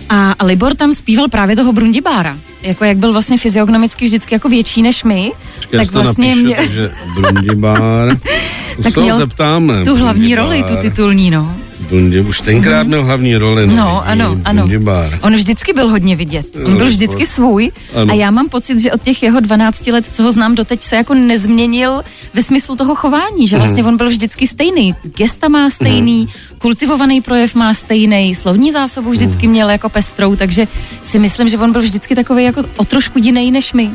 a, 0.10 0.32
a 0.32 0.46
Libor 0.46 0.76
tam 0.76 0.94
zpíval 0.94 1.28
právě 1.28 1.56
toho 1.56 1.74
Brundibára, 1.74 2.38
jako 2.62 2.86
jak 2.86 2.98
byl 2.98 3.12
vlastně 3.14 3.38
fyziognomicky 3.38 4.06
vždycky 4.06 4.36
jako 4.36 4.50
větší 4.50 4.82
než 4.82 5.04
my, 5.04 5.32
Počkej, 5.56 5.86
to 5.86 5.92
vlastně 6.02 6.28
napíšu, 6.28 6.46
mě- 6.46 6.56
takže 6.56 6.92
Brundibár. 7.16 8.18
tak 8.84 8.98
měl 8.98 9.18
zeptáme. 9.18 9.86
tu 9.86 9.96
hlavní 9.96 10.36
roli, 10.36 10.58
tu 10.58 10.64
Brundibár. 10.64 10.92
titulní, 10.92 11.32
no. 11.32 11.56
Brundi, 11.80 12.22
už 12.22 12.42
tenkrát 12.42 12.84
měl 12.88 13.04
hlavní 13.04 13.36
roli. 13.38 13.68
No, 13.68 14.08
ano, 14.08 14.38
ano. 14.46 14.62
Brundibár. 14.62 15.20
On 15.22 15.34
vždycky 15.36 15.74
byl 15.74 15.90
hodně 15.90 16.16
vidět. 16.16 16.46
On 16.66 16.78
byl 16.78 16.86
vždycky 16.88 17.26
svůj 17.26 17.72
Ano. 17.96 18.12
a 18.14 18.16
já 18.16 18.32
mám 18.32 18.50
pocit, 18.50 18.80
že 18.80 18.92
od 18.92 19.02
těch 19.02 19.24
jeho 19.24 19.40
12 19.40 19.88
let, 19.92 20.06
co 20.12 20.24
ho 20.24 20.32
znám 20.32 20.56
doteď, 20.56 20.84
se 20.84 20.96
jako 20.96 21.14
nezměnil 21.14 22.02
ve 22.34 22.42
smyslu 22.44 22.76
toho 22.76 22.96
chování, 22.96 23.48
že 23.48 23.58
vlastně 23.58 23.84
Mhm. 23.84 23.92
on 23.92 23.98
byl 23.98 24.10
vždycky 24.10 24.48
stejný. 24.48 24.96
Gesta 25.18 25.48
má 25.48 25.70
stejný, 25.70 26.28
kultivovaný 26.58 27.22
projev 27.22 27.56
má 27.56 27.74
stejný, 27.74 28.36
slovní 28.36 28.72
zásobu 28.72 29.10
vždycky 29.12 29.48
Mhm. 29.48 29.52
měl 29.52 29.70
jako 29.70 29.90
pestrou, 29.90 30.36
takže 30.36 30.68
si 31.02 31.20
myslím, 31.20 31.48
že 31.50 31.58
on 31.58 31.72
byl 31.72 31.82
vždycky 31.82 32.16
takový 32.16 32.44
jako 32.44 32.62
o 32.78 32.86
trošku 32.86 33.20
jiný 33.20 33.52
než 33.52 33.74
my. 33.74 33.92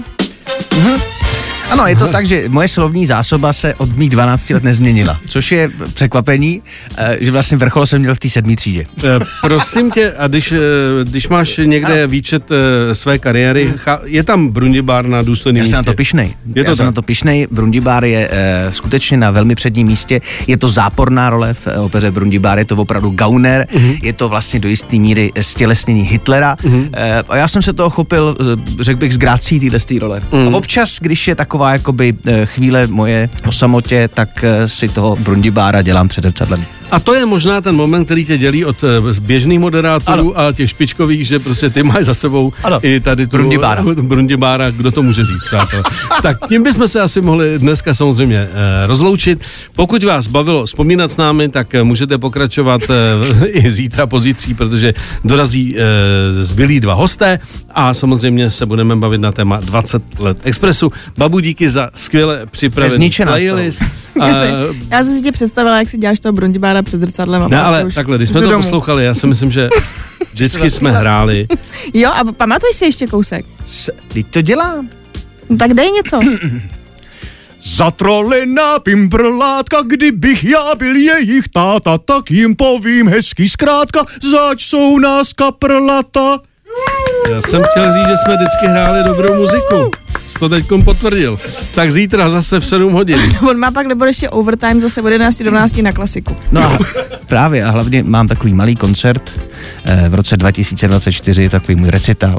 Ano, 1.71 1.87
je 1.87 1.97
to 1.97 2.07
tak, 2.07 2.27
že 2.27 2.45
moje 2.49 2.69
slovní 2.69 3.07
zásoba 3.07 3.53
se 3.53 3.75
od 3.75 3.97
mých 3.97 4.11
12 4.11 4.51
let 4.51 4.63
nezměnila, 4.63 5.21
což 5.27 5.53
je 5.53 5.71
překvapení, 5.95 6.63
eh, 6.99 7.17
že 7.21 7.31
vlastně 7.31 7.57
vrchol 7.57 7.87
jsem 7.87 8.01
měl 8.01 8.15
v 8.15 8.19
té 8.19 8.31
sedmé 8.31 8.57
třídě. 8.57 8.87
Eh, 9.05 9.25
Prosím 9.43 9.91
tě, 9.91 10.13
a 10.19 10.27
když, 10.27 10.53
eh, 10.53 10.59
když 11.05 11.29
máš 11.29 11.61
někde 11.65 12.07
výčet 12.07 12.45
eh, 12.51 12.95
své 12.95 13.19
kariéry, 13.19 13.73
cha- 13.85 14.01
je 14.05 14.23
tam 14.23 14.49
Brundibár 14.49 15.07
na 15.07 15.23
důstojném 15.23 15.57
Já 15.57 15.63
místě? 15.63 15.77
jsem 15.77 15.85
na 15.85 15.93
to 15.93 15.97
pišnej. 15.97 16.35
Je 16.55 16.65
to 16.65 16.71
Já 16.71 16.75
jsem 16.77 16.87
tak? 16.87 16.87
na 16.87 16.93
to 16.93 17.03
pišnej. 17.03 17.47
Brundibár 17.51 18.05
je 18.05 18.29
e, 18.33 18.73
skutečně 18.73 19.17
na 19.17 19.31
velmi 19.31 19.55
předním 19.55 19.87
místě. 19.87 20.21
Je 20.47 20.57
to 20.57 20.69
záporná 20.69 21.31
role 21.31 21.55
v 21.55 21.67
opeře 21.79 22.11
Brundibár, 22.11 22.59
je 22.59 22.65
to 22.65 22.77
opravdu 22.77 23.11
gauner, 23.11 23.67
Mhm. 23.75 23.95
je 24.03 24.13
to 24.13 24.29
vlastně 24.29 24.61
do 24.61 24.69
jisté 24.69 24.97
míry 24.97 25.33
stělesnění 25.41 26.03
Hitlera. 26.03 26.57
E, 26.93 27.23
a 27.29 27.37
já 27.37 27.49
jsem 27.49 27.63
se 27.63 27.73
toho 27.73 27.91
chopil, 27.91 28.37
řekl 28.81 29.01
bych, 29.01 29.15
z 29.15 29.19
grácí 29.19 29.61
téhle 29.61 29.79
role. 30.01 30.21
Mhm. 30.33 30.55
A 30.55 30.57
občas, 30.59 30.99
když 31.01 31.29
je 31.29 31.35
takový 31.35 31.54
taková 31.55 31.73
jakoby 31.73 32.15
eh, 32.27 32.47
chvíle 32.47 32.87
moje 32.87 33.29
o 33.47 33.53
samotě, 33.53 34.09
tak 34.15 34.45
eh, 34.45 34.69
si 34.69 34.89
toho 34.89 35.17
Brundibára 35.17 35.83
dělám 35.83 36.09
před 36.09 36.25
zrcadlem. 36.25 36.67
A 36.91 37.01
to 37.01 37.15
je 37.15 37.27
možná 37.27 37.61
ten 37.61 37.75
moment, 37.75 38.05
který 38.05 38.25
tě 38.25 38.39
dělí 38.39 38.65
od 38.65 38.85
eh, 38.85 39.21
běžných 39.21 39.61
moderátorů 39.61 40.39
ano. 40.39 40.49
a 40.49 40.53
těch 40.53 40.71
špičkových, 40.71 41.27
že 41.27 41.39
prostě 41.39 41.71
ty 41.71 41.83
máš 41.83 42.05
za 42.05 42.15
sebou 42.15 42.53
ano. 42.63 42.79
i 42.83 43.01
tady 43.01 43.27
tu 43.27 43.37
Brundibára. 43.37 43.83
Brundibára, 44.03 44.71
kdo 44.71 44.91
to 44.91 45.03
může 45.03 45.25
říct, 45.25 45.45
přátelé. 45.45 45.83
tak 46.23 46.37
tím 46.49 46.63
bychom 46.63 46.89
se 46.89 47.01
asi 47.01 47.21
mohli 47.21 47.59
dneska 47.59 47.95
samozřejmě 47.95 48.37
eh, 48.37 48.87
rozloučit. 48.87 49.41
Pokud 49.77 50.05
vás 50.05 50.27
bavilo 50.27 50.67
vzpomínat 50.67 51.13
s 51.13 51.17
námi, 51.17 51.49
tak 51.49 51.75
můžete 51.83 52.19
pokračovat 52.19 52.81
eh, 52.91 53.47
i 53.49 53.71
zítra 53.71 54.07
pozítří, 54.07 54.55
protože 54.55 54.95
dorazí 55.25 55.77
eh, 55.77 56.45
zbylí 56.45 56.81
dva 56.81 56.95
hosté 56.95 57.39
a 57.71 57.95
samozřejmě 57.95 58.51
se 58.51 58.67
budeme 58.67 58.97
bavit 58.97 59.21
na 59.21 59.33
téma 59.33 59.57
20 59.57 60.03
let 60.19 60.39
Expressu. 60.45 60.93
Babu, 61.19 61.41
díky 61.45 61.69
za 61.71 61.91
skvěle 61.97 62.47
připravený 62.47 63.11
playlist. 63.25 63.83
Já, 64.17 64.25
A- 64.25 64.41
si, 64.73 64.79
já 64.91 65.03
jsem 65.03 65.15
si 65.17 65.23
tě 65.23 65.33
představila, 65.33 65.79
jak 65.79 65.89
si 65.89 65.99
děláš 65.99 66.21
toho 66.21 66.33
Brundibára 66.33 66.83
před 66.83 67.01
zrcadlem. 67.01 67.43
A 67.43 67.49
ne, 67.49 67.57
prostě 67.57 67.69
ale 67.69 67.85
už 67.85 67.95
takhle, 67.95 68.17
když 68.17 68.29
jsme 68.29 68.41
to 68.41 68.51
domů. 68.51 68.63
poslouchali, 68.63 69.05
já 69.05 69.15
si 69.15 69.27
myslím, 69.27 69.51
že 69.51 69.69
vždycky 70.33 70.71
jsme 70.71 70.93
hráli. 70.93 71.47
Jo, 71.95 72.11
a 72.15 72.33
pamatuješ 72.33 72.77
si 72.77 72.85
ještě 72.85 73.07
kousek? 73.07 73.45
Teď 74.13 74.27
to 74.31 74.41
dělám. 74.41 74.89
No, 75.51 75.57
tak 75.57 75.75
dej 75.75 75.91
něco. 75.93 76.21
Zatrolena 77.63 78.79
pimprlátka, 78.79 79.83
kdybych 79.83 80.45
já 80.45 80.75
byl 80.79 80.97
jejich 80.97 81.49
táta, 81.49 81.99
tak 81.99 82.31
jim 82.31 82.57
povím 82.57 83.09
hezky 83.09 83.49
zkrátka, 83.49 84.05
zač 84.31 84.65
jsou 84.65 84.99
nás 84.99 85.33
kaprlata. 85.33 86.39
Já 87.31 87.43
jsem 87.43 87.63
chtěl 87.71 87.85
říct, 87.93 88.09
že 88.09 88.17
jsme 88.17 88.35
vždycky 88.37 88.67
hráli 88.67 89.05
dobrou 89.07 89.35
muziku. 89.35 89.91
Jsi 90.35 90.41
to 90.41 90.49
teď 90.49 90.67
potvrdil. 90.85 91.39
Tak 91.75 91.93
zítra 91.93 92.31
zase 92.31 92.61
v 92.61 92.67
7 92.67 92.93
hodin. 92.93 93.37
On 93.51 93.59
má 93.59 93.71
pak 93.71 93.87
nebo 93.87 94.05
ještě 94.05 94.29
overtime 94.29 94.81
zase 94.81 95.03
od 95.03 95.09
11 95.09 95.39
do 95.43 95.51
12 95.51 95.77
na 95.77 95.93
klasiku. 95.93 96.37
No 96.53 96.63
a 96.63 96.79
právě 97.27 97.65
a 97.65 97.71
hlavně 97.71 98.03
mám 98.03 98.29
takový 98.29 98.53
malý 98.55 98.77
koncert 98.77 99.33
eh, 99.85 100.09
v 100.09 100.15
roce 100.15 100.37
2024, 100.37 101.49
takový 101.49 101.75
můj 101.77 101.91
recital. 101.91 102.39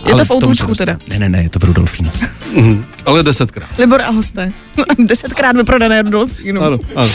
Je 0.00 0.06
to 0.06 0.12
Ale 0.12 0.24
v 0.24 0.26
se 0.26 0.34
Outůčku 0.34 0.66
dostanu. 0.66 0.74
teda? 0.74 0.98
Ne, 1.08 1.18
ne, 1.18 1.28
ne, 1.28 1.42
je 1.42 1.48
to 1.50 1.58
v 1.58 1.64
Rudolfínu. 1.64 2.10
Mhm, 2.54 2.84
Ale 3.06 3.22
desetkrát. 3.22 3.68
Libor 3.78 4.02
a 4.02 4.10
hosté. 4.10 4.52
Desetkrát 4.98 5.56
vyprodané 5.56 6.02
Rudolfínu. 6.02 6.62
Ano, 6.62 6.78
ano. 6.96 7.10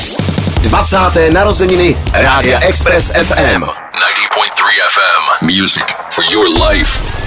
20. 0.61 0.97
narozeniny 1.33 1.95
Rádia 2.13 2.59
Express 2.59 3.11
FM. 3.11 3.61
90.3 3.63 3.63
FM. 4.89 5.45
Music 5.45 5.83
for 6.11 6.23
your 6.31 6.47
life. 6.69 7.26